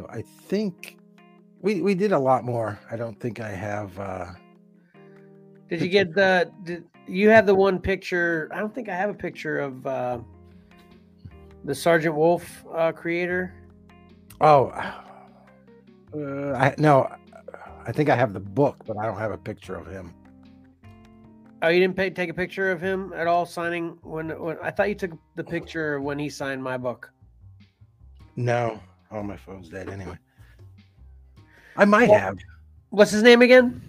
[0.00, 0.96] So I think
[1.60, 2.78] we we did a lot more.
[2.90, 4.26] I don't think I have uh
[5.68, 8.48] Did you get the did you have the one picture?
[8.50, 10.18] I don't think I have a picture of uh
[11.64, 13.54] the Sergeant Wolf uh creator.
[14.40, 14.68] oh
[16.16, 17.06] uh, I no
[17.86, 20.14] I think I have the book, but I don't have a picture of him.
[21.62, 24.70] Oh, you didn't pay, take a picture of him at all signing when when I
[24.70, 27.12] thought you took the picture when he signed my book.
[28.36, 28.80] No.
[29.10, 30.16] Oh my phone's dead anyway.
[31.76, 32.38] I might Well- have.
[32.90, 33.80] What's his name again?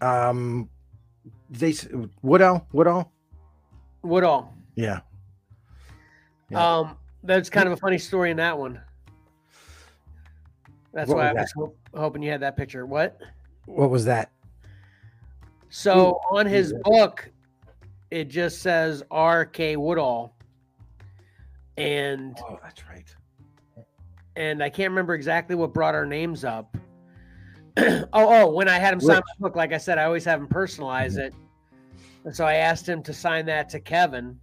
[0.00, 0.68] Um
[1.50, 1.74] they
[2.22, 3.10] Woodall, Woodall?
[4.02, 4.52] Woodall.
[4.74, 5.00] Yeah.
[6.50, 6.76] Yeah.
[6.78, 8.80] Um, that's kind of a funny story in that one.
[10.92, 12.86] That's What why I was was hoping you had that picture.
[12.86, 13.18] What?
[13.66, 14.30] What was that?
[15.70, 17.28] So on his book,
[18.10, 19.76] it just says R.K.
[19.76, 20.34] Woodall,
[21.76, 23.04] and Oh, that's right.
[24.38, 26.76] And I can't remember exactly what brought our names up.
[27.76, 30.24] oh, oh, when I had him sign Which- my book, like I said, I always
[30.24, 31.26] have him personalize mm-hmm.
[31.26, 31.34] it,
[32.24, 34.38] and so I asked him to sign that to Kevin,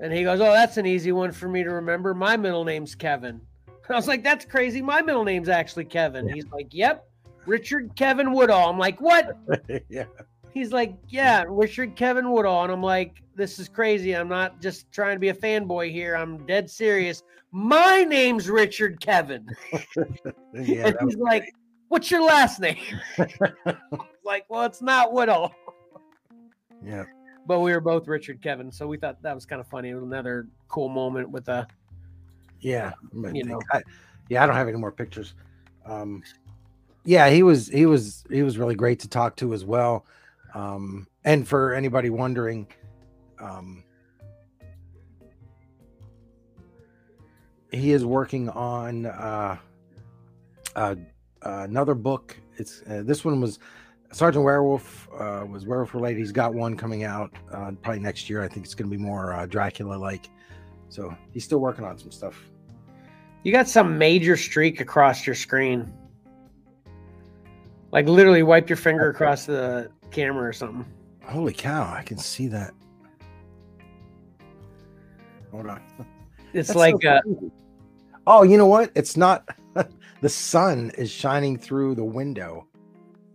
[0.00, 2.12] and he goes, "Oh, that's an easy one for me to remember.
[2.12, 3.40] My middle name's Kevin."
[3.88, 4.82] I was like, "That's crazy.
[4.82, 7.04] My middle name's actually Kevin." He's like, "Yep."
[7.46, 8.68] Richard Kevin Woodall.
[8.68, 9.36] I'm like, what?
[9.88, 10.04] yeah.
[10.52, 12.64] He's like, yeah, Richard Kevin Woodall.
[12.64, 14.14] And I'm like, this is crazy.
[14.14, 16.16] I'm not just trying to be a fanboy here.
[16.16, 17.22] I'm dead serious.
[17.52, 19.48] My name's Richard Kevin.
[20.54, 20.86] Yeah.
[20.88, 21.54] and he's like,
[21.88, 22.78] what's your last name?
[24.24, 25.52] like, well, it's not Woodall.
[26.82, 27.04] yeah.
[27.46, 28.72] But we were both Richard Kevin.
[28.72, 29.90] So we thought that was kind of funny.
[29.90, 31.66] Another cool moment with a
[32.60, 32.92] Yeah.
[33.24, 33.60] I You know.
[33.72, 33.82] I-
[34.28, 35.34] yeah, I don't have any more pictures.
[35.86, 36.22] Um
[37.04, 40.04] yeah, he was he was he was really great to talk to as well.
[40.54, 42.66] Um and for anybody wondering,
[43.38, 43.84] um
[47.70, 49.56] he is working on uh,
[50.74, 50.94] uh
[51.42, 52.36] another book.
[52.56, 53.58] It's uh, this one was
[54.12, 56.18] Sergeant Werewolf uh, was Werewolf related.
[56.18, 58.42] He's got one coming out uh, probably next year.
[58.42, 60.28] I think it's going to be more uh, Dracula like.
[60.88, 62.42] So he's still working on some stuff.
[63.42, 65.92] You got some major streak across your screen.
[67.92, 70.84] Like literally wipe your finger across the camera or something.
[71.24, 71.92] Holy cow!
[71.92, 72.72] I can see that.
[75.50, 75.82] Hold on.
[76.54, 77.20] It's That's like so uh,
[78.26, 78.90] oh, you know what?
[78.94, 79.46] It's not.
[80.22, 82.66] the sun is shining through the window.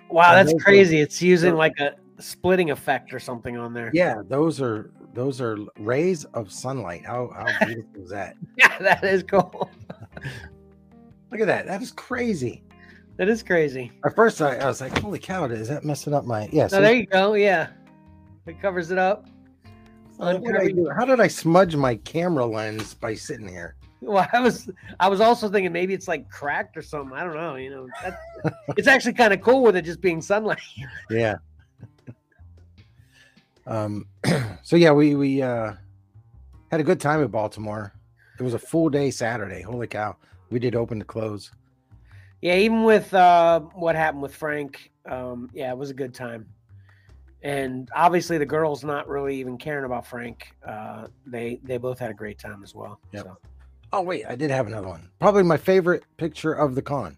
[0.09, 0.99] wow, and that's those are- crazy.
[0.99, 3.91] It's using like a splitting effect or something on there.
[3.93, 7.05] Yeah, those are those are rays of sunlight.
[7.05, 8.35] How how beautiful is that?
[8.57, 9.69] Yeah, that is cool.
[11.31, 11.67] Look at that.
[11.67, 12.63] That is crazy.
[13.17, 13.91] That is crazy.
[14.05, 15.45] At first, I, I was like, "Holy cow!
[15.45, 16.67] Is that messing up my?" Yeah.
[16.67, 17.33] So there you go.
[17.35, 17.67] Yeah,
[18.47, 19.27] it covers it up.
[20.19, 20.77] did?
[20.95, 23.75] How did I smudge my camera lens by sitting here?
[24.01, 24.69] Well, I was
[24.99, 27.15] I was also thinking maybe it's like cracked or something.
[27.15, 27.55] I don't know.
[27.55, 28.19] You know, that,
[28.77, 30.59] it's actually kind of cool with it just being sunlight.
[31.09, 31.35] Yeah.
[33.67, 34.05] um.
[34.65, 35.73] So yeah, we we uh
[36.71, 37.93] had a good time at Baltimore.
[38.39, 39.61] It was a full day Saturday.
[39.61, 40.15] Holy cow!
[40.49, 41.51] We did open to close.
[42.43, 46.45] Yeah, even with uh, what happened with Frank, um, yeah, it was a good time.
[47.41, 50.53] And obviously, the girls not really even caring about Frank.
[50.67, 52.99] Uh, they they both had a great time as well.
[53.13, 53.23] Yep.
[53.23, 53.37] So.
[53.93, 55.09] Oh wait, I did have another one.
[55.19, 57.15] Probably my favorite picture of the con.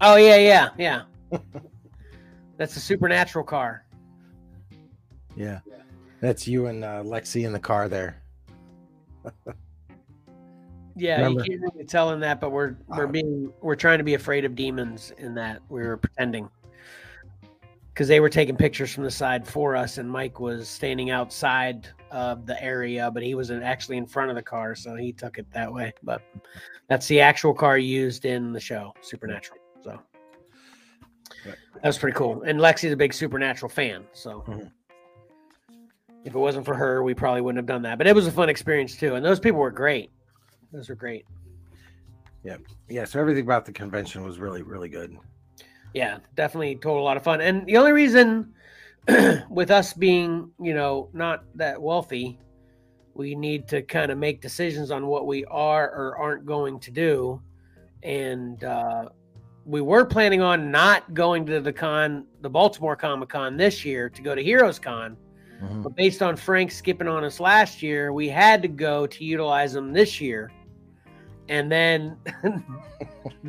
[0.00, 1.02] Oh yeah, yeah, yeah.
[2.56, 3.86] That's a supernatural car.
[5.36, 5.60] Yeah,
[6.20, 8.20] that's you and uh, Lexi in the car there.
[10.98, 13.98] Yeah, Remember- you can't really tell in that, but we're we're Uh, being we're trying
[13.98, 16.48] to be afraid of demons in that we were pretending
[17.94, 21.88] because they were taking pictures from the side for us, and Mike was standing outside
[22.10, 25.12] of the area, but he was in, actually in front of the car, so he
[25.12, 25.92] took it that way.
[26.02, 26.22] But
[26.88, 29.58] that's the actual car used in the show, Supernatural.
[29.82, 29.98] So
[31.44, 32.42] that was pretty cool.
[32.42, 34.42] And Lexi's a big Supernatural fan, so.
[34.46, 34.70] Mhm.
[36.24, 37.98] If it wasn't for her, we probably wouldn't have done that.
[37.98, 40.10] But it was a fun experience too, and those people were great.
[40.72, 41.24] Those were great.
[42.44, 42.56] Yeah,
[42.88, 43.04] Yeah.
[43.04, 45.16] so everything about the convention was really really good.
[45.94, 47.40] Yeah, definitely total a lot of fun.
[47.40, 48.52] And the only reason
[49.50, 52.38] with us being, you know, not that wealthy,
[53.14, 56.90] we need to kind of make decisions on what we are or aren't going to
[56.90, 57.40] do.
[58.02, 59.08] And uh,
[59.64, 64.08] we were planning on not going to the con, the Baltimore Comic Con this year
[64.10, 65.16] to go to Heroes Con.
[65.62, 65.82] Mhm.
[65.82, 69.72] But based on Frank skipping on us last year, we had to go to utilize
[69.72, 70.52] them this year.
[71.48, 72.16] And then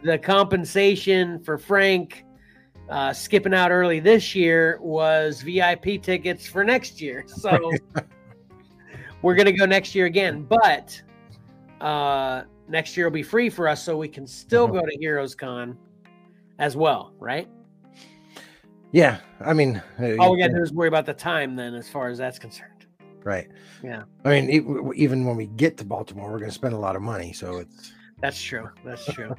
[0.04, 2.24] the compensation for Frank
[2.90, 7.26] uh, skipping out early this year was VIP tickets for next year.
[7.40, 7.72] So
[9.22, 10.44] we're going to go next year again.
[10.44, 11.02] But
[11.82, 14.74] uh, next year will be free for us so we can still Mhm.
[14.74, 15.78] go to Heroes Con
[16.58, 17.48] as well, right?
[18.92, 21.76] Yeah, I mean, uh, All we got to do is worry about the time then,
[21.76, 22.79] as far as that's concerned.
[23.24, 23.48] Right.
[23.84, 24.04] Yeah.
[24.26, 26.96] I mean, e- even when we get to Baltimore, we're going to spend a lot
[26.96, 27.34] of money.
[27.34, 27.92] So it's
[28.22, 28.70] That's true.
[28.84, 29.36] That's true.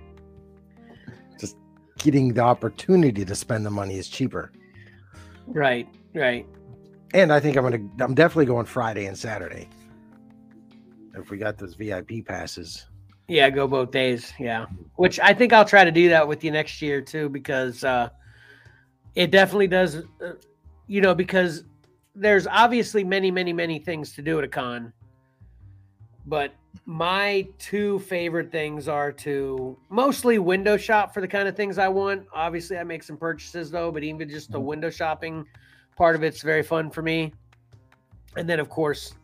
[1.40, 1.56] Just
[1.98, 4.52] getting the opportunity to spend the money is cheaper.
[5.46, 5.88] right.
[6.14, 6.46] Right.
[7.14, 9.68] And I think I'm going to, I'm definitely going Friday and Saturday.
[11.14, 12.86] If we got those VIP passes.
[13.26, 14.32] Yeah, go both days.
[14.38, 14.66] Yeah.
[14.96, 18.10] Which I think I'll try to do that with you next year too, because uh,
[19.14, 20.32] it definitely does, uh,
[20.86, 21.64] you know, because
[22.14, 24.92] there's obviously many, many, many things to do at a con.
[26.26, 26.52] But
[26.84, 31.88] my two favorite things are to mostly window shop for the kind of things I
[31.88, 32.26] want.
[32.34, 34.64] Obviously, I make some purchases though, but even just the Mhm.
[34.64, 35.46] window shopping
[35.96, 37.32] part of it's very fun for me.
[38.36, 39.14] And then, of course,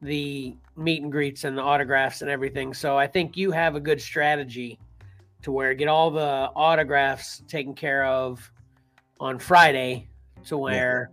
[0.00, 2.74] the meet and greets and the autographs and everything.
[2.74, 4.78] So I think you have a good strategy
[5.42, 8.50] to where get all the autographs taken care of
[9.20, 10.08] on Friday
[10.44, 11.10] to where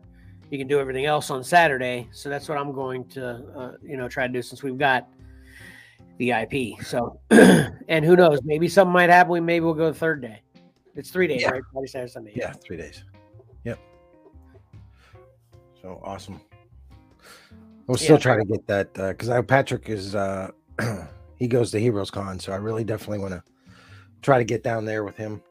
[0.49, 2.07] you can do everything else on Saturday.
[2.11, 5.07] So that's what I'm going to, uh, you know, try to do since we've got
[6.17, 6.83] the IP.
[6.83, 9.31] So, and who knows, maybe something might happen.
[9.31, 10.41] We maybe we'll go the third day.
[10.95, 11.51] It's three days, Yeah.
[11.51, 11.61] right?
[11.71, 12.33] Friday, Saturday, Sunday.
[12.35, 13.03] Yeah, three days.
[13.63, 13.79] Yep.
[15.81, 16.41] So awesome.
[17.87, 18.21] We'll still Yeah.
[18.21, 20.51] try to get that because I Patrick is uh
[21.37, 23.43] he goes to Heroes Con, so I really definitely want to
[24.21, 25.41] try to get down there with him.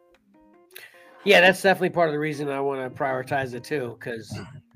[1.25, 4.39] Yeah, that's definitely part of the reason I want to prioritize it too, because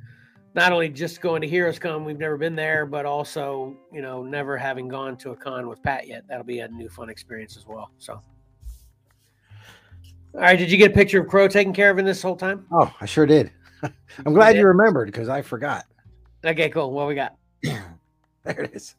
[0.55, 4.23] not only just going to Heroes Con, we've never been there, but also, you know,
[4.23, 6.25] never having gone to a con with Pat yet.
[6.29, 7.91] That'll be a new fun experience as well.
[7.99, 8.21] So,
[10.35, 12.37] all right, did you get a picture of Crow taken care of in this whole
[12.37, 12.67] time?
[12.73, 13.51] Oh, I sure did.
[14.27, 14.61] I'm glad did?
[14.61, 15.87] you remembered because I forgot.
[16.45, 16.91] Okay, cool.
[16.91, 17.37] What we got?
[18.45, 18.97] There it is.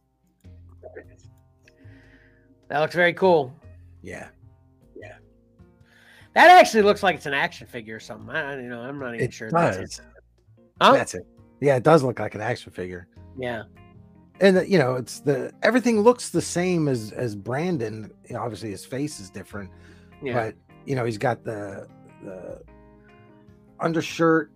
[2.70, 3.54] That looks very cool.
[4.02, 4.30] Yeah,
[4.96, 5.18] Yeah.
[6.34, 8.30] That actually looks like it's an action figure or something.
[8.30, 9.52] I, you know, I'm not even it sure.
[9.52, 10.06] That's it.
[10.82, 10.94] Huh?
[10.94, 11.28] That's it.
[11.64, 13.08] Yeah, it does look like an action figure.
[13.38, 13.64] Yeah.
[14.42, 18.70] and you know it's the everything looks the same as as brandon you know, obviously
[18.72, 19.70] his face is different
[20.22, 20.34] Yeah.
[20.34, 21.88] but you know he's got the
[22.24, 22.62] the
[23.80, 24.52] undershirt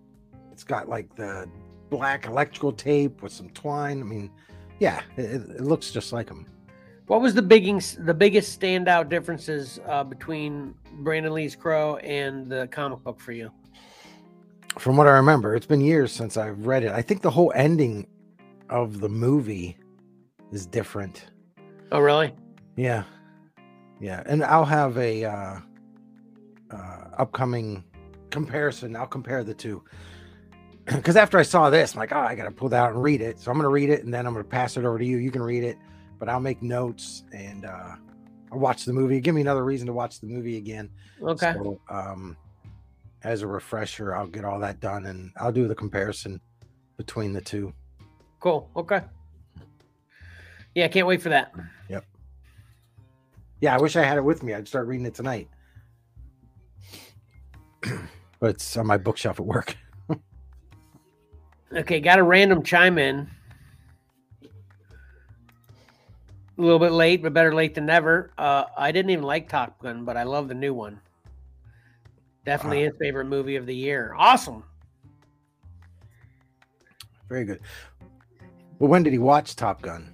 [0.52, 1.48] it's got like the
[1.90, 4.30] black electrical tape with some twine i mean
[4.78, 6.46] yeah it, it- it looks just like him
[7.06, 10.74] What was the biggest the biggest standout differences uh, between
[11.04, 13.50] Brandon Lee's Crow and the comic book for you?
[14.78, 17.52] From what i remember it's been years since i've read it i think the whole
[17.54, 18.06] ending
[18.70, 19.76] of the movie
[20.52, 21.30] is different
[21.90, 22.34] Oh, really?
[22.76, 23.04] Yeah.
[24.00, 24.22] Yeah.
[24.26, 25.58] And I'll have a uh
[26.70, 27.82] uh upcoming
[28.30, 28.94] comparison.
[28.94, 29.82] I'll compare the two.
[30.84, 33.20] Because after I saw this, I'm like, oh, I gotta pull that out and read
[33.20, 33.38] it.
[33.38, 35.18] So I'm gonna read it and then I'm gonna pass it over to you.
[35.18, 35.76] You can read it,
[36.18, 37.92] but I'll make notes and uh
[38.52, 39.20] I'll watch the movie.
[39.20, 40.88] Give me another reason to watch the movie again.
[41.22, 41.52] Okay.
[41.54, 42.36] So um
[43.24, 46.40] as a refresher, I'll get all that done and I'll do the comparison
[46.96, 47.72] between the two.
[48.40, 48.70] Cool.
[48.76, 49.02] Okay.
[50.74, 51.52] Yeah, I can't wait for that.
[51.88, 52.04] Yep.
[53.60, 54.54] Yeah, I wish I had it with me.
[54.54, 55.48] I'd start reading it tonight.
[58.40, 59.76] but it's on my bookshelf at work.
[61.70, 63.28] Okay, got a random chime in.
[64.42, 64.48] A
[66.56, 68.32] little bit late, but better late than never.
[68.38, 70.98] Uh, I didn't even like Top Gun, but I love the new one.
[72.44, 72.90] Definitely Wow.
[72.90, 74.14] his favorite movie of the year.
[74.16, 74.64] Awesome.
[77.28, 77.60] Very good.
[78.78, 80.12] Well, when did he watch Top Gun?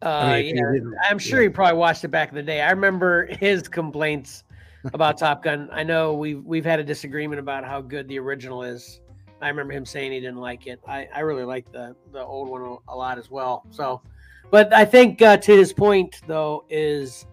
[0.00, 1.48] Uh, if you yeah, I'm sure yeah.
[1.48, 2.60] he probably watched it back in the day.
[2.60, 4.44] I remember his complaints
[4.92, 5.68] about Top Gun.
[5.72, 9.00] I know we've we've had a disagreement about how good the original is.
[9.40, 10.80] I remember him saying he didn't like it.
[10.86, 13.64] I, I really like the the old one a- a lot as well.
[13.70, 14.02] So,
[14.50, 17.26] but I think uh, to his point though is,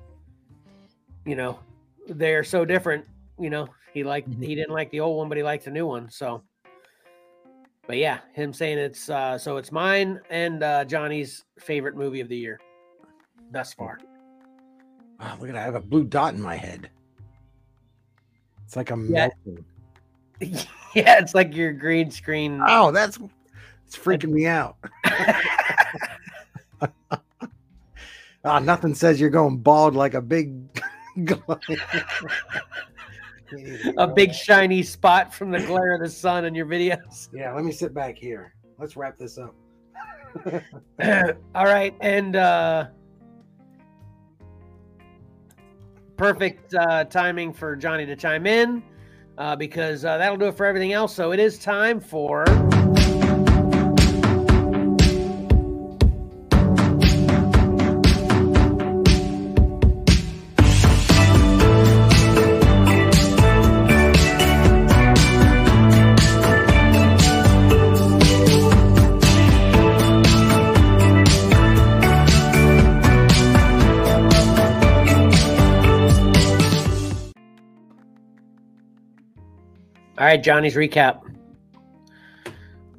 [1.26, 1.60] you know,
[2.08, 3.06] they're so different.
[3.40, 4.44] You know, he liked Mhm.
[4.46, 6.10] he didn't like the old one, but he liked the new one.
[6.10, 6.44] So,
[7.88, 12.30] but yeah, him saying it's uh, so it's mine and uh, Johnny's favorite movie of
[12.30, 12.60] the year
[13.52, 14.00] thus far.
[15.20, 15.62] Wow, look at that.
[15.62, 16.90] I have a blue dot in my head.
[18.66, 19.30] It's like I'm Yeah.
[19.46, 19.66] melting.
[20.96, 22.62] yeah, it's like your green screen.
[22.68, 23.20] Oh, that's
[23.86, 24.78] it's freaking me out.
[28.44, 30.52] Ah, nothing says you're going bald like a big
[33.98, 37.30] a big shiny spot from the glare of the sun in your videos.
[37.34, 38.54] Yeah, let me sit back here.
[38.78, 39.56] Let's wrap this up.
[41.56, 42.88] All right, and uh
[46.18, 48.84] perfect uh timing for Johnny to chime in
[49.38, 51.14] uh because uh, that'll do it for everything else.
[51.14, 52.46] So it is time for
[80.32, 81.22] right, Johnny's recap.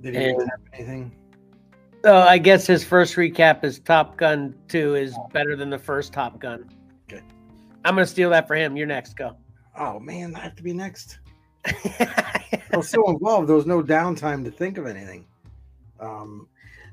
[0.01, 1.17] Did he And- have anything?
[2.05, 6.13] So I guess his first recap is Top Gun 2 is better than the first
[6.13, 6.69] Top Gun.
[7.09, 7.23] Okay.
[7.85, 8.77] I'm going to steal that for him.
[8.77, 9.17] You're next.
[9.17, 9.37] Go.
[9.79, 11.21] Oh man, I have to be next.
[11.65, 13.49] I was so involved.
[13.49, 15.27] There was no downtime to think of anything.
[16.01, 16.49] Um,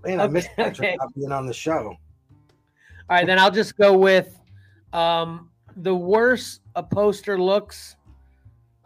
[0.06, 0.96] man, I Okay, missed Patrick okay.
[1.00, 1.88] not being on the show.
[1.90, 1.98] All
[3.10, 4.40] right, then I'll just go with
[4.94, 7.96] um, the worse a poster looks,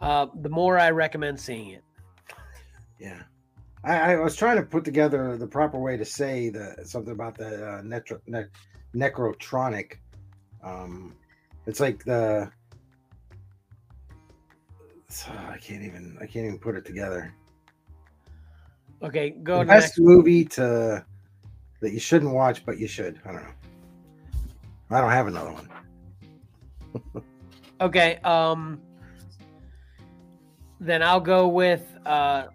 [0.04, 1.82] uh, the more I recommend seeing it.
[2.98, 3.22] Yeah,
[3.82, 7.36] I, I was trying to put together the proper way to say the something about
[7.36, 8.46] the uh, netro, ne-
[8.94, 9.94] necrotronic.
[10.62, 11.14] Um,
[11.66, 12.50] it's like the.
[15.08, 16.16] so I can't even.
[16.20, 17.34] I can't even put it together.
[19.02, 20.00] Okay, go the to best next.
[20.00, 21.04] movie to
[21.80, 23.20] that you shouldn't watch, but you should.
[23.24, 23.54] I don't know.
[24.90, 27.24] I don't have another one.
[27.80, 28.16] Okay.
[28.18, 28.80] Um.
[30.84, 31.82] Then I'll go with.
[32.04, 32.48] Uh,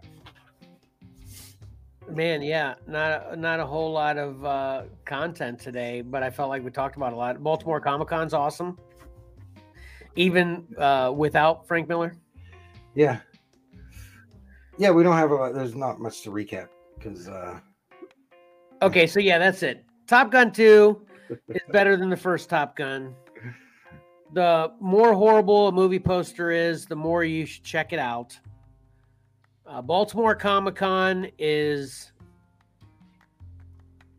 [2.07, 6.49] man, yeah, not a, not a whole lot of uh, content today, but I felt
[6.49, 7.41] like we talked about a lot.
[7.41, 8.77] Baltimore Comic Con's awesome,
[10.15, 12.13] even uh, without Frank Miller.
[12.93, 13.19] Yeah.
[14.77, 15.55] Yeah, we don't have a lot.
[15.55, 17.27] There's not much to recap because.
[17.27, 17.59] uh
[18.83, 19.83] Okay, so yeah, that's it.
[20.05, 21.01] Top Gun 2
[21.49, 23.13] is better than the first Top Gun.
[24.33, 28.39] The more horrible a movie poster is, the more you should check it out.
[29.65, 32.11] Uh, Baltimore Comic Con is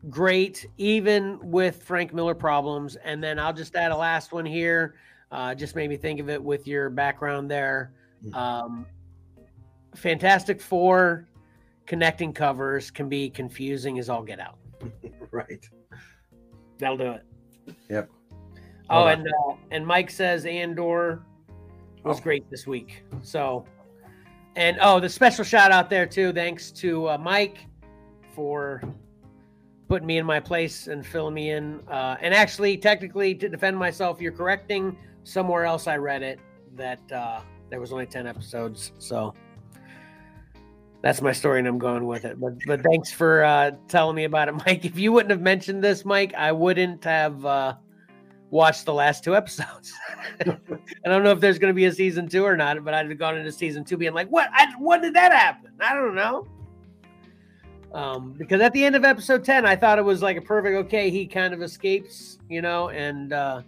[0.09, 2.95] great, even with Frank Miller problems.
[2.97, 4.95] And then I'll just add a last one here.
[5.31, 7.93] Uh, just made me think of it with your background there.
[8.33, 8.85] Um,
[9.95, 11.27] Fantastic Four
[11.85, 14.57] connecting covers can be confusing as all get out.
[15.31, 15.67] right.
[16.79, 17.25] That'll do it.
[17.89, 18.09] Yep.
[18.91, 19.13] Oh, on.
[19.19, 21.21] and uh, and Mike says Andor
[22.03, 22.21] was Oh.
[22.21, 23.03] great this week.
[23.21, 23.65] So,
[24.55, 26.33] and oh, the special shout out there too.
[26.33, 27.65] Thanks to uh, Mike
[28.35, 28.81] for
[29.87, 31.79] putting me in my place and filling me in.
[31.87, 35.87] Uh, and actually, technically, to defend myself, you're correcting somewhere else.
[35.87, 36.39] I read it
[36.75, 38.91] that uh, there was only ten episodes.
[38.97, 39.33] So
[41.01, 42.39] that's my story, and I'm going with it.
[42.39, 44.85] But but thanks for uh, telling me about it, Mike.
[44.85, 47.45] If you wouldn't have mentioned this, Mike, I wouldn't have.
[48.51, 49.93] Watched the last two episodes.
[50.45, 50.57] I
[51.05, 53.17] don't know if there's going to be a season two or not, but I'd have
[53.17, 54.49] gone into season two being like, "What?
[54.53, 55.71] I, when did that happen?
[55.79, 56.45] I don't know."
[57.93, 60.75] Um, because at the end of episode ten, I thought it was like a perfect.
[60.85, 63.61] Okay, he kind of escapes, you know, and uh,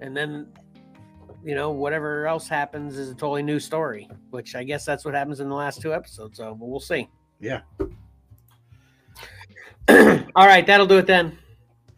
[0.00, 0.48] and then
[1.44, 4.08] you know whatever else happens is a totally new story.
[4.30, 6.38] Which I guess that's what happens in the last two episodes.
[6.38, 7.10] So, but we'll see.
[7.40, 7.60] Yeah.
[10.34, 11.36] All right, that'll do it then.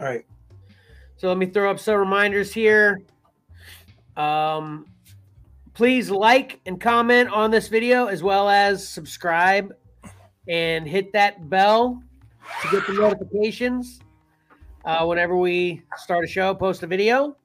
[0.00, 0.24] All right.
[1.20, 3.02] So let me throw up some reminders here.
[4.16, 4.86] Um,
[5.74, 9.74] please like and comment on this video as well as subscribe
[10.48, 12.02] and hit that bell
[12.62, 14.00] to get the notifications
[14.86, 17.36] uh, whenever we start a show, post a video.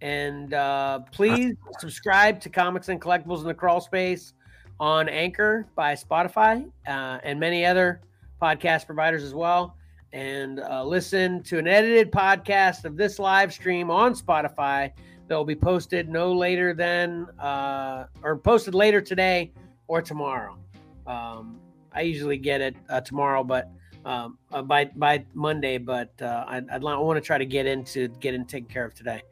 [0.00, 4.34] And uh, please subscribe to Comics and Collectibles in the Crawl Space
[4.78, 8.02] on Anchor by Spotify uh, and many other
[8.40, 9.74] podcast providers as well
[10.12, 14.90] and uh, listen to an edited podcast of this live stream on Spotify
[15.28, 19.52] that will be posted no later than uh, or posted later today
[19.86, 20.58] or tomorrow.
[21.06, 21.60] Um,
[21.92, 23.70] I usually get it uh, tomorrow, but
[24.04, 25.78] um, uh, by by Monday.
[25.78, 29.22] But uh, I, want to try to get into get in taken care of today.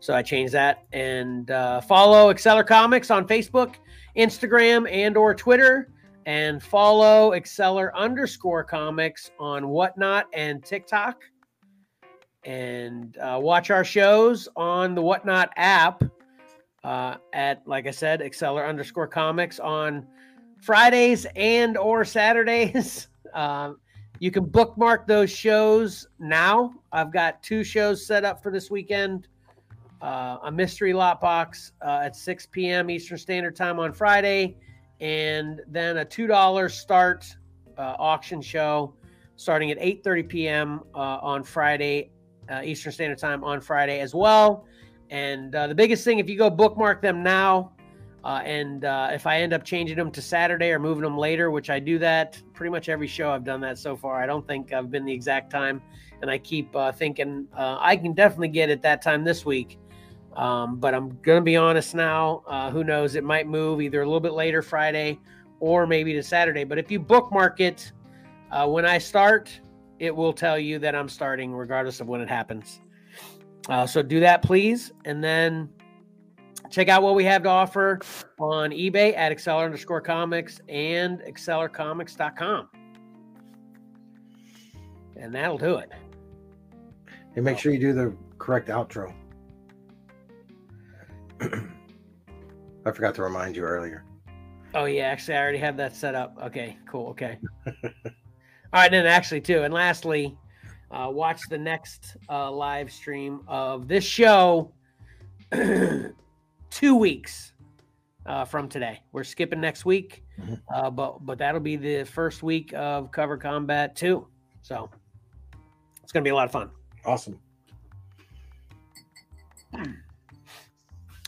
[0.00, 3.74] So I changed that and uh, follow Xcellar Comics on Facebook,
[4.16, 5.92] Instagram, and or Twitter
[6.26, 11.22] and follow Xcellar underscore comics on whatnot and TikTok.
[12.44, 16.02] And uh, watch our shows on the Whatnot app
[16.82, 20.06] uh, at, like I said, Xcellar underscore comics on
[20.60, 23.08] Fridays and or Saturdays.
[23.34, 23.78] Um,
[24.18, 26.74] you can bookmark those shows now.
[26.92, 29.26] I've got two shows set up for this weekend.
[30.02, 32.90] Uh, a mystery lot box uh, at 6 p.m.
[32.90, 34.58] Eastern Standard Time on Friday,
[35.02, 37.26] and then a two dollar start
[37.76, 38.94] uh, auction show
[39.36, 40.80] starting at 8:30 p.m.
[40.94, 42.10] Uh, on Friday,
[42.48, 44.64] uh, Eastern Standard Time on Friday as well.
[45.10, 47.72] And uh, the biggest thing, if you go bookmark them now,
[48.24, 51.50] uh, and uh, if I end up changing them to Saturday or moving them later,
[51.50, 54.22] which I do that pretty much every show I've done that so far.
[54.22, 55.82] I don't think I've been the exact time,
[56.22, 59.78] and I keep thinking I can definitely get it that time this week.
[60.36, 62.42] Um, but I'm gonna be honest now.
[62.46, 63.14] Uh, who knows?
[63.14, 65.18] It might move either a little bit later Friday
[65.60, 66.64] or maybe to Saturday.
[66.64, 67.92] But if you bookmark it
[68.50, 69.60] uh, when I start,
[69.98, 72.80] it will tell you that I'm starting regardless of when it happens.
[73.68, 75.68] Uh, so do that, please, and then
[76.68, 78.00] check out what we have to offer
[78.40, 82.68] on eBay at Xcellar underscore comics and xcellarcomics.com.
[85.16, 85.90] And that'll do it.
[87.36, 89.14] And make sure you do the correct outro.
[92.84, 94.04] I forgot to remind you earlier.
[94.74, 96.36] Oh yeah, actually, I already have that set up.
[96.42, 97.08] Okay, cool.
[97.08, 97.38] Okay.
[97.66, 97.82] All
[98.72, 100.36] right, then actually too, and lastly,
[100.90, 104.72] uh, watch the next uh, live stream of this show
[105.52, 107.52] two weeks
[108.26, 109.02] uh, from today.
[109.12, 110.60] We're skipping next week, Mhm.
[110.74, 114.26] uh, but but that'll be the first week of Cover Combat two.
[114.62, 114.88] So
[116.02, 116.70] it's gonna be a lot of fun.
[117.04, 117.38] Awesome.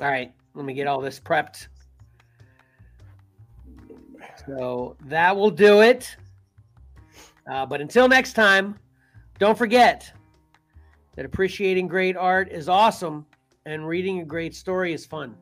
[0.00, 1.68] All right, let me get all this prepped.
[4.46, 6.16] So that will do it.
[7.50, 8.78] Uh, but until next time,
[9.38, 10.12] don't forget
[11.16, 13.26] that appreciating great art is awesome,
[13.66, 15.36] and reading a great story is fun.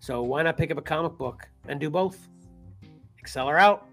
[0.00, 2.28] So why not pick up a comic book and do both?
[3.22, 3.86] Xcellar out.